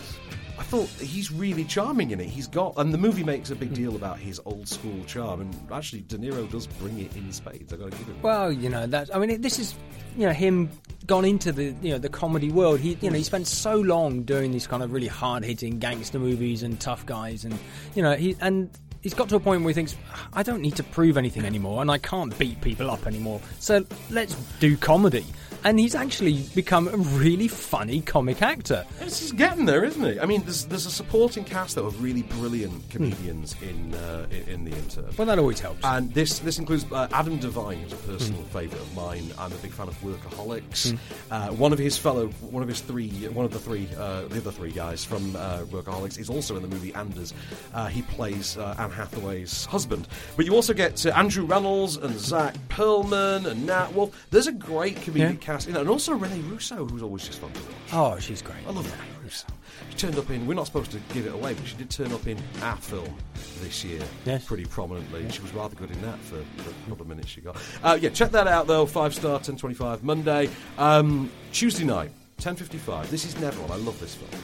I 0.60 0.63
thought 0.63 0.89
he's 0.89 1.32
really 1.32 1.63
charming 1.63 2.12
in 2.12 2.19
it. 2.19 2.28
He's 2.28 2.47
got, 2.47 2.73
and 2.76 2.93
the 2.93 2.97
movie 2.97 3.23
makes 3.23 3.50
a 3.52 3.56
big 3.56 3.73
deal 3.73 3.95
about 3.95 4.19
his 4.19 4.41
old 4.43 4.67
school 4.67 5.06
charm, 5.06 5.39
and 5.39 5.56
actually, 5.71 6.02
De 6.02 6.17
Niro 6.17 6.52
does 6.52 6.67
bring 6.67 7.00
it 7.00 7.15
in 7.15 7.32
spades. 7.32 7.71
I 7.71 7.78
got 7.78 7.91
to 7.91 7.97
give 7.97 8.08
him. 8.08 8.21
Well, 8.21 8.52
you 8.52 8.67
know 8.67 8.88
that. 8.88 9.15
I 9.15 9.19
mean, 9.19 9.30
it- 9.30 9.41
this 9.41 9.58
is 9.58 9.73
you 10.18 10.26
know 10.26 10.34
him 10.34 10.70
gone 11.06 11.24
into 11.24 11.52
the 11.52 11.76
you 11.82 11.92
know 11.92 11.98
the 11.98 12.10
comedy 12.10 12.52
world. 12.52 12.80
He 12.80 12.98
you 13.02 13.10
know 13.10 13.16
he 13.16 13.24
spent 13.24 13.48
so 13.48 13.80
long 13.80 14.24
doing 14.24 14.52
these 14.52 14.68
kind 14.68 14.84
of 14.84 14.92
really 14.92 15.08
hard 15.08 15.46
hitting 15.46 15.80
gangster 15.80 16.20
movies 16.20 16.64
and 16.64 16.80
tough 16.80 17.06
guys, 17.06 17.46
and 17.46 17.58
you 17.96 18.04
know 18.04 18.16
he 18.16 18.36
and. 18.42 18.70
He's 19.00 19.14
got 19.14 19.30
to 19.30 19.36
a 19.36 19.40
point 19.40 19.62
where 19.62 19.70
he 19.70 19.74
thinks, 19.74 19.96
I 20.34 20.44
don't 20.44 20.60
need 20.60 20.76
to 20.78 20.84
prove 20.84 21.18
anything 21.18 21.46
anymore, 21.46 21.82
and 21.82 21.90
I 21.90 21.98
can't 21.98 22.38
beat 22.38 22.60
people 22.60 22.90
up 22.92 23.06
anymore. 23.06 23.40
So 23.60 23.86
let's 24.10 24.36
do 24.60 24.76
comedy. 24.76 25.24
And 25.63 25.80
he's 25.80 25.96
actually 25.96 26.43
become 26.56 26.88
a 26.88 26.98
really 26.98 27.48
funny 27.48 28.02
comic 28.02 28.41
actor. 28.41 28.86
He's 29.02 29.32
getting 29.34 29.65
there, 29.65 29.84
isn't 29.84 30.04
he? 30.04 30.20
I 30.20 30.26
mean, 30.26 30.43
there's 30.43 30.65
there's 30.65 30.86
a 30.86 30.91
supporting 30.91 31.43
cast 31.43 31.76
though 31.76 31.86
of 31.86 32.02
really 32.02 32.24
brilliant 32.24 32.89
comedians 32.89 33.56
in, 33.62 33.93
uh, 33.93 34.28
in 34.32 34.43
in 34.48 34.65
the 34.65 34.72
intern. 34.72 35.10
Well, 35.17 35.28
that 35.28 35.39
always 35.39 35.60
helps. 35.60 35.84
And 35.84 36.13
this 36.13 36.39
this 36.39 36.58
includes 36.60 36.86
uh, 36.91 37.08
Adam 37.12 37.38
Devine, 37.38 37.80
who's 37.80 37.93
a 37.93 37.98
personal 37.98 38.41
favourite 38.43 38.82
of 38.82 38.96
mine. 38.96 39.32
I'm 39.38 39.52
a 39.52 39.56
big 39.56 39.72
fan 39.72 39.88
of 39.88 40.00
Workaholics. 40.02 40.93
Mm. 40.93 40.98
Uh, 41.32 41.48
one 41.54 41.74
of 41.74 41.80
his 41.80 41.98
fellow, 41.98 42.28
one 42.28 42.63
of 42.63 42.70
his 42.70 42.80
three, 42.82 43.10
one 43.28 43.46
of 43.46 43.52
the 43.52 43.60
three, 43.60 43.88
uh, 43.98 44.24
the 44.28 44.38
other 44.38 44.52
three 44.52 44.72
guys 44.72 45.04
from 45.04 45.36
uh, 45.36 45.60
Workaholics 45.65 46.17
is 46.17 46.30
also 46.30 46.56
in 46.56 46.62
the 46.62 46.67
movie 46.67 46.93
Anders. 46.93 47.34
Uh, 47.74 47.88
he 47.88 48.02
plays 48.04 48.58
uh, 48.58 48.76
Anne 48.78 48.91
Hathaway's 48.91 49.65
husband. 49.65 50.08
But 50.36 50.46
you 50.46 50.54
also 50.56 50.74
get 50.74 51.06
Andrew 51.06 51.46
Rannells 51.46 52.02
and 52.02 52.17
Zack 52.20 52.56
Pearlman 52.70 53.46
and 53.46 53.65
Nat 53.65 53.93
Wolff. 53.93 54.28
There's 54.30 54.48
a 54.48 54.52
great 54.52 54.96
comedic 54.98 55.17
Yeah. 55.17 55.47
Cast 55.48 55.70
in 55.70 55.78
and 55.78 55.88
also 55.88 56.14
Rene 56.14 56.42
Russo, 56.50 56.84
who's 56.86 57.02
always 57.02 57.26
just 57.26 57.40
fun 57.40 57.50
to 57.54 57.62
watch. 57.62 57.72
Oh, 57.94 58.20
she's 58.20 58.42
great. 58.42 58.58
I 58.68 58.72
love 58.72 58.84
Rene 58.86 59.14
Russo. 59.24 59.48
She 59.90 59.96
turned 59.96 60.18
up 60.18 60.30
in. 60.30 60.46
We're 60.46 60.56
not 60.56 60.66
supposed 60.66 60.92
to 60.92 61.00
give 61.14 61.26
it 61.26 61.34
away, 61.34 61.54
but 61.54 61.66
she 61.66 61.78
did 61.78 61.90
turn 61.90 62.12
up 62.12 62.28
in 62.28 62.38
our 62.62 62.76
film 62.76 63.16
this 63.62 63.82
year, 63.82 64.02
Yes. 64.26 64.44
pretty 64.44 64.66
prominently. 64.66 65.26
She 65.32 65.42
was 65.42 65.54
rather 65.54 65.74
good 65.76 65.90
in 65.90 66.02
that 66.02 66.20
for 66.20 66.36
the 66.36 66.74
couple 66.90 67.04
of 67.04 67.08
minutes 67.08 67.30
she 67.30 67.40
got. 67.40 67.56
Uh, 67.82 67.98
yeah, 68.02 68.10
check 68.10 68.32
that 68.32 68.46
out 68.46 68.68
though. 68.68 68.86
Five 68.86 69.16
star, 69.16 69.40
ten 69.40 69.56
twenty 69.56 69.74
five 69.74 70.04
Monday, 70.04 70.50
um, 70.78 71.32
Tuesday 71.54 71.86
night, 71.86 72.12
ten 72.36 72.58
fifty 72.58 72.78
five. 72.78 73.10
This 73.10 73.24
is 73.24 73.40
never 73.40 73.64
on. 73.64 73.72
I 73.72 73.78
love 73.78 73.98
this 74.02 74.16
film. 74.16 74.44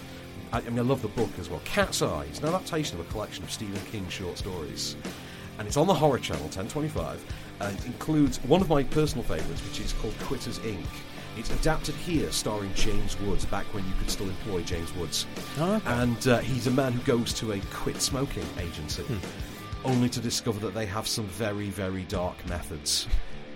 I, 0.53 0.59
I 0.59 0.69
mean, 0.69 0.79
I 0.79 0.83
love 0.83 1.01
the 1.01 1.09
book 1.09 1.31
as 1.37 1.49
well. 1.49 1.59
Cat's 1.65 2.01
Eye. 2.01 2.23
It's 2.29 2.39
an 2.39 2.45
adaptation 2.45 2.97
of 2.97 3.05
a 3.05 3.11
collection 3.11 3.43
of 3.43 3.51
Stephen 3.51 3.81
King 3.91 4.07
short 4.07 4.37
stories, 4.37 4.95
and 5.59 5.67
it's 5.67 5.75
on 5.75 5.87
the 5.87 5.93
Horror 5.93 6.19
Channel, 6.19 6.47
ten 6.47 6.69
twenty 6.69 6.87
five. 6.87 7.21
And 7.59 7.77
it 7.77 7.85
includes 7.85 8.37
one 8.43 8.61
of 8.61 8.69
my 8.69 8.83
personal 8.83 9.23
favourites, 9.23 9.63
which 9.63 9.79
is 9.79 9.93
called 9.93 10.17
Quitters 10.19 10.59
Inc. 10.59 10.85
It's 11.35 11.49
adapted 11.51 11.95
here, 11.95 12.31
starring 12.31 12.71
James 12.75 13.19
Woods, 13.21 13.45
back 13.45 13.65
when 13.73 13.85
you 13.87 13.93
could 13.97 14.09
still 14.09 14.27
employ 14.27 14.61
James 14.61 14.93
Woods. 14.95 15.25
Oh, 15.57 15.75
okay. 15.75 15.91
And 15.91 16.27
uh, 16.27 16.39
he's 16.39 16.67
a 16.67 16.71
man 16.71 16.93
who 16.93 17.01
goes 17.01 17.33
to 17.35 17.53
a 17.53 17.59
quit 17.71 18.01
smoking 18.01 18.45
agency, 18.59 19.03
only 19.83 20.09
to 20.09 20.19
discover 20.19 20.59
that 20.59 20.73
they 20.75 20.85
have 20.85 21.07
some 21.07 21.25
very, 21.25 21.69
very 21.69 22.03
dark 22.03 22.45
methods. 22.47 23.07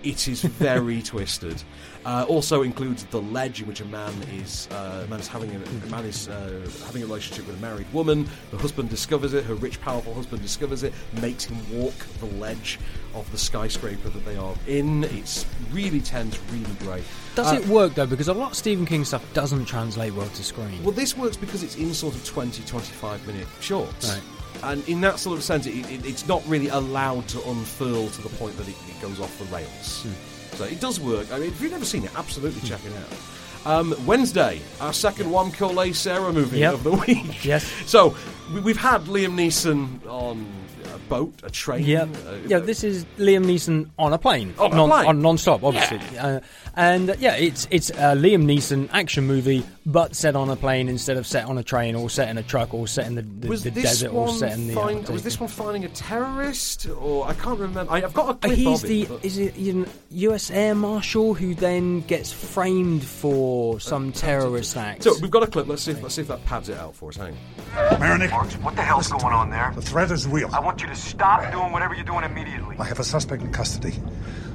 It 0.02 0.28
is 0.28 0.42
very 0.42 1.02
twisted. 1.12 1.62
Uh, 2.04 2.24
also 2.28 2.62
includes 2.62 3.04
the 3.06 3.20
ledge 3.20 3.60
in 3.60 3.66
which 3.68 3.80
a 3.80 3.84
man 3.86 4.12
is 4.32 4.68
uh, 4.70 5.02
a 5.04 5.10
man 5.10 5.20
is 5.20 5.26
having 5.26 5.50
a, 5.50 5.58
a 5.58 5.90
man 5.90 6.04
is 6.04 6.28
uh, 6.28 6.66
having 6.86 7.02
a 7.02 7.06
relationship 7.06 7.46
with 7.46 7.56
a 7.58 7.60
married 7.60 7.92
woman. 7.92 8.26
The 8.50 8.56
husband 8.58 8.88
discovers 8.88 9.34
it. 9.34 9.44
Her 9.44 9.54
rich, 9.56 9.80
powerful 9.80 10.14
husband 10.14 10.40
discovers 10.42 10.84
it. 10.84 10.94
Makes 11.20 11.44
him 11.44 11.58
walk 11.78 11.94
the 12.20 12.26
ledge 12.36 12.78
of 13.14 13.30
the 13.32 13.38
skyscraper 13.38 14.08
that 14.10 14.24
they 14.24 14.36
are 14.36 14.54
in. 14.66 15.04
It's 15.04 15.44
really 15.72 16.00
tense, 16.00 16.38
really 16.52 16.72
great. 16.78 17.02
Does 17.34 17.52
Uh, 17.52 17.56
it 17.56 17.66
work 17.66 17.94
though? 17.94 18.06
Because 18.06 18.28
a 18.28 18.34
lot 18.34 18.52
of 18.52 18.56
Stephen 18.56 18.86
King 18.86 19.04
stuff 19.04 19.24
doesn't 19.34 19.64
translate 19.66 20.14
well 20.14 20.28
to 20.28 20.44
screen. 20.44 20.82
Well, 20.82 20.92
this 20.92 21.16
works 21.16 21.36
because 21.36 21.62
it's 21.62 21.76
in 21.76 21.92
sort 21.92 22.14
of 22.14 22.24
20, 22.24 22.62
25 22.62 23.26
minute 23.26 23.46
shorts. 23.60 24.08
Right. 24.10 24.22
And 24.62 24.86
in 24.88 25.00
that 25.02 25.18
sort 25.18 25.38
of 25.38 25.44
sense, 25.44 25.66
it, 25.66 25.74
it, 25.90 26.04
it's 26.06 26.26
not 26.26 26.42
really 26.46 26.68
allowed 26.68 27.28
to 27.28 27.38
unfurl 27.48 28.08
to 28.08 28.22
the 28.22 28.28
point 28.30 28.56
that 28.56 28.68
it, 28.68 28.74
it 28.88 29.00
goes 29.00 29.20
off 29.20 29.36
the 29.38 29.44
rails. 29.54 30.06
So 30.54 30.64
it 30.64 30.80
does 30.80 30.98
work. 31.00 31.30
I 31.32 31.38
mean, 31.38 31.48
if 31.48 31.60
you've 31.60 31.70
never 31.72 31.84
seen 31.84 32.04
it, 32.04 32.10
absolutely 32.16 32.66
check 32.68 32.80
it 32.84 32.92
out. 32.96 33.18
Um, 33.66 33.94
Wednesday, 34.06 34.60
our 34.80 34.92
second 34.92 35.30
one, 35.30 35.50
Collet-Serra 35.52 36.32
movie 36.32 36.58
Yep. 36.60 36.74
of 36.74 36.84
the 36.84 36.92
week. 36.92 37.44
Yes. 37.44 37.70
So 37.86 38.16
we, 38.52 38.60
we've 38.60 38.76
had 38.76 39.02
Liam 39.02 39.34
Neeson 39.34 40.04
on 40.06 40.46
a 40.94 40.98
boat, 41.10 41.34
a 41.42 41.50
train. 41.50 41.84
Yeah, 41.84 42.02
uh, 42.26 42.36
yeah. 42.46 42.58
This 42.60 42.82
is 42.82 43.04
Liam 43.18 43.44
Neeson 43.44 43.90
on 43.98 44.12
a 44.12 44.18
plane, 44.18 44.54
On 44.58 44.72
a 44.72 44.76
non, 44.76 44.88
plane. 44.90 45.06
on 45.06 45.20
non-stop, 45.22 45.62
obviously. 45.64 46.00
Uh, 46.18 46.40
and 46.76 47.10
uh, 47.10 47.14
yeah, 47.18 47.34
it's 47.34 47.66
it's 47.70 47.90
a 47.90 48.14
Liam 48.16 48.44
Neeson 48.44 48.88
action 48.92 49.26
movie, 49.26 49.64
but 49.88 50.14
set 50.14 50.36
on 50.36 50.50
a 50.50 50.56
plane 50.56 50.86
instead 50.90 51.16
of 51.16 51.26
set 51.26 51.46
on 51.46 51.56
a 51.56 51.62
train 51.62 51.94
or 51.94 52.10
set 52.10 52.28
in 52.28 52.36
a 52.36 52.42
truck 52.42 52.74
or 52.74 52.86
set 52.86 53.06
in 53.06 53.14
the, 53.14 53.22
the, 53.22 53.48
was 53.48 53.64
the 53.64 53.70
this 53.70 53.84
desert 53.84 54.12
or 54.12 54.28
set 54.28 54.52
in 54.52 54.68
the. 54.68 54.74
find, 54.74 55.08
was 55.08 55.22
this 55.22 55.40
one 55.40 55.48
finding 55.48 55.86
a 55.86 55.88
terrorist 55.88 56.86
or 57.00 57.26
I 57.26 57.32
can't 57.32 57.58
remember. 57.58 57.90
I, 57.90 58.02
I've 58.02 58.12
got 58.12 58.26
a 58.26 58.30
uh, 58.32 58.34
clip 58.34 58.58
He's 58.58 58.82
of 58.82 58.88
the 58.88 59.02
it. 59.02 59.08
but- 59.08 59.24
is 59.24 59.38
it 59.38 59.56
you 59.56 59.72
know, 59.72 59.86
U.S. 60.10 60.50
Air 60.50 60.74
Marshal 60.74 61.32
who 61.32 61.54
then 61.54 62.02
gets 62.02 62.30
framed 62.30 63.02
for 63.02 63.80
some 63.80 64.12
terrorist 64.12 64.76
act. 64.76 65.04
So 65.04 65.14
we've 65.22 65.30
got 65.30 65.42
a 65.42 65.46
clip. 65.46 65.66
Let's 65.66 65.82
see. 65.82 65.92
If, 65.92 66.02
let's 66.02 66.14
see 66.16 66.22
if 66.22 66.28
that 66.28 66.44
pads 66.44 66.68
it 66.68 66.76
out 66.76 66.94
for 66.94 67.08
us. 67.08 67.16
Hang. 67.16 67.34
on. 67.74 67.98
Marinick, 67.98 68.30
What 68.62 68.76
the 68.76 68.82
hell's 68.82 69.08
going 69.08 69.24
on 69.24 69.48
there? 69.48 69.72
the 69.74 69.80
threat 69.80 70.10
is 70.10 70.26
real. 70.26 70.50
I 70.52 70.60
want 70.60 70.82
you 70.82 70.88
to 70.88 70.94
stop 70.94 71.50
doing 71.50 71.72
whatever 71.72 71.94
you're 71.94 72.04
doing 72.04 72.24
immediately. 72.24 72.76
I 72.78 72.84
have 72.84 73.00
a 73.00 73.04
suspect 73.04 73.42
in 73.42 73.52
custody. 73.52 73.94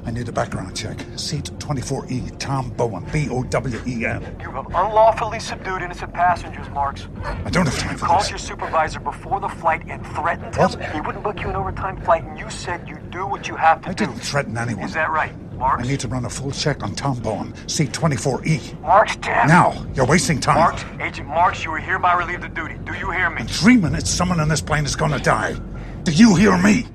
I 0.06 0.10
need 0.10 0.28
a 0.28 0.32
background 0.32 0.76
check. 0.76 0.98
Seat 1.16 1.44
24E, 1.58 2.38
Tom 2.38 2.70
Bowen, 2.70 3.06
B 3.10 3.28
O 3.30 3.42
W 3.42 3.80
E 3.86 4.04
N. 4.04 4.36
You 4.40 4.50
have 4.50 4.66
unlawfully 4.66 5.40
subdued 5.40 5.80
innocent 5.82 6.12
passengers, 6.12 6.68
Marks. 6.70 7.08
I 7.44 7.48
don't 7.50 7.64
have 7.66 7.78
time 7.78 7.92
You 7.92 7.98
for 7.98 8.06
called 8.06 8.20
this. 8.22 8.30
your 8.30 8.38
supervisor 8.38 9.00
before 9.00 9.40
the 9.40 9.48
flight 9.48 9.82
and 9.88 10.04
threatened 10.08 10.54
What? 10.56 10.74
him. 10.74 10.92
He 10.94 11.00
wouldn't 11.00 11.24
book 11.24 11.40
you 11.40 11.48
an 11.48 11.56
overtime 11.56 12.00
flight, 12.02 12.22
and 12.24 12.38
you 12.38 12.50
said 12.50 12.86
you'd 12.86 13.10
do 13.10 13.26
what 13.26 13.48
you 13.48 13.56
have 13.56 13.80
to 13.82 13.88
I 13.88 13.92
do. 13.94 14.04
I 14.04 14.06
didn't 14.08 14.20
threaten 14.22 14.58
anyone. 14.58 14.84
Is 14.84 14.92
that 14.92 15.10
right, 15.10 15.32
Marks? 15.54 15.82
I 15.84 15.86
need 15.86 16.00
to 16.00 16.08
run 16.08 16.26
a 16.26 16.30
full 16.30 16.50
check 16.50 16.82
on 16.82 16.94
Tom 16.94 17.18
Bowen, 17.20 17.54
seat 17.66 17.92
24E. 17.92 18.78
Marks, 18.82 19.16
damn. 19.16 19.48
Now, 19.48 19.86
you're 19.94 20.06
wasting 20.06 20.38
time. 20.38 20.56
Marks, 20.58 20.84
Agent 21.00 21.28
Marks, 21.28 21.64
you 21.64 21.70
are 21.72 21.78
hereby 21.78 22.12
relieved 22.14 22.44
of 22.44 22.52
duty. 22.52 22.74
Do 22.84 22.92
you 22.92 23.10
hear 23.10 23.30
me? 23.30 23.40
In 23.40 23.46
three 23.48 23.78
minutes, 23.78 24.10
someone 24.10 24.38
on 24.38 24.48
this 24.48 24.60
plane 24.60 24.84
is 24.84 24.96
going 24.96 25.12
to 25.12 25.18
die. 25.18 25.56
Do 26.02 26.12
you 26.12 26.34
hear 26.34 26.58
me? 26.58 26.86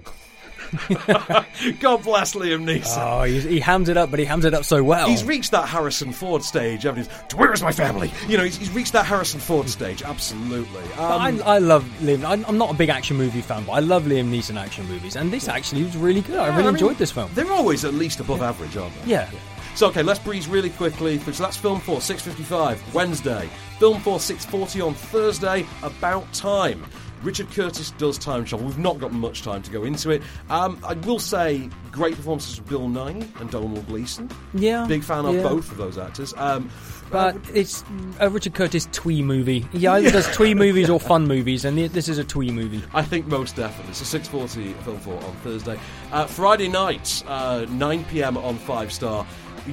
God 1.79 2.03
bless 2.03 2.35
Liam 2.35 2.63
Neeson. 2.63 2.97
oh, 2.97 3.23
he, 3.23 3.39
he 3.39 3.59
hams 3.59 3.89
it 3.89 3.97
up, 3.97 4.11
but 4.11 4.19
he 4.19 4.25
hams 4.25 4.45
it 4.45 4.53
up 4.53 4.65
so 4.65 4.83
well. 4.83 5.07
He's 5.07 5.23
reached 5.23 5.51
that 5.51 5.67
Harrison 5.67 6.11
Ford 6.11 6.43
stage. 6.43 6.83
haven't 6.83 7.07
he? 7.07 7.37
Where 7.37 7.51
is 7.53 7.61
my 7.61 7.71
family? 7.71 8.11
You 8.27 8.37
know, 8.37 8.43
he's, 8.43 8.57
he's 8.57 8.71
reached 8.71 8.93
that 8.93 9.05
Harrison 9.05 9.39
Ford 9.39 9.69
stage. 9.69 10.03
Absolutely. 10.03 10.83
Um, 10.93 11.21
I, 11.21 11.39
I 11.43 11.57
love 11.57 11.83
Liam. 12.01 12.23
I'm, 12.23 12.45
I'm 12.45 12.57
not 12.57 12.71
a 12.71 12.73
big 12.75 12.89
action 12.89 13.17
movie 13.17 13.41
fan, 13.41 13.63
but 13.65 13.73
I 13.73 13.79
love 13.79 14.03
Liam 14.03 14.29
Neeson 14.29 14.59
action 14.59 14.85
movies, 14.87 15.15
and 15.15 15.31
this 15.31 15.47
actually 15.47 15.83
was 15.83 15.97
really 15.97 16.21
good. 16.21 16.37
I 16.37 16.47
yeah, 16.47 16.51
really 16.51 16.63
mean, 16.65 16.75
enjoyed 16.75 16.97
this 16.97 17.11
film. 17.11 17.31
They're 17.33 17.51
always 17.51 17.85
at 17.85 17.93
least 17.93 18.19
above 18.19 18.41
average, 18.41 18.77
aren't 18.77 18.93
they? 19.03 19.11
Yeah. 19.11 19.29
So 19.75 19.87
okay, 19.87 20.03
let's 20.03 20.19
breeze 20.19 20.47
really 20.47 20.71
quickly. 20.71 21.19
So 21.19 21.31
that's 21.43 21.55
film 21.55 21.79
four, 21.79 22.01
six 22.01 22.21
fifty-five 22.21 22.93
Wednesday. 22.93 23.49
Film 23.79 24.01
four, 24.01 24.19
six 24.19 24.43
forty 24.45 24.81
on 24.81 24.93
Thursday. 24.93 25.65
About 25.83 26.31
time. 26.33 26.85
Richard 27.23 27.51
Curtis 27.51 27.91
does 27.91 28.17
time 28.17 28.45
travel. 28.45 28.65
We've 28.67 28.77
not 28.77 28.99
got 28.99 29.11
much 29.11 29.41
time 29.43 29.61
to 29.63 29.71
go 29.71 29.83
into 29.83 30.09
it. 30.09 30.21
Um, 30.49 30.79
I 30.85 30.93
will 30.93 31.19
say, 31.19 31.69
great 31.91 32.15
performances 32.15 32.55
from 32.55 32.65
Bill 32.65 32.87
Nighy 32.87 33.27
and 33.41 33.49
Domhnall 33.51 33.83
Gleeson. 33.83 34.29
Yeah, 34.53 34.85
Big 34.87 35.03
fan 35.03 35.25
of 35.25 35.35
yeah. 35.35 35.43
both 35.43 35.69
of 35.71 35.77
those 35.77 35.97
actors. 35.97 36.33
Um, 36.37 36.69
But 37.11 37.35
it's 37.55 37.83
a 38.19 38.29
Richard 38.29 38.53
Curtis 38.53 38.87
twee 38.91 39.23
movie. 39.23 39.65
He 39.71 39.87
either 39.87 40.11
does 40.11 40.27
twee 40.35 40.53
movies 40.53 40.89
or 40.91 40.99
fun 40.99 41.27
movies, 41.27 41.65
and 41.65 41.75
this 41.77 42.07
is 42.07 42.19
a 42.19 42.23
twee 42.23 42.51
movie. 42.51 42.83
I 42.93 43.01
think 43.03 43.25
most 43.25 43.55
definitely. 43.55 43.95
So 43.95 44.17
6.40 44.19 44.75
Film 44.83 44.99
4 44.99 45.13
on 45.15 45.35
Thursday. 45.37 45.79
Uh, 46.11 46.25
Friday 46.27 46.67
night, 46.67 47.23
uh, 47.27 47.65
9pm 47.67 48.37
on 48.43 48.57
5 48.59 48.91
Star. 48.93 49.25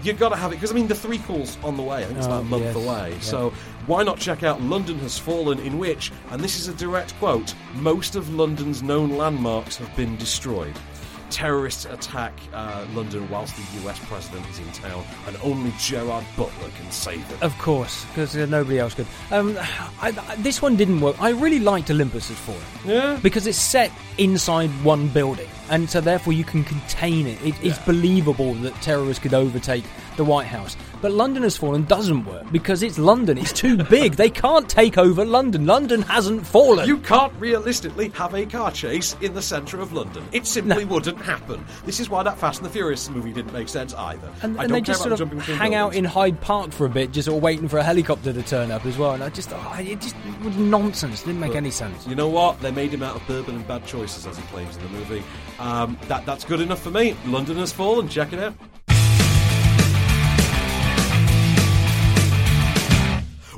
You've 0.02 0.18
got 0.18 0.30
to 0.30 0.36
have 0.36 0.50
it, 0.52 0.56
because 0.56 0.72
I 0.72 0.74
mean, 0.74 0.88
the 0.88 0.94
three 0.94 1.18
calls 1.18 1.56
on 1.62 1.76
the 1.76 1.82
way. 1.82 2.02
I 2.02 2.04
think 2.06 2.18
it's 2.18 2.26
Oh, 2.26 2.30
about 2.30 2.40
a 2.40 2.44
month 2.44 2.64
yes. 2.64 2.76
away. 2.76 3.10
Yeah. 3.12 3.20
So 3.20 3.52
why 3.86 4.02
not 4.02 4.18
check 4.18 4.42
out 4.42 4.60
London 4.60 4.98
Has 5.00 5.18
Fallen, 5.18 5.58
in 5.60 5.78
which, 5.78 6.12
and 6.30 6.40
this 6.40 6.58
is 6.58 6.68
a 6.68 6.74
direct 6.74 7.14
quote, 7.18 7.54
most 7.74 8.16
of 8.16 8.34
London's 8.34 8.82
known 8.82 9.16
landmarks 9.16 9.76
have 9.76 9.94
been 9.96 10.16
destroyed. 10.16 10.74
terrorists 11.30 11.84
attack 11.86 12.32
uh, 12.52 12.86
London 12.94 13.28
whilst 13.30 13.56
the 13.56 13.88
US 13.88 13.98
president 14.06 14.48
is 14.48 14.58
in 14.58 14.70
town, 14.72 15.04
and 15.26 15.36
only 15.42 15.72
Gerard 15.78 16.24
Butler 16.36 16.70
can 16.76 16.90
save 16.90 17.28
it. 17.30 17.42
Of 17.42 17.56
course, 17.58 18.04
because 18.06 18.34
nobody 18.34 18.78
else 18.78 18.94
could. 18.94 19.06
Um, 19.30 19.56
I, 20.00 20.14
I, 20.28 20.36
this 20.36 20.62
one 20.62 20.76
didn't 20.76 21.00
work. 21.00 21.20
I 21.20 21.30
really 21.30 21.58
liked 21.58 21.90
Olympus 21.90 22.28
Has 22.28 22.38
Fallen. 22.38 22.60
Yeah. 22.84 23.18
Because 23.22 23.46
it's 23.46 23.58
set 23.58 23.90
inside 24.18 24.70
one 24.84 25.08
building, 25.08 25.48
and 25.70 25.88
so 25.88 26.00
therefore 26.00 26.32
you 26.32 26.44
can 26.44 26.64
contain 26.64 27.26
it. 27.26 27.42
it 27.44 27.54
it's 27.62 27.78
believable 27.80 28.54
that 28.54 28.74
terrorists 28.82 29.22
could 29.22 29.34
overtake 29.34 29.84
the 30.16 30.24
White 30.24 30.46
House. 30.46 30.76
But 31.02 31.12
London 31.12 31.42
Has 31.42 31.56
Fallen 31.56 31.84
doesn't 31.84 32.24
work 32.24 32.50
because 32.50 32.82
it's 32.82 32.98
London. 32.98 33.36
It's 33.38 33.52
too 33.52 33.76
big. 33.90 34.14
They 34.14 34.30
can't 34.30 34.68
take 34.68 34.96
over 34.96 35.24
London. 35.24 35.66
London 35.66 36.02
hasn't 36.02 36.46
fallen. 36.46 36.88
You 36.88 36.98
can't 36.98 37.32
realistically 37.38 38.08
have 38.10 38.34
a 38.34 38.46
car 38.46 38.70
chase 38.70 39.16
in 39.20 39.34
the 39.34 39.42
centre 39.42 39.80
of 39.80 39.92
London. 39.92 40.24
It 40.32 40.46
simply 40.46 40.84
wouldn't 40.84 41.20
happen. 41.20 41.64
This 41.84 42.00
is 42.00 42.08
why 42.08 42.22
that 42.22 42.38
Fast 42.38 42.60
and 42.60 42.66
the 42.66 42.72
Furious 42.72 43.08
movie 43.10 43.32
didn't 43.32 43.52
make 43.52 43.68
sense 43.68 43.92
either. 43.94 44.32
And, 44.42 44.58
and 44.58 44.72
they 44.72 44.80
just 44.80 45.02
sort 45.02 45.20
of 45.20 45.30
hang 45.42 45.74
out 45.74 45.94
in 45.94 46.04
Hyde 46.04 46.40
Park 46.40 46.72
for 46.72 46.86
a 46.86 46.90
bit, 46.90 47.12
just 47.12 47.26
sort 47.26 47.36
of 47.36 47.42
waiting 47.42 47.68
for 47.68 47.78
a 47.78 47.82
helicopter 47.82 48.32
to 48.32 48.42
turn 48.42 48.70
up 48.70 48.86
as 48.86 48.96
well. 48.96 49.12
And 49.12 49.22
I 49.22 49.28
just, 49.28 49.50
oh, 49.52 49.76
it 49.78 50.00
just 50.00 50.16
was 50.42 50.56
nonsense. 50.56 51.22
It 51.22 51.26
Didn't 51.26 51.40
make 51.40 51.52
But 51.52 51.58
any 51.58 51.70
sense. 51.70 52.06
You 52.06 52.14
know 52.14 52.28
what? 52.28 52.60
They 52.60 52.70
made 52.70 52.92
him 52.92 53.02
out 53.02 53.16
of 53.16 53.26
bourbon 53.26 53.56
and 53.56 53.68
bad 53.68 53.86
choices, 53.86 54.26
as 54.26 54.36
he 54.36 54.42
claims 54.44 54.76
in 54.76 54.82
the 54.84 54.88
movie. 54.88 55.22
Um, 55.58 55.98
that 56.08 56.26
that's 56.26 56.44
good 56.44 56.60
enough 56.60 56.82
for 56.82 56.90
me. 56.90 57.16
London 57.26 57.56
has 57.56 57.72
fallen. 57.72 58.08
Check 58.08 58.32
it 58.32 58.38
out. 58.38 58.54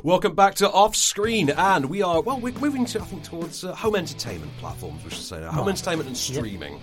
Welcome 0.01 0.33
back 0.33 0.55
to 0.55 0.71
Off 0.71 0.95
Screen, 0.95 1.49
and 1.49 1.85
we 1.85 2.01
are 2.01 2.21
well. 2.21 2.39
We're 2.39 2.53
moving 2.53 2.85
to 2.85 3.01
I 3.01 3.03
think 3.03 3.23
towards 3.23 3.65
uh, 3.65 3.75
home 3.75 3.97
entertainment 3.97 4.55
platforms. 4.57 5.03
We 5.03 5.09
should 5.09 5.19
say 5.19 5.41
now. 5.41 5.51
home 5.51 5.67
entertainment 5.67 6.07
and 6.07 6.17
streaming. 6.17 6.79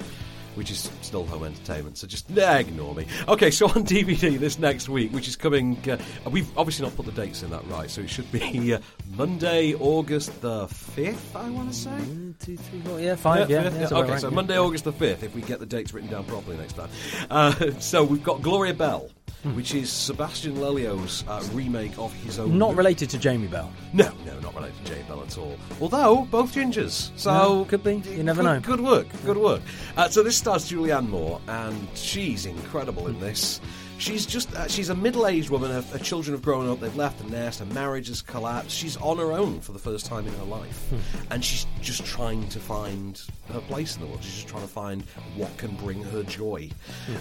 Which 0.57 0.71
is 0.71 0.91
still 1.03 1.25
home 1.27 1.45
entertainment, 1.45 1.99
so 1.99 2.07
just 2.07 2.29
nah, 2.31 2.55
ignore 2.55 2.95
me. 2.95 3.07
Okay, 3.29 3.51
so 3.51 3.67
on 3.67 3.73
DVD 3.85 4.39
this 4.39 4.59
next 4.59 4.89
week, 4.89 5.13
which 5.13 5.29
is 5.29 5.37
coming, 5.37 5.79
uh, 5.89 5.99
we've 6.31 6.49
obviously 6.59 6.87
not 6.87 6.97
put 6.97 7.07
the 7.07 7.13
dates 7.13 7.43
in 7.43 7.51
that 7.51 7.67
right, 7.69 7.91
so 7.91 8.01
it 8.01 8.11
should 8.11 8.31
be 8.33 8.73
uh, 8.73 8.79
Monday, 9.17 9.75
August 9.75 10.41
the 10.41 10.67
fifth. 10.69 11.37
I 11.37 11.51
want 11.51 11.73
to 11.73 11.79
say. 11.79 11.91
One, 11.91 12.35
two, 12.41 12.57
three, 12.57 12.81
four, 12.81 13.01
yeah, 13.01 13.17
five, 13.17 13.51
yeah. 13.51 13.65
fifth, 13.65 13.93
yeah, 13.93 13.99
Okay, 13.99 14.11
right, 14.13 14.21
so. 14.21 14.31
Monday, 14.31 14.59
August 14.59 14.85
the 14.85 14.93
5th, 14.93 15.23
if 15.23 15.35
we 15.35 15.43
get 15.43 15.61
the 15.61 15.67
dates 15.67 15.93
written 15.93 16.11
down 16.11 16.25
properly 16.25 16.57
next 16.57 16.73
time. 16.73 16.89
Uh, 17.31 17.53
so 17.79 18.03
we've 18.03 18.25
got 18.25 18.41
Gloria 18.43 18.75
Bell, 18.75 19.11
which 19.55 19.75
is 19.75 19.91
Sebastian 19.91 20.57
Lelio's 20.57 21.25
uh, 21.29 21.43
remake 21.53 21.99
of 21.99 22.13
his 22.15 22.39
own. 22.39 22.59
Not 22.59 22.71
movie. 22.71 22.79
related 22.79 23.11
to 23.11 23.19
Jamie 23.19 23.47
Bell. 23.47 23.71
No, 23.93 24.11
no, 24.25 24.39
not 24.41 24.55
related 24.55 24.85
to 24.85 24.93
Jamie 24.93 25.05
Bell 25.09 25.23
at 25.23 25.39
all. 25.39 25.57
Although, 25.81 26.27
both 26.31 26.55
gingers. 26.55 27.11
So. 27.17 27.33
No, 27.33 27.65
could 27.65 27.85
be. 27.85 27.97
You 28.11 28.23
never 28.23 28.43
good, 28.43 28.49
know. 28.49 28.61
Good 28.61 28.81
work, 28.81 29.07
good 29.25 29.37
work. 29.37 29.63
Uh, 29.97 30.09
so 30.09 30.23
this 30.23 30.37
stars 30.37 30.71
Julianne 30.71 31.09
Moore, 31.09 31.41
and 31.49 31.89
she's 31.95 32.47
incredible 32.47 33.07
in 33.09 33.19
this. 33.21 33.61
She's 33.99 34.27
just, 34.27 34.53
uh, 34.55 34.69
she's 34.69 34.91
a 34.91 34.95
middle-aged 34.95 35.49
woman, 35.51 35.71
her, 35.71 35.81
her 35.81 35.99
children 35.99 36.35
have 36.35 36.43
grown 36.43 36.69
up, 36.69 36.81
they've 36.81 36.95
left 36.95 37.19
the 37.19 37.31
nest, 37.31 37.61
her 37.61 37.67
marriage 37.67 38.09
has 38.09 38.21
collapsed. 38.21 38.71
She's 38.77 38.97
on 38.99 39.19
her 39.19 39.33
own 39.33 39.61
for 39.61 39.73
the 39.73 39.79
first 39.79 40.07
time 40.07 40.27
in 40.27 40.35
her 40.35 40.45
life. 40.45 40.93
and 41.31 41.45
she's 41.45 41.67
just 41.81 42.05
trying 42.05 42.47
to 42.51 42.61
find 42.61 43.21
her 43.53 43.61
place 43.61 43.97
in 43.97 44.03
the 44.03 44.09
world. 44.09 44.23
She's 44.23 44.35
just 44.35 44.49
trying 44.49 44.63
to 44.63 44.69
find 44.69 45.03
what 45.35 45.57
can 45.57 45.75
bring 45.77 46.03
her 46.05 46.23
joy. 46.25 46.71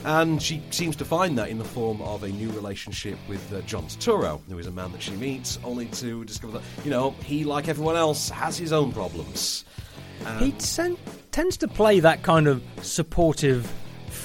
And 0.04 0.42
she 0.42 0.62
seems 0.72 0.96
to 0.98 1.06
find 1.06 1.38
that 1.38 1.50
in 1.50 1.58
the 1.58 1.64
form 1.64 2.02
of 2.02 2.24
a 2.24 2.30
new 2.30 2.52
relationship 2.52 3.18
with 3.30 3.54
uh, 3.54 3.62
John 3.62 3.86
Turturro, 3.86 4.42
who 4.50 4.60
is 4.60 4.68
a 4.68 4.72
man 4.72 4.92
that 4.92 5.02
she 5.02 5.12
meets, 5.12 5.58
only 5.64 5.86
to 5.88 6.26
discover 6.26 6.60
that, 6.60 6.64
you 6.84 6.92
know, 6.92 7.12
he, 7.24 7.46
like 7.46 7.68
everyone 7.68 7.96
else, 7.96 8.30
has 8.30 8.58
his 8.58 8.74
own 8.74 8.92
problems. 8.92 9.64
He 10.40 10.54
sen- 10.60 10.98
tends 11.32 11.56
to 11.58 11.68
play 11.68 12.00
that 12.00 12.24
kind 12.24 12.48
of 12.48 12.64
supportive 12.82 13.72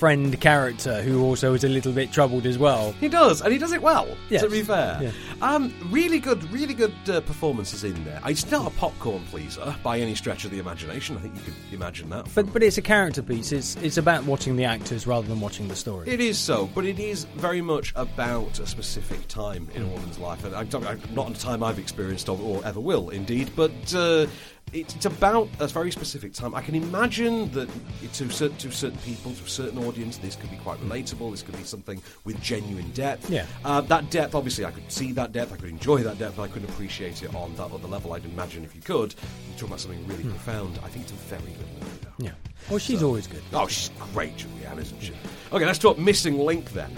friend 0.00 0.40
character 0.40 1.02
who 1.02 1.22
also 1.22 1.52
is 1.52 1.62
a 1.62 1.68
little 1.68 1.92
bit 1.92 2.10
troubled 2.10 2.46
as 2.46 2.56
well. 2.56 2.92
He 3.00 3.08
does, 3.10 3.42
and 3.42 3.52
he 3.52 3.58
does 3.58 3.70
it 3.72 3.82
well. 3.82 4.08
Yes. 4.30 4.40
To 4.42 4.48
be 4.48 4.62
fair, 4.62 4.98
Yeah. 5.02 5.10
Um, 5.42 5.72
really 5.90 6.18
good, 6.18 6.42
really 6.50 6.74
good 6.74 6.94
uh, 7.08 7.20
performances 7.20 7.84
in 7.84 8.04
there. 8.04 8.20
It's 8.26 8.50
not 8.50 8.66
a 8.66 8.74
popcorn 8.76 9.24
pleaser 9.24 9.74
by 9.82 9.98
any 9.98 10.14
stretch 10.14 10.44
of 10.44 10.50
the 10.50 10.58
imagination. 10.58 11.16
I 11.16 11.20
think 11.20 11.36
you 11.36 11.42
could 11.42 11.54
imagine 11.72 12.10
that. 12.10 12.28
But 12.34 12.52
but 12.52 12.62
it's 12.62 12.78
a 12.78 12.82
character 12.82 13.22
piece. 13.22 13.52
It's 13.52 13.76
it's 13.76 13.96
about 13.96 14.24
watching 14.24 14.56
the 14.56 14.64
actors 14.64 15.06
rather 15.06 15.26
than 15.26 15.40
watching 15.40 15.68
the 15.68 15.76
story. 15.76 16.08
It 16.08 16.20
is 16.20 16.38
so, 16.38 16.68
but 16.74 16.84
it 16.84 16.98
is 16.98 17.24
very 17.36 17.60
much 17.60 17.92
about 17.96 18.58
a 18.58 18.66
specific 18.66 19.26
time 19.28 19.68
in 19.74 19.82
a 19.82 19.86
woman's 19.86 20.18
life, 20.18 20.44
and 20.44 20.54
I'm 20.54 20.68
talking, 20.68 21.00
not 21.14 21.30
a 21.30 21.40
time 21.40 21.62
I've 21.62 21.78
experienced 21.78 22.28
or, 22.28 22.38
or 22.40 22.64
ever 22.64 22.80
will, 22.80 23.10
indeed. 23.10 23.50
But 23.56 23.94
uh, 23.94 24.26
it, 24.72 24.94
it's 24.94 25.06
about 25.06 25.48
a 25.58 25.66
very 25.66 25.90
specific 25.90 26.32
time. 26.32 26.54
I 26.54 26.62
can 26.62 26.74
imagine 26.74 27.50
that 27.52 27.68
to 28.14 28.30
certain, 28.30 28.56
to 28.58 28.70
certain 28.70 28.98
people, 29.00 29.32
to 29.32 29.44
a 29.44 29.48
certain 29.48 29.78
audience, 29.84 30.18
this 30.18 30.36
could 30.36 30.50
be 30.50 30.56
quite 30.58 30.78
relatable. 30.78 31.30
This 31.30 31.42
could 31.42 31.56
be 31.56 31.64
something 31.64 32.00
with 32.24 32.40
genuine 32.40 32.90
depth. 32.92 33.30
Yeah. 33.30 33.46
Uh, 33.64 33.80
that 33.82 34.10
depth, 34.10 34.34
obviously, 34.34 34.64
I 34.64 34.70
could 34.70 34.90
see 34.90 35.12
that 35.12 35.29
depth, 35.32 35.52
I 35.52 35.56
could 35.56 35.70
enjoy 35.70 36.02
that 36.02 36.18
depth, 36.18 36.36
but 36.36 36.42
I 36.42 36.48
couldn't 36.48 36.68
appreciate 36.70 37.22
it 37.22 37.34
on 37.34 37.54
that 37.56 37.70
other 37.70 37.88
level. 37.88 38.12
I'd 38.12 38.24
imagine 38.24 38.64
if 38.64 38.74
you 38.74 38.82
could, 38.82 39.14
you're 39.48 39.54
talking 39.54 39.68
about 39.68 39.80
something 39.80 40.06
really 40.06 40.24
profound. 40.24 40.78
I 40.84 40.88
think 40.88 41.04
it's 41.04 41.12
a 41.12 41.16
very 41.16 41.42
good 41.42 41.66
movie. 41.80 41.98
Though. 42.02 42.24
Yeah. 42.24 42.32
Well, 42.68 42.78
she's 42.78 43.02
always 43.02 43.26
good. 43.26 43.42
Oh, 43.52 43.66
she's 43.66 43.90
great, 44.12 44.36
Julianne, 44.36 44.78
isn't 44.78 45.00
she? 45.02 45.12
Okay, 45.52 45.64
let's 45.64 45.78
talk 45.78 45.98
Missing 45.98 46.38
Link 46.38 46.70
then. 46.72 46.94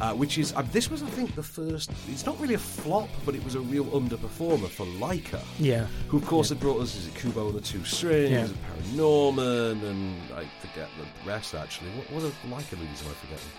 Uh, 0.00 0.14
which 0.14 0.38
is, 0.38 0.54
uh, 0.56 0.62
this 0.72 0.90
was, 0.90 1.02
I 1.02 1.06
think, 1.10 1.34
the 1.34 1.42
first. 1.42 1.90
It's 2.08 2.24
not 2.24 2.40
really 2.40 2.54
a 2.54 2.58
flop, 2.58 3.10
but 3.26 3.34
it 3.34 3.44
was 3.44 3.54
a 3.54 3.60
real 3.60 3.84
underperformer 3.86 4.68
for 4.70 4.86
Laika. 4.86 5.42
Yeah. 5.58 5.88
Who, 6.08 6.16
of 6.16 6.24
course, 6.24 6.48
had 6.48 6.58
brought 6.58 6.80
us, 6.80 6.96
is 6.96 7.08
it 7.08 7.14
Kubo 7.16 7.48
and 7.48 7.54
the 7.58 7.60
Two 7.60 7.84
Strings, 7.84 8.30
Yeah. 8.30 8.44
and 8.46 8.56
Paranorman, 8.96 9.82
and 9.84 10.16
I 10.34 10.44
forget 10.66 10.88
the 10.98 11.28
rest, 11.28 11.54
actually. 11.54 11.90
What, 11.90 12.10
what 12.12 12.22
other 12.22 12.32
Laika 12.48 12.78
movies 12.78 13.02
am 13.02 13.08
I 13.10 13.14
forgetting? 13.14 13.50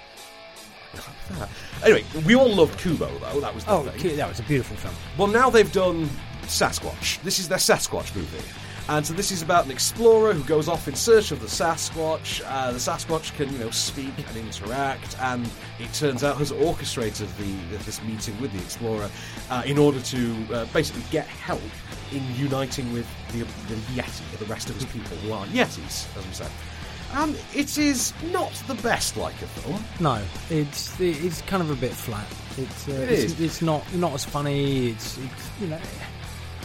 Anyway, 1.83 2.03
we 2.25 2.35
all 2.35 2.53
loved 2.53 2.79
Kubo, 2.79 3.07
though. 3.19 3.39
That 3.39 3.53
was 3.55 3.65
the 3.65 3.71
Oh, 3.71 3.83
thing. 3.83 4.17
That 4.17 4.29
was 4.29 4.39
a 4.39 4.43
beautiful 4.43 4.75
film. 4.77 4.93
Well, 5.17 5.27
now 5.27 5.49
they've 5.49 5.71
done 5.71 6.09
Sasquatch. 6.43 7.21
This 7.23 7.39
is 7.39 7.47
their 7.47 7.57
Sasquatch 7.57 8.15
movie. 8.15 8.43
And 8.89 9.05
so 9.05 9.13
this 9.13 9.31
is 9.31 9.41
about 9.41 9.65
an 9.65 9.71
explorer 9.71 10.33
who 10.33 10.43
goes 10.43 10.67
off 10.67 10.87
in 10.87 10.95
search 10.95 11.31
of 11.31 11.39
the 11.39 11.47
Sasquatch. 11.47 12.41
Uh, 12.45 12.71
the 12.71 12.79
Sasquatch 12.79 13.33
can, 13.35 13.49
you 13.53 13.59
know, 13.59 13.69
speak 13.69 14.13
and 14.27 14.35
interact, 14.37 15.15
and 15.21 15.49
it 15.79 15.93
turns 15.93 16.23
out 16.23 16.37
has 16.37 16.51
orchestrated 16.51 17.29
the, 17.37 17.53
this 17.85 18.01
meeting 18.03 18.39
with 18.41 18.51
the 18.51 18.57
explorer 18.59 19.09
uh, 19.49 19.61
in 19.65 19.77
order 19.77 19.99
to 20.01 20.35
uh, 20.51 20.65
basically 20.73 21.03
get 21.11 21.27
help 21.27 21.61
in 22.11 22.23
uniting 22.35 22.91
with 22.91 23.07
the, 23.31 23.39
the 23.73 23.79
Yeti, 23.93 24.23
the 24.39 24.45
rest 24.45 24.69
of 24.69 24.75
his 24.75 24.85
people 24.85 25.15
who 25.17 25.31
aren't 25.31 25.51
Yetis, 25.53 26.07
as 26.17 26.27
we 26.27 26.33
say. 26.33 26.47
Um, 27.15 27.35
it 27.53 27.77
is 27.77 28.13
not 28.31 28.51
the 28.67 28.75
best 28.75 29.15
Laika 29.15 29.45
film. 29.47 29.83
No, 29.99 30.21
it's 30.49 30.99
it's 30.99 31.41
kind 31.43 31.61
of 31.61 31.69
a 31.69 31.75
bit 31.75 31.91
flat. 31.91 32.25
It's 32.57 32.87
uh, 32.87 32.91
It 32.93 33.11
it's, 33.11 33.39
it's 33.39 33.61
not 33.61 33.83
not 33.95 34.13
as 34.13 34.25
funny. 34.25 34.89
It's, 34.89 35.17
it's 35.17 35.49
you 35.59 35.67
know 35.67 35.79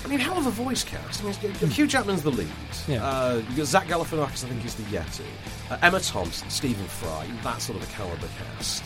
I 0.05 0.09
mean, 0.09 0.21
hell 0.21 0.39
of 0.39 0.47
a 0.47 0.51
voice 0.51 0.85
cast. 0.85 1.21
I 1.21 1.25
mean, 1.25 1.35
it's- 1.43 1.73
Hugh 1.73 1.87
Jackman's 1.89 2.23
the 2.23 2.31
lead. 2.31 2.47
Yeah. 2.87 3.05
Uh, 3.05 3.43
Zach 3.65 3.89
Galifianakis, 3.89 4.45
I 4.45 4.49
think, 4.49 4.65
is 4.65 4.77
the 4.77 4.85
Yeti. 4.85 5.25
Uh, 5.69 5.79
Emma 5.83 5.99
Thompson, 5.99 6.49
Stephen 6.49 6.87
Fry, 6.87 7.27
that 7.43 7.61
sort 7.61 7.83
of 7.83 7.89
a 7.89 7.93
caliber 7.93 8.29
cast. 8.39 8.85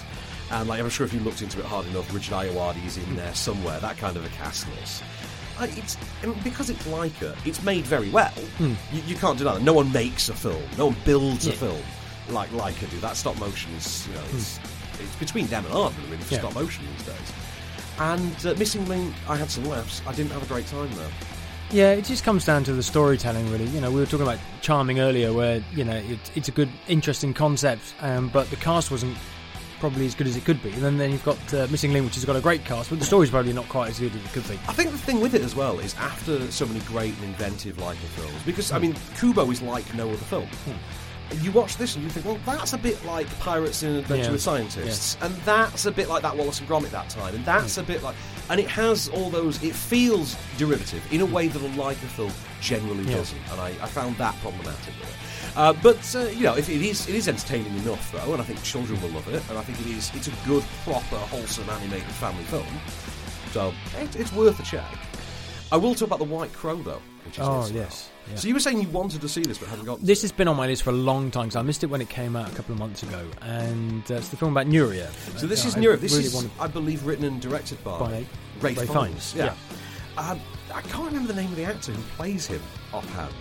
And 0.51 0.67
like, 0.67 0.81
I'm 0.81 0.89
sure 0.89 1.05
if 1.05 1.13
you 1.13 1.21
looked 1.21 1.43
into 1.43 1.59
it 1.59 1.67
hard 1.67 1.85
enough, 1.89 2.13
Richard 2.15 2.33
Ayoade 2.33 2.83
is 2.87 2.97
in 2.97 3.17
there 3.17 3.35
somewhere. 3.35 3.79
That 3.81 3.99
kind 3.99 4.17
of 4.17 4.25
a 4.25 4.29
cast 4.31 4.67
list. 4.81 5.03
It's 5.63 5.97
because 6.45 6.71
it's 6.71 6.83
Laika. 6.87 7.37
It's 7.47 7.63
made 7.63 7.85
very 7.85 8.11
well. 8.11 8.31
Hmm. 8.59 8.75
You, 8.93 9.03
you 9.07 9.15
can't 9.17 9.39
deny 9.39 9.55
that. 9.55 9.63
No 9.63 9.73
one 9.73 9.91
makes 9.93 10.29
a 10.29 10.35
film. 10.35 10.63
No 10.79 10.87
one 10.87 10.97
builds 11.05 11.47
a 11.47 11.53
film 11.53 11.83
like 12.31 12.49
Laika 12.51 12.89
do. 12.91 12.99
That 13.01 13.17
stop 13.17 13.39
motion 13.39 13.73
is, 13.75 14.07
you 14.09 14.15
know, 14.15 14.23
it's, 14.33 14.59
it's 15.01 15.17
between 15.17 15.47
them 15.49 15.65
and 15.67 15.75
Aardman 15.75 16.05
really 16.11 16.17
for 16.19 16.25
Hmm. 16.29 16.35
Yeah. 16.35 16.41
stop 16.41 16.55
motion 16.55 16.85
these 16.97 17.07
days. 17.07 17.33
And 17.99 18.47
uh, 18.47 18.55
Missing 18.59 18.87
Link, 18.89 19.15
I 19.29 19.37
had 19.37 19.51
some 19.51 19.65
laughs. 19.65 20.01
I 20.07 20.13
didn't 20.15 20.31
have 20.33 20.43
a 20.43 20.47
great 20.47 20.67
time 20.67 20.91
though. 20.95 21.09
Yeah, 21.73 21.93
it 21.93 22.05
just 22.05 22.25
comes 22.25 22.45
down 22.45 22.65
to 22.65 22.73
the 22.73 22.83
storytelling, 22.83 23.49
really. 23.53 23.67
You 23.67 23.81
know, 23.81 23.91
we 23.93 24.01
were 24.01 24.07
talking 24.07 24.27
about 24.27 24.41
Charming 24.61 24.99
earlier, 24.99 25.33
where 25.33 25.63
you 25.73 25.85
know 25.85 25.95
it, 25.97 26.19
it's 26.35 26.49
a 26.49 26.51
good, 26.51 26.69
interesting 26.89 27.33
concept, 27.33 27.95
um, 28.01 28.29
but 28.29 28.51
the 28.51 28.57
cast 28.57 28.91
wasn't 28.91 29.17
probably 29.81 30.07
as 30.07 30.15
good 30.15 30.27
as 30.27 30.37
it 30.37 30.45
could 30.45 30.63
be. 30.63 30.71
And 30.73 30.83
then, 30.83 30.99
then 30.99 31.11
you've 31.11 31.25
got 31.25 31.39
uh, 31.55 31.67
Missing 31.71 31.93
Link, 31.93 32.05
which 32.07 32.15
has 32.15 32.25
got 32.25 32.37
a 32.37 32.41
great 32.41 32.65
cast, 32.65 32.91
but 32.91 32.99
the 32.99 33.05
story's 33.05 33.31
probably 33.31 33.53
not 33.53 33.69
quite 33.69 33.91
as 33.91 33.99
good 33.99 34.15
as 34.15 34.25
it 34.25 34.33
could 34.33 34.47
be. 34.49 34.55
I 34.69 34.73
think 34.73 34.91
the 34.93 34.99
thing 34.99 35.21
with 35.21 35.35
it 35.35 35.43
as 35.43 35.57
well 35.57 35.79
is 35.81 35.95
after 35.97 36.51
so 36.53 36.67
many 36.67 36.81
great 36.81 37.15
and 37.17 37.25
inventive 37.25 37.77
Laika 37.79 37.97
films, 37.97 38.43
because 38.45 38.71
I 38.73 38.79
mean, 38.79 38.95
Kubo 39.19 39.51
is 39.51 39.61
like 39.63 39.93
no 39.95 40.07
other 40.09 40.17
film. 40.19 40.49
You 41.43 41.53
watch 41.53 41.77
this 41.77 41.95
and 41.95 42.03
you 42.03 42.11
think, 42.11 42.27
well, 42.27 42.39
that's 42.45 42.73
a 42.73 42.79
bit 42.79 43.03
like 43.05 43.27
Pirates 43.39 43.85
in 43.85 43.95
Adventure 43.95 44.25
Yeah. 44.25 44.31
with 44.33 44.43
Scientists, 44.43 45.17
and 45.23 45.33
that's 45.45 45.87
a 45.87 45.93
bit 45.93 46.09
like 46.09 46.23
that 46.23 46.37
Wallace 46.37 46.59
and 46.59 46.69
Gromit 46.69 46.91
that 46.91 47.09
time, 47.09 47.37
and 47.37 47.45
that's 47.45 47.79
a 47.79 47.85
bit 47.85 48.03
like, 48.03 48.17
and 48.49 48.59
it 48.59 48.67
has 48.69 49.09
all 49.11 49.31
those. 49.31 49.63
It 49.63 49.75
feels 49.77 50.37
derivative 50.59 51.01
in 51.13 51.21
a 51.21 51.27
way 51.27 51.47
that 51.47 51.63
a 51.63 51.69
Laika 51.79 51.95
film 51.95 52.33
generally 52.61 53.05
Yeah. 53.05 53.19
doesn't, 53.19 53.39
and 53.53 53.61
I, 53.61 53.69
I 53.81 53.87
found 53.87 54.17
that 54.17 54.35
problematic 54.41 54.93
with 55.01 55.09
it. 55.09 55.17
Uh, 55.57 55.73
but 55.83 56.15
uh, 56.17 56.21
you 56.29 56.43
know, 56.45 56.57
if 56.57 56.69
it 56.69 56.81
is, 56.83 57.09
it 57.09 57.15
is 57.15 57.29
entertaining 57.29 57.75
enough 57.79 58.13
though, 58.13 58.33
and 58.33 58.41
I 58.41 58.45
think 58.45 58.63
children 58.63 59.01
will 59.03 59.11
love 59.11 59.29
it, 59.29 59.43
and 59.49 59.59
I 59.59 59.63
think 59.63 59.81
it 59.81 59.87
is. 59.87 60.11
It's 60.15 60.29
a 60.29 60.33
good, 60.47 60.65
proper, 60.85 61.17
wholesome 61.17 61.69
animated 61.71 62.07
family 62.13 62.45
film. 62.45 62.67
So 63.53 63.73
it, 63.99 64.15
it's 64.17 64.33
worth 64.33 64.61
a 64.61 64.63
check. 64.63 64.85
I 65.73 65.77
will 65.77 65.95
talk 65.95 66.07
about 66.09 66.19
the 66.19 66.25
White 66.25 66.53
Crow 66.53 66.77
though. 66.77 67.01
Which 67.27 67.39
is 67.39 67.45
Oh, 67.47 67.69
yes, 67.73 68.11
yeah. 68.31 68.37
So 68.37 68.49
you 68.49 68.55
were 68.55 68.61
saying 68.61 68.81
you 68.81 68.89
wanted 68.89 69.21
to 69.21 69.29
see 69.29 69.43
this 69.43 69.59
but 69.59 69.69
hadn't 69.69 69.85
got. 69.85 70.01
This 70.01 70.23
has 70.23 70.33
been 70.33 70.49
on 70.49 70.57
my 70.57 70.67
list 70.67 70.83
for 70.85 70.91
a 70.91 70.95
long 70.95 71.31
time 71.31 71.45
because 71.47 71.57
I 71.57 71.63
missed 71.63 71.85
it 71.85 71.87
when 71.89 72.01
it 72.01 72.09
came 72.09 72.35
out 72.35 72.51
a 72.51 72.55
couple 72.55 72.73
of 72.73 72.79
months 72.79 73.03
ago, 73.03 73.27
and 73.43 74.09
uh, 74.11 74.15
it's 74.15 74.29
the 74.29 74.37
film 74.37 74.53
about 74.57 74.67
Nureyev. 74.69 75.11
So 75.39 75.47
this 75.47 75.65
Uh, 75.65 75.69
is 75.69 75.75
Nureyev. 75.75 76.01
This 76.01 76.13
really 76.13 76.25
is, 76.27 76.35
wanted- 76.35 76.51
I 76.59 76.67
believe, 76.69 77.05
written 77.05 77.25
and 77.27 77.41
directed 77.41 77.83
by, 77.85 77.99
By 77.99 78.07
Ralph, 78.11 78.25
Ralph 78.63 78.77
Fiennes. 78.79 78.93
Fiennes, 78.93 79.35
Yeah. 79.37 79.55
yeah. 80.17 80.31
Um, 80.31 80.41
I 80.75 80.81
can't 80.83 81.05
remember 81.07 81.33
the 81.33 81.41
name 81.41 81.51
of 81.51 81.57
the 81.57 81.65
actor 81.65 81.93
who 81.93 82.03
plays 82.17 82.47
him 82.47 82.63
offhand. 82.93 83.35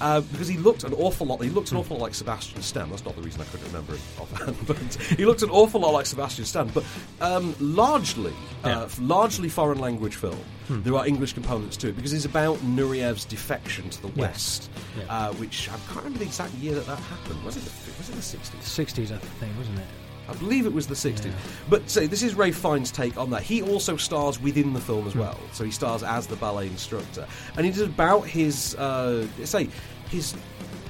Uh, 0.00 0.20
because 0.20 0.46
he 0.48 0.58
looked 0.58 0.84
an 0.84 0.92
awful 0.94 1.26
lot. 1.26 1.40
He 1.42 1.48
looked 1.50 1.70
an 1.72 1.78
awful 1.78 1.96
lot 1.96 2.02
like 2.04 2.14
Sebastian 2.14 2.60
Stan. 2.62 2.90
That's 2.90 3.04
not 3.04 3.16
the 3.16 3.22
reason 3.22 3.40
I 3.40 3.44
couldn't 3.44 3.66
remember 3.68 3.92
him 3.94 4.00
offhand, 4.20 4.56
but 4.66 4.76
he 5.16 5.24
looked 5.24 5.42
an 5.42 5.50
awful 5.50 5.80
lot 5.80 5.92
like 5.92 6.04
Sebastian 6.06 6.44
Stan. 6.44 6.68
But 6.68 6.84
um, 7.20 7.54
largely, 7.60 8.32
uh, 8.64 8.68
Yeah. 8.68 8.82
f- 8.84 8.98
largely 9.00 9.48
foreign 9.48 9.78
language 9.78 10.14
film. 10.16 10.38
Hmm. 10.68 10.82
There 10.82 10.94
are 10.96 11.06
English 11.06 11.32
components 11.32 11.76
to 11.78 11.88
it 11.88 11.96
because 11.96 12.12
it's 12.12 12.24
about 12.24 12.58
Nureyev's 12.58 13.24
defection 13.24 13.88
to 13.90 14.02
the 14.02 14.08
Yeah. 14.08 14.22
West, 14.22 14.70
Yeah. 14.98 15.04
uh, 15.28 15.32
which 15.34 15.68
I 15.70 15.76
can't 15.86 15.96
remember 15.98 16.18
the 16.18 16.24
exact 16.26 16.52
year 16.54 16.74
that 16.74 16.86
that 16.86 16.98
happened. 16.98 17.42
Was 17.44 17.56
it 17.56 17.64
the, 17.64 17.70
was 17.98 18.08
it 18.10 18.16
the 18.16 18.22
sixties? 18.22 18.60
60s, 19.08 19.14
I 19.14 19.18
think, 19.18 19.56
wasn't 19.56 19.78
it? 19.78 19.84
I 20.28 20.34
believe 20.34 20.66
it 20.66 20.72
was 20.72 20.86
the 20.86 20.94
60s. 20.94 21.32
But 21.68 21.88
say 21.88 22.06
this 22.06 22.22
is 22.22 22.34
Ralph 22.34 22.56
Fiennes' 22.56 22.90
take 22.90 23.16
on 23.16 23.30
that. 23.30 23.42
He 23.42 23.62
also 23.62 23.96
stars 23.96 24.40
within 24.40 24.72
the 24.72 24.80
film 24.80 25.06
as 25.06 25.12
Hmm. 25.12 25.20
well. 25.20 25.38
So 25.52 25.64
he 25.64 25.70
stars 25.70 26.02
as 26.02 26.26
the 26.26 26.36
ballet 26.36 26.66
instructor, 26.66 27.26
and 27.56 27.66
it 27.66 27.70
is 27.76 27.80
about 27.82 28.26
his 28.26 28.74
uh, 28.76 29.26
say 29.44 29.68
his 30.10 30.34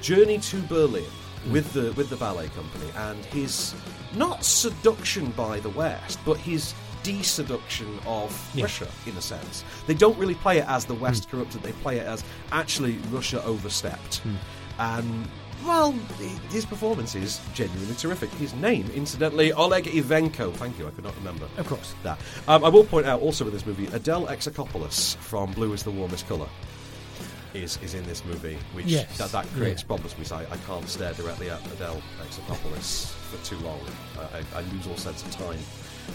journey 0.00 0.38
to 0.38 0.60
Berlin 0.62 1.04
Hmm. 1.44 1.52
with 1.52 1.72
the 1.72 1.92
with 1.92 2.08
the 2.10 2.16
ballet 2.16 2.48
company 2.48 2.90
and 2.96 3.24
his 3.26 3.74
not 4.14 4.44
seduction 4.44 5.30
by 5.32 5.60
the 5.60 5.70
West, 5.70 6.18
but 6.24 6.38
his 6.38 6.72
de-seduction 7.02 7.86
of 8.06 8.30
Yeah. 8.54 8.64
Russia 8.64 8.88
in 9.06 9.16
a 9.16 9.20
sense. 9.20 9.62
They 9.86 9.94
don't 9.94 10.18
really 10.18 10.34
play 10.34 10.58
it 10.58 10.64
as 10.66 10.84
the 10.86 10.94
West 10.94 11.30
corrupted. 11.30 11.62
They 11.62 11.72
play 11.72 11.98
it 11.98 12.06
as 12.06 12.24
actually 12.52 12.98
Russia 13.12 13.42
overstepped. 13.44 14.22
And 14.78 15.28
well, 15.66 15.92
his 16.50 16.64
performance 16.64 17.14
is 17.14 17.40
genuinely 17.54 17.94
terrific. 17.96 18.30
His 18.30 18.54
name, 18.54 18.88
incidentally, 18.94 19.52
Oleg 19.52 19.84
Ivenko. 19.84 20.52
Thank 20.54 20.78
you, 20.78 20.86
I 20.86 20.90
could 20.90 21.04
not 21.04 21.16
remember. 21.16 21.48
Of 21.56 21.66
course. 21.66 21.94
That. 22.02 22.18
Um, 22.48 22.64
I 22.64 22.68
will 22.68 22.84
point 22.84 23.06
out 23.06 23.20
also 23.20 23.46
in 23.46 23.52
this 23.52 23.66
movie, 23.66 23.86
Adele 23.88 24.26
Exarchopoulos 24.26 25.16
from 25.16 25.52
Blue 25.52 25.72
is 25.72 25.82
the 25.82 25.90
Warmest 25.90 26.26
Colour 26.28 26.48
is, 27.54 27.78
is 27.82 27.94
in 27.94 28.04
this 28.06 28.22
movie, 28.26 28.58
which 28.74 28.86
Yes. 28.86 29.16
that, 29.18 29.32
that 29.32 29.46
creates 29.54 29.82
Yeah. 29.82 29.86
problems 29.86 30.12
because 30.14 30.32
I, 30.32 30.42
I 30.42 30.56
can't 30.66 30.86
stare 30.88 31.14
directly 31.14 31.48
at 31.50 31.64
Adele 31.72 32.02
Exarchopoulos 32.22 33.06
for 33.30 33.44
too 33.44 33.56
long. 33.64 33.80
I, 34.18 34.38
I, 34.38 34.60
I 34.60 34.62
lose 34.72 34.86
all 34.86 34.96
sense 34.98 35.22
of 35.22 35.30
time, 35.32 35.58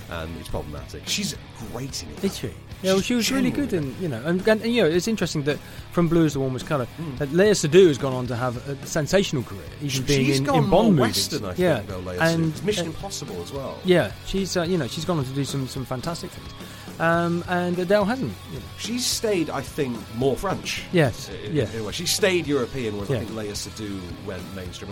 and 0.10 0.38
it's 0.38 0.50
problematic. 0.50 1.04
She's 1.08 1.36
great 1.72 2.04
in 2.04 2.10
it. 2.10 2.24
Is 2.24 2.38
she? 2.38 2.52
Yeah, 2.82 2.94
well, 2.94 3.02
she 3.02 3.14
was 3.14 3.32
really 3.32 3.52
good, 3.52 3.74
and 3.74 3.96
you 4.00 4.08
know, 4.08 4.20
and, 4.26 4.46
and, 4.48 4.66
you 4.66 4.82
know, 4.82 4.90
it's 4.90 5.08
interesting 5.08 5.44
that 5.44 5.60
from 5.92 6.08
Blue 6.08 6.26
is 6.26 6.34
the 6.34 6.40
Warmest 6.40 6.66
Colour, 6.66 6.88
that 7.18 7.30
Léa 7.30 7.52
Seydoux 7.52 7.88
has 7.88 8.00
gone 8.00 8.14
on 8.14 8.26
to 8.26 8.36
have 8.36 8.68
a 8.68 8.76
sensational 8.88 9.44
career, 9.44 9.62
even 9.84 10.04
being 10.06 10.26
She's 10.26 10.40
in, 10.40 10.46
gone 10.46 10.64
in 10.64 10.70
Bond 10.72 10.96
more 10.96 11.06
movies. 11.06 11.30
Western, 11.32 11.46
I 11.46 11.54
yeah, 11.58 11.76
think, 11.78 11.90
though, 11.90 12.02
Léa 12.02 12.20
and 12.22 12.54
Seydoux. 12.54 12.64
Mission 12.66 12.88
uh, 12.88 12.90
Impossible 12.90 13.40
as 13.44 13.52
well. 13.54 13.80
Yeah, 13.86 14.12
she's 14.26 14.58
uh, 14.58 14.64
you 14.64 14.80
know 14.80 14.88
she's 14.88 15.06
gone 15.06 15.20
on 15.20 15.26
to 15.26 15.32
do 15.32 15.46
some 15.46 15.68
some 15.68 15.86
fantastic 15.86 16.32
things, 16.32 16.52
um, 17.00 17.44
and 17.48 17.78
Adele 17.80 18.06
hasn't. 18.06 18.34
You 18.52 18.60
know. 18.60 18.66
She's 18.78 19.06
stayed, 19.06 19.50
I 19.50 19.62
think, 19.62 19.98
more 20.16 20.36
French. 20.36 20.84
Yes, 20.92 21.30
In, 21.46 21.56
yeah. 21.56 21.72
in. 21.72 21.92
She 21.92 22.06
stayed 22.06 22.48
European, 22.48 22.96
whereas 22.96 23.10
Yeah. 23.10 23.18
I 23.18 23.20
think 23.26 23.32
Léa 23.32 23.52
Seydoux 23.52 24.00
went 24.26 24.44
mainstream. 24.56 24.92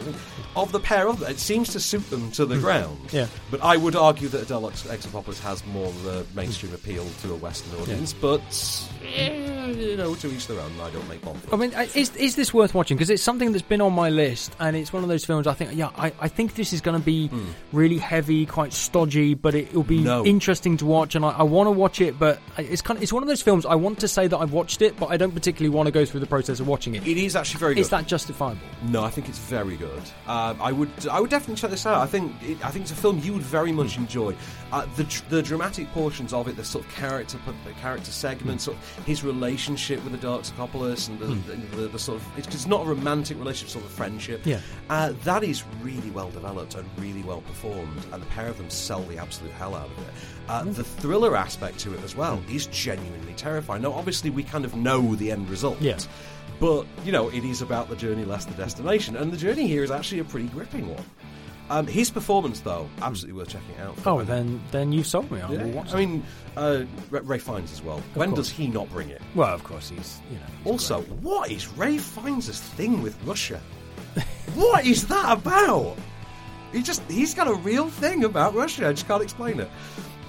Of 0.55 0.71
the 0.71 0.79
pair 0.79 1.07
of 1.07 1.19
them, 1.19 1.29
it 1.31 1.39
seems 1.39 1.69
to 1.69 1.79
suit 1.79 2.09
them 2.09 2.31
to 2.31 2.45
the 2.45 2.57
ground. 2.57 2.97
Yeah. 3.11 3.27
But 3.51 3.63
I 3.63 3.77
would 3.77 3.95
argue 3.95 4.27
that 4.29 4.43
Adele 4.43 4.69
Ex- 4.69 4.83
Exarchopoulos 4.83 5.39
has 5.41 5.65
more 5.67 5.87
of 5.87 6.05
a 6.07 6.25
mainstream 6.35 6.73
appeal 6.73 7.05
to 7.21 7.33
a 7.33 7.35
Western 7.35 7.79
audience. 7.81 8.13
But 8.13 8.41
eh, 9.03 9.67
you 9.71 9.97
know, 9.97 10.15
to 10.15 10.27
each 10.31 10.47
their 10.47 10.59
own. 10.59 10.71
I 10.81 10.89
don't 10.91 11.07
make 11.09 11.21
Bond. 11.21 11.39
I 11.51 11.55
mean, 11.55 11.73
uh, 11.73 11.85
is 11.95 12.15
is 12.15 12.35
this 12.35 12.53
worth 12.53 12.73
watching? 12.73 12.97
Because 12.97 13.09
it's 13.09 13.23
something 13.23 13.51
that's 13.51 13.61
been 13.63 13.81
on 13.81 13.93
my 13.93 14.09
list, 14.09 14.51
and 14.59 14.75
it's 14.75 14.93
one 14.93 15.03
of 15.03 15.09
those 15.09 15.25
films. 15.25 15.47
I 15.47 15.53
think, 15.53 15.71
yeah, 15.75 15.89
I, 15.97 16.13
I 16.19 16.27
think 16.27 16.55
this 16.55 16.73
is 16.73 16.81
going 16.81 16.97
to 16.99 17.03
be 17.05 17.29
really 17.71 17.97
heavy, 17.97 18.45
quite 18.45 18.73
stodgy, 18.73 19.33
but 19.33 19.53
it, 19.55 19.73
will 19.73 19.83
be. 19.83 19.99
No. 19.99 20.25
interesting 20.25 20.77
to 20.77 20.85
watch, 20.85 21.15
and 21.15 21.25
I, 21.25 21.29
I 21.31 21.43
want 21.43 21.67
to 21.67 21.71
watch 21.71 21.88
it. 22.01 22.19
But 22.19 22.39
it's 22.57 22.81
kind 22.81 22.97
of 22.97 23.03
it's 23.03 23.11
one 23.11 23.23
of 23.23 23.29
those 23.29 23.41
films. 23.41 23.65
I 23.65 23.75
want 23.75 23.99
to 23.99 24.07
say 24.07 24.27
that 24.27 24.37
I've 24.37 24.53
watched 24.53 24.81
it, 24.81 24.97
but 24.99 25.07
I 25.07 25.17
don't 25.17 25.33
particularly 25.33 25.75
want 25.75 25.87
to 25.87 25.91
go 25.91 26.05
through 26.05 26.19
the 26.19 26.27
process 26.27 26.59
of 26.59 26.67
watching 26.67 26.95
it. 26.95 27.07
It 27.07 27.17
is 27.17 27.35
actually 27.35 27.59
very 27.59 27.73
good. 27.75 27.81
Is 27.81 27.89
that 27.89 28.07
justifiable? 28.07 28.61
No, 28.83 29.03
I 29.03 29.09
think 29.09 29.27
it's 29.27 29.39
very 29.39 29.75
good. 29.75 30.03
Um, 30.27 30.61
I 30.61 30.71
would, 30.71 30.89
I 31.07 31.19
would 31.19 31.29
definitely 31.29 31.55
check 31.55 31.71
this 31.71 31.85
out. 31.85 31.97
I 32.01 32.05
think, 32.05 32.31
it, 32.43 32.63
I 32.63 32.69
think 32.69 32.83
it's 32.83 32.91
a 32.91 32.95
film 32.95 33.19
you 33.19 33.33
would 33.33 33.41
very 33.41 33.71
much 33.71 33.97
enjoy. 33.97 34.35
Uh, 34.71 34.85
the 34.95 35.21
the 35.29 35.41
dramatic 35.41 35.91
portions 35.93 36.31
of 36.33 36.47
it, 36.47 36.55
the 36.55 36.63
sort 36.63 36.85
of 36.85 36.91
character, 36.93 37.39
the 37.65 37.73
character 37.81 38.11
segments, 38.11 38.65
sort 38.65 38.77
of 38.77 39.05
his 39.05 39.23
relationship 39.23 40.03
with 40.03 40.13
the 40.13 40.27
Exarchopoulos, 40.27 41.09
and 41.09 41.19
the, 41.19 41.25
the, 41.25 41.75
the, 41.75 41.87
the 41.87 41.99
sort 41.99 42.21
of, 42.21 42.37
it's, 42.37 42.47
it's 42.47 42.67
not 42.67 42.85
a 42.85 42.89
romantic 42.89 43.37
relationship, 43.39 43.69
sort 43.69 43.85
of 43.85 43.91
friendship. 43.91 44.45
Yeah. 44.45 44.59
uh, 44.89 45.13
that 45.23 45.43
is 45.43 45.63
really 45.81 46.11
well 46.11 46.29
developed 46.29 46.75
and 46.75 46.87
really 46.97 47.23
well 47.23 47.41
performed, 47.41 48.05
and 48.11 48.21
the 48.21 48.27
pair 48.27 48.47
of 48.47 48.57
them 48.57 48.69
sell 48.69 49.01
the 49.03 49.17
absolute 49.17 49.51
hell 49.53 49.73
out 49.75 49.87
of 49.87 49.97
it. 49.99 50.13
Uh, 50.47 50.63
the 50.63 50.83
thriller 50.83 51.35
aspect 51.35 51.78
to 51.79 51.93
it 51.93 52.03
as 52.03 52.15
well 52.15 52.41
is 52.49 52.67
genuinely 52.67 53.33
terrifying. 53.33 53.81
Now, 53.81 53.93
obviously, 53.93 54.29
we 54.29 54.43
kind 54.43 54.65
of 54.65 54.75
know 54.75 55.15
the 55.15 55.31
end 55.31 55.49
result. 55.49 55.81
Yeah. 55.81 55.97
But, 56.59 56.85
you 57.05 57.11
know, 57.11 57.29
it 57.29 57.43
is 57.45 57.61
about 57.61 57.89
the 57.89 57.95
journey 57.95 58.25
less 58.25 58.45
the 58.45 58.53
destination. 58.53 59.15
And 59.15 59.31
the 59.31 59.37
journey 59.37 59.65
here 59.67 59.83
is 59.83 59.91
actually 59.91 60.19
a 60.19 60.25
pretty 60.25 60.47
gripping 60.47 60.93
one. 60.93 61.05
Um, 61.69 61.85
his 61.87 62.09
performance, 62.09 62.61
though, 62.61 62.89
absolutely 63.01 63.39
worth 63.39 63.49
checking 63.49 63.77
out. 63.77 63.95
Oh, 64.05 64.23
then 64.23 64.59
then 64.71 64.91
you 64.91 65.03
sold 65.03 65.29
me. 65.31 65.39
I 65.39 65.51
Yeah. 65.51 65.63
will 65.65 65.71
watch. 65.71 65.93
I 65.93 65.97
mean, 66.03 66.23
uh, 66.57 66.83
Ralph, 67.11 67.29
Ralph 67.29 67.41
Fiennes 67.43 67.71
as 67.71 67.83
well. 67.83 68.01
when 68.15 68.29
course. 68.29 68.47
does 68.47 68.49
he 68.49 68.67
not 68.67 68.89
bring 68.89 69.09
it? 69.09 69.21
well, 69.35 69.53
of 69.53 69.63
course 69.63 69.89
he's 69.89 70.19
you 70.31 70.37
know. 70.37 70.45
he's 70.63 70.65
Also, 70.71 71.01
what 71.21 71.51
is 71.51 71.67
Ralph 71.77 72.01
Fiennes' 72.01 72.59
thing 72.59 73.03
with 73.03 73.15
Russia? 73.23 73.61
what 74.55 74.83
is 74.85 75.05
that 75.07 75.31
about? 75.37 75.95
He 76.73 76.81
just, 76.81 77.01
he's 77.09 77.33
got 77.35 77.47
a 77.47 77.53
real 77.53 77.87
thing 77.87 78.23
about 78.23 78.53
Russia. 78.55 78.87
I 78.89 78.93
just 78.93 79.07
can't 79.07 79.23
explain 79.23 79.59
it. 79.59 79.69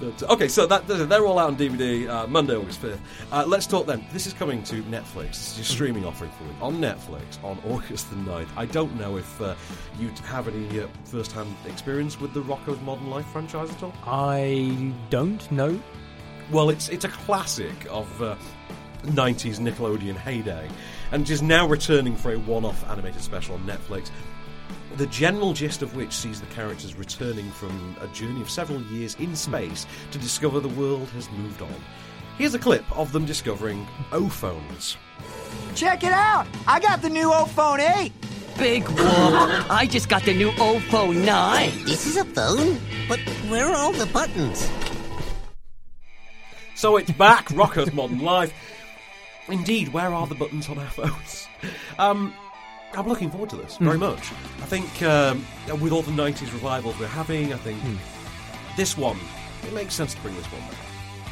But, 0.01 0.29
okay, 0.31 0.47
so 0.47 0.65
that 0.65 0.87
they're 0.87 1.25
all 1.25 1.37
out 1.37 1.49
on 1.49 1.57
DVD 1.57 2.09
uh, 2.09 2.27
Monday, 2.27 2.55
August 2.55 2.81
5th. 2.81 2.99
Uh, 3.31 3.45
let's 3.47 3.67
talk 3.67 3.85
then. 3.85 4.03
This 4.11 4.25
is 4.25 4.33
coming 4.33 4.63
to 4.63 4.81
Netflix. 4.83 5.29
This 5.29 5.51
is 5.51 5.57
your 5.59 5.65
streaming 5.65 6.05
offering 6.05 6.31
for 6.31 6.43
you 6.43 6.55
on 6.59 6.77
Netflix 6.77 7.43
on 7.43 7.59
August 7.69 8.09
the 8.09 8.15
9th. 8.15 8.47
I 8.57 8.65
don't 8.65 8.95
know 8.99 9.17
if 9.17 9.41
uh, 9.41 9.53
you 9.99 10.09
have 10.25 10.47
any 10.47 10.81
uh, 10.81 10.87
first 11.05 11.31
hand 11.31 11.55
experience 11.67 12.19
with 12.19 12.33
the 12.33 12.41
Rocko's 12.41 12.81
Modern 12.81 13.11
Life 13.11 13.27
franchise 13.27 13.69
at 13.69 13.83
all. 13.83 13.93
I 14.05 14.91
don't 15.11 15.49
know. 15.51 15.79
Well, 16.51 16.69
it's 16.69 16.89
it's 16.89 17.05
a 17.05 17.09
classic 17.09 17.85
of 17.89 18.21
uh, 18.21 18.35
90s 19.03 19.59
Nickelodeon 19.59 20.15
heyday, 20.15 20.67
and 21.11 21.29
is 21.29 21.41
now 21.41 21.67
returning 21.67 22.15
for 22.15 22.33
a 22.33 22.39
one-off 22.39 22.89
animated 22.89 23.21
special 23.21 23.55
on 23.55 23.65
Netflix. 23.65 24.09
The 24.97 25.07
general 25.07 25.53
gist 25.53 25.81
of 25.81 25.95
which 25.95 26.11
sees 26.11 26.41
the 26.41 26.47
characters 26.47 26.95
returning 26.95 27.49
from 27.51 27.95
a 28.01 28.07
journey 28.07 28.41
of 28.41 28.49
several 28.49 28.81
years 28.83 29.15
in 29.15 29.35
space 29.35 29.85
to 30.11 30.17
discover 30.17 30.59
the 30.59 30.69
world 30.69 31.07
has 31.09 31.31
moved 31.31 31.61
on. 31.61 31.73
Here's 32.37 32.53
a 32.53 32.59
clip 32.59 32.83
of 32.97 33.11
them 33.11 33.25
discovering 33.25 33.87
O-phones. 34.11 34.97
Check 35.75 36.03
it 36.03 36.11
out! 36.11 36.45
I 36.67 36.79
got 36.79 37.01
the 37.01 37.09
new 37.09 37.29
iPhone 37.29 37.79
8! 37.79 38.11
Big 38.57 38.87
whoop! 38.87 39.71
I 39.71 39.87
just 39.89 40.09
got 40.09 40.23
the 40.23 40.33
new 40.33 40.51
OFO 40.51 41.15
9! 41.15 41.85
This 41.85 42.05
is 42.05 42.17
a 42.17 42.25
phone? 42.25 42.77
But 43.07 43.19
where 43.49 43.67
are 43.67 43.75
all 43.75 43.93
the 43.93 44.05
buttons? 44.07 44.69
So 46.75 46.97
it's 46.97 47.11
back, 47.11 47.47
Rocko's 47.49 47.93
Modern 47.93 48.19
Life. 48.19 48.53
Indeed, 49.47 49.93
where 49.93 50.13
are 50.13 50.27
the 50.27 50.35
buttons 50.35 50.69
on 50.69 50.77
our 50.77 50.89
phones? 50.89 51.47
Um, 51.97 52.33
I'm 52.97 53.07
looking 53.07 53.29
forward 53.31 53.49
to 53.51 53.55
this 53.55 53.77
very 53.77 53.97
much. 53.97 54.19
I 54.61 54.65
think 54.65 55.01
um, 55.03 55.45
with 55.79 55.91
all 55.91 56.01
the 56.01 56.11
90s 56.11 56.51
revivals 56.53 56.99
we're 56.99 57.07
having, 57.07 57.53
I 57.53 57.57
think 57.57 57.79
this 58.77 58.97
one, 58.97 59.17
it 59.65 59.73
makes 59.73 59.93
sense 59.93 60.13
to 60.15 60.21
bring 60.21 60.35
this 60.35 60.45
one 60.47 60.61
back. 60.61 60.77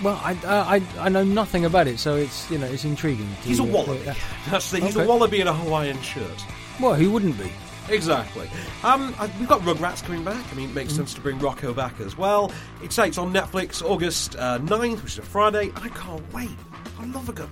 Well, 0.02 0.22
I, 0.24 0.32
uh, 0.46 0.64
I 0.66 1.06
I 1.06 1.10
know 1.10 1.24
nothing 1.26 1.66
about 1.66 1.88
it, 1.88 2.00
so 2.00 2.16
it's 2.16 2.50
you 2.50 2.58
know 2.58 2.68
it's 2.68 2.86
intriguing. 2.86 3.28
He's 3.44 3.60
a 3.60 3.64
wallaby. 3.64 4.08
uh, 4.08 4.14
That's 4.50 4.72
the, 4.72 4.80
he's 4.80 4.96
Okay. 4.96 5.04
a 5.06 5.08
wallaby 5.08 5.42
in 5.42 5.48
a 5.48 5.54
Hawaiian 5.54 6.02
shirt. 6.02 6.42
well, 6.80 6.94
who 6.96 7.12
wouldn't 7.12 7.38
be? 7.38 7.52
Exactly. 7.90 8.48
Um, 8.84 9.14
we've 9.40 9.50
got 9.50 9.60
Rugrats 9.62 10.02
coming 10.04 10.24
back. 10.24 10.46
I 10.52 10.56
mean, 10.56 10.70
it 10.70 10.76
makes 10.76 10.94
sense 10.94 11.14
to 11.16 11.22
bring 11.22 11.40
Rocko 11.40 11.76
back 11.76 12.00
as 12.00 12.16
well. 12.18 12.52
It's, 12.84 12.98
it's 13.00 13.18
on 13.18 13.34
Netflix 13.34 13.82
August 13.82 14.36
uh, 14.38 14.60
9th, 14.60 15.02
which 15.04 15.14
is 15.14 15.18
a 15.18 15.22
Friday. 15.24 15.72
I 15.76 15.90
can't 15.90 16.34
wait. 16.34 16.52
I 17.00 17.06
love 17.08 17.28
a 17.30 17.34
good, 17.34 17.50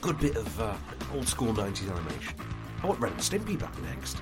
good 0.00 0.18
bit 0.18 0.36
of 0.36 0.60
uh, 0.60 0.74
old 1.14 1.28
school 1.28 1.54
90s 1.54 1.88
animation. 1.88 2.34
I 2.82 2.86
want 2.86 3.00
Ren 3.00 3.12
and 3.12 3.20
Stimpy 3.20 3.58
back 3.58 3.74
next. 3.82 4.18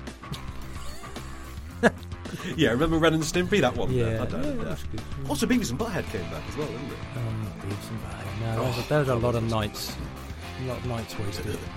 yeah, 2.55 2.69
remember 2.71 2.97
Ren 2.97 3.13
and 3.13 3.23
Stimpy? 3.23 3.61
That 3.61 3.75
one? 3.75 3.91
Yeah, 3.91 4.23
I 4.23 4.25
don't 4.25 4.43
yeah, 4.43 4.53
know. 4.53 4.63
that's 4.63 4.83
good. 4.83 5.01
Also, 5.29 5.45
Beavis 5.45 5.69
and 5.69 5.79
Butthead 5.79 6.05
came 6.09 6.29
back 6.31 6.43
as 6.47 6.57
well, 6.57 6.67
didn't 6.67 6.91
it? 6.91 6.97
Oh, 7.15 7.65
Beavis 7.65 7.89
and 7.89 7.99
Butthead. 8.01 8.39
No, 8.41 8.63
there's, 8.63 8.77
a, 8.77 8.89
there's 8.89 9.09
a 9.09 9.15
lot 9.15 9.35
of 9.35 9.43
nights, 9.43 9.95
a 10.61 10.67
lot 10.67 10.77
of 10.77 10.85
nights 10.85 11.17
wasted. 11.19 11.57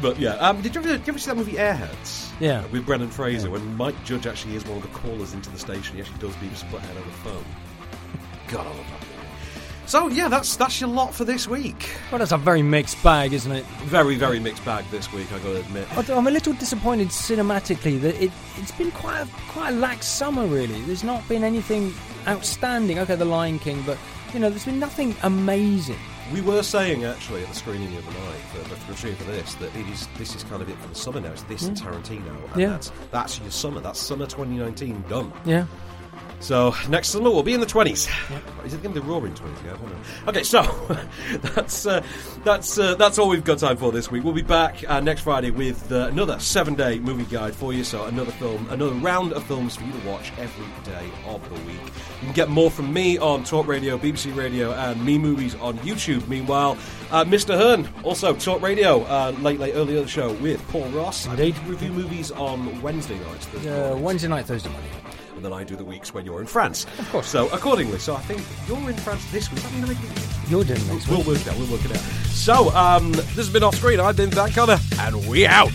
But 0.00 0.18
yeah, 0.18 0.34
um, 0.36 0.62
did 0.62 0.74
you 0.74 0.80
ever, 0.80 0.96
did 0.96 1.06
you 1.06 1.12
ever 1.12 1.18
see 1.18 1.30
that 1.30 1.36
movie 1.36 1.52
Airheads? 1.52 2.32
Yeah. 2.40 2.64
With 2.68 2.86
Brendan 2.86 3.10
Fraser, 3.10 3.50
when 3.50 3.76
Mike 3.76 4.02
Judge 4.02 4.26
actually 4.26 4.56
is 4.56 4.64
one 4.64 4.78
of 4.78 4.82
the 4.82 4.88
callers 4.88 5.34
into 5.34 5.50
the 5.50 5.58
station, 5.58 5.96
he 5.96 6.00
actually 6.00 6.18
does 6.18 6.34
Beavis 6.36 6.62
and 6.62 6.72
Butthead 6.72 6.96
on 6.96 7.06
the 7.06 7.16
phone. 7.22 7.44
God, 8.48 8.66
I 8.66 8.70
love 8.70 8.76
that 8.76 8.92
movie. 8.92 8.97
So 9.88 10.08
yeah, 10.08 10.28
that's 10.28 10.54
that's 10.56 10.82
your 10.82 10.90
lot 10.90 11.14
for 11.14 11.24
this 11.24 11.48
week. 11.48 11.88
Well, 12.12 12.18
that's 12.18 12.32
a 12.32 12.36
very 12.36 12.60
mixed 12.60 13.02
bag, 13.02 13.32
isn't 13.32 13.50
it? 13.50 13.64
Very 13.86 14.16
very 14.16 14.38
mixed 14.38 14.62
bag 14.62 14.84
this 14.90 15.10
week. 15.14 15.32
I 15.32 15.38
got 15.38 15.44
to 15.44 15.60
admit. 15.60 15.88
Although 15.96 16.18
I'm 16.18 16.26
a 16.26 16.30
little 16.30 16.52
disappointed 16.52 17.08
cinematically 17.08 17.98
that 18.02 18.22
it 18.22 18.30
it's 18.58 18.72
been 18.72 18.90
quite 18.90 19.20
a, 19.22 19.26
quite 19.48 19.70
a 19.70 19.76
lax 19.76 20.06
summer. 20.06 20.46
Really, 20.46 20.82
there's 20.82 21.04
not 21.04 21.26
been 21.26 21.42
anything 21.42 21.94
outstanding. 22.26 22.98
Okay, 22.98 23.14
The 23.16 23.24
Lion 23.24 23.58
King, 23.58 23.82
but 23.86 23.96
you 24.34 24.40
know, 24.40 24.50
there's 24.50 24.66
been 24.66 24.78
nothing 24.78 25.16
amazing. 25.22 25.96
We 26.34 26.42
were 26.42 26.62
saying 26.62 27.04
actually 27.04 27.42
at 27.42 27.48
the 27.48 27.54
screening 27.54 27.90
the 27.90 27.96
other 27.96 28.10
night 28.10 28.40
for, 28.52 28.58
for, 28.68 28.92
for, 28.92 29.14
for 29.14 29.24
this 29.24 29.54
that 29.54 29.74
it 29.74 29.86
is 29.88 30.06
this 30.18 30.36
is 30.36 30.44
kind 30.44 30.60
of 30.60 30.68
it 30.68 30.76
for 30.76 30.88
the 30.88 30.94
summer 30.94 31.20
now. 31.20 31.32
It's 31.32 31.44
this 31.44 31.62
and 31.66 31.74
Tarantino, 31.74 32.52
and 32.52 32.60
Yeah. 32.60 32.68
that's 32.68 32.92
that's 33.10 33.40
your 33.40 33.50
summer. 33.50 33.80
That's 33.80 33.98
summer 33.98 34.26
2019 34.26 35.02
done. 35.08 35.32
Yeah. 35.46 35.64
So 36.40 36.72
next 36.88 37.08
summer 37.08 37.30
we'll 37.30 37.42
be 37.42 37.52
in 37.52 37.60
the 37.60 37.66
twenties. 37.66 38.08
Is 38.64 38.72
it 38.72 38.82
going 38.82 38.94
to 38.94 39.00
be 39.00 39.06
the 39.06 39.12
roaring 39.12 39.34
twenties? 39.34 39.58
I 39.64 39.76
don't 39.76 39.82
know. 39.90 39.96
Okay, 40.28 40.42
so 40.44 40.62
that's 41.54 41.84
uh, 41.84 42.02
that's 42.44 42.78
uh, 42.78 42.94
that's 42.94 43.18
all 43.18 43.28
we've 43.28 43.42
got 43.44 43.58
time 43.58 43.76
for 43.76 43.90
this 43.90 44.08
week. 44.10 44.22
We'll 44.22 44.32
be 44.34 44.42
back 44.42 44.84
uh, 44.88 45.00
next 45.00 45.22
Friday 45.22 45.50
with 45.50 45.90
uh, 45.90 46.06
another 46.12 46.38
seven-day 46.38 47.00
movie 47.00 47.24
guide 47.24 47.54
for 47.56 47.72
you. 47.72 47.82
So 47.82 48.04
another 48.04 48.30
film, 48.32 48.68
another 48.70 48.92
round 48.94 49.32
of 49.32 49.42
films 49.44 49.74
for 49.76 49.82
you 49.84 49.92
to 49.92 50.06
watch 50.08 50.32
every 50.38 50.66
day 50.84 51.10
of 51.26 51.46
the 51.48 51.56
week. 51.66 51.80
You 52.20 52.26
can 52.26 52.32
get 52.34 52.48
more 52.48 52.70
from 52.70 52.92
me 52.92 53.18
on 53.18 53.42
Talk 53.42 53.66
Radio, 53.66 53.98
BBC 53.98 54.34
Radio, 54.36 54.72
and 54.72 55.04
Me 55.04 55.18
Movies 55.18 55.56
on 55.56 55.76
YouTube. 55.78 56.26
Meanwhile, 56.28 56.78
uh, 57.10 57.24
Mr. 57.24 57.56
Hearn 57.56 57.88
also 58.04 58.32
Talk 58.34 58.62
Radio, 58.62 59.02
uh, 59.02 59.34
late 59.40 59.58
late 59.58 59.74
early 59.74 59.96
early 59.96 60.06
show 60.06 60.32
with 60.34 60.66
Paul 60.68 60.86
Ross. 60.90 61.26
Indeed. 61.26 61.56
Review 61.66 61.92
movies 61.92 62.30
on 62.30 62.80
Wednesday 62.80 63.18
nights. 63.18 63.46
Thursday 63.46 63.90
Uh, 63.92 63.96
Wednesday 63.96 64.28
night, 64.28 64.46
Thursday 64.46 64.70
morning. 64.70 64.90
Then 65.44 65.52
I 65.52 65.64
do 65.64 65.76
the 65.76 65.84
weeks 65.84 66.12
when 66.14 66.24
you're 66.24 66.40
in 66.40 66.46
France. 66.46 66.84
Of 66.98 67.08
course. 67.10 67.26
So 67.28 67.48
accordingly, 67.50 67.98
so 67.98 68.14
I 68.16 68.20
think 68.20 68.42
you're 68.68 68.90
in 68.90 68.96
France 68.96 69.24
this 69.32 69.50
week. 69.52 69.64
I 69.66 69.70
mean, 69.72 69.96
You're 70.48 70.64
doing 70.64 70.86
next 70.88 71.08
we'll 71.08 71.18
week. 71.18 71.26
work 71.28 71.40
it 71.40 71.48
out. 71.48 71.56
We'll 71.58 71.70
work 71.70 71.84
it 71.84 71.92
out. 71.92 72.02
So 72.28 72.70
um, 72.70 73.12
this 73.12 73.36
has 73.36 73.50
been 73.50 73.62
off 73.62 73.74
screen. 73.76 74.00
I've 74.00 74.16
been 74.16 74.30
Van 74.30 74.50
Connor, 74.52 74.78
and 75.00 75.28
we 75.28 75.46
out. 75.46 75.70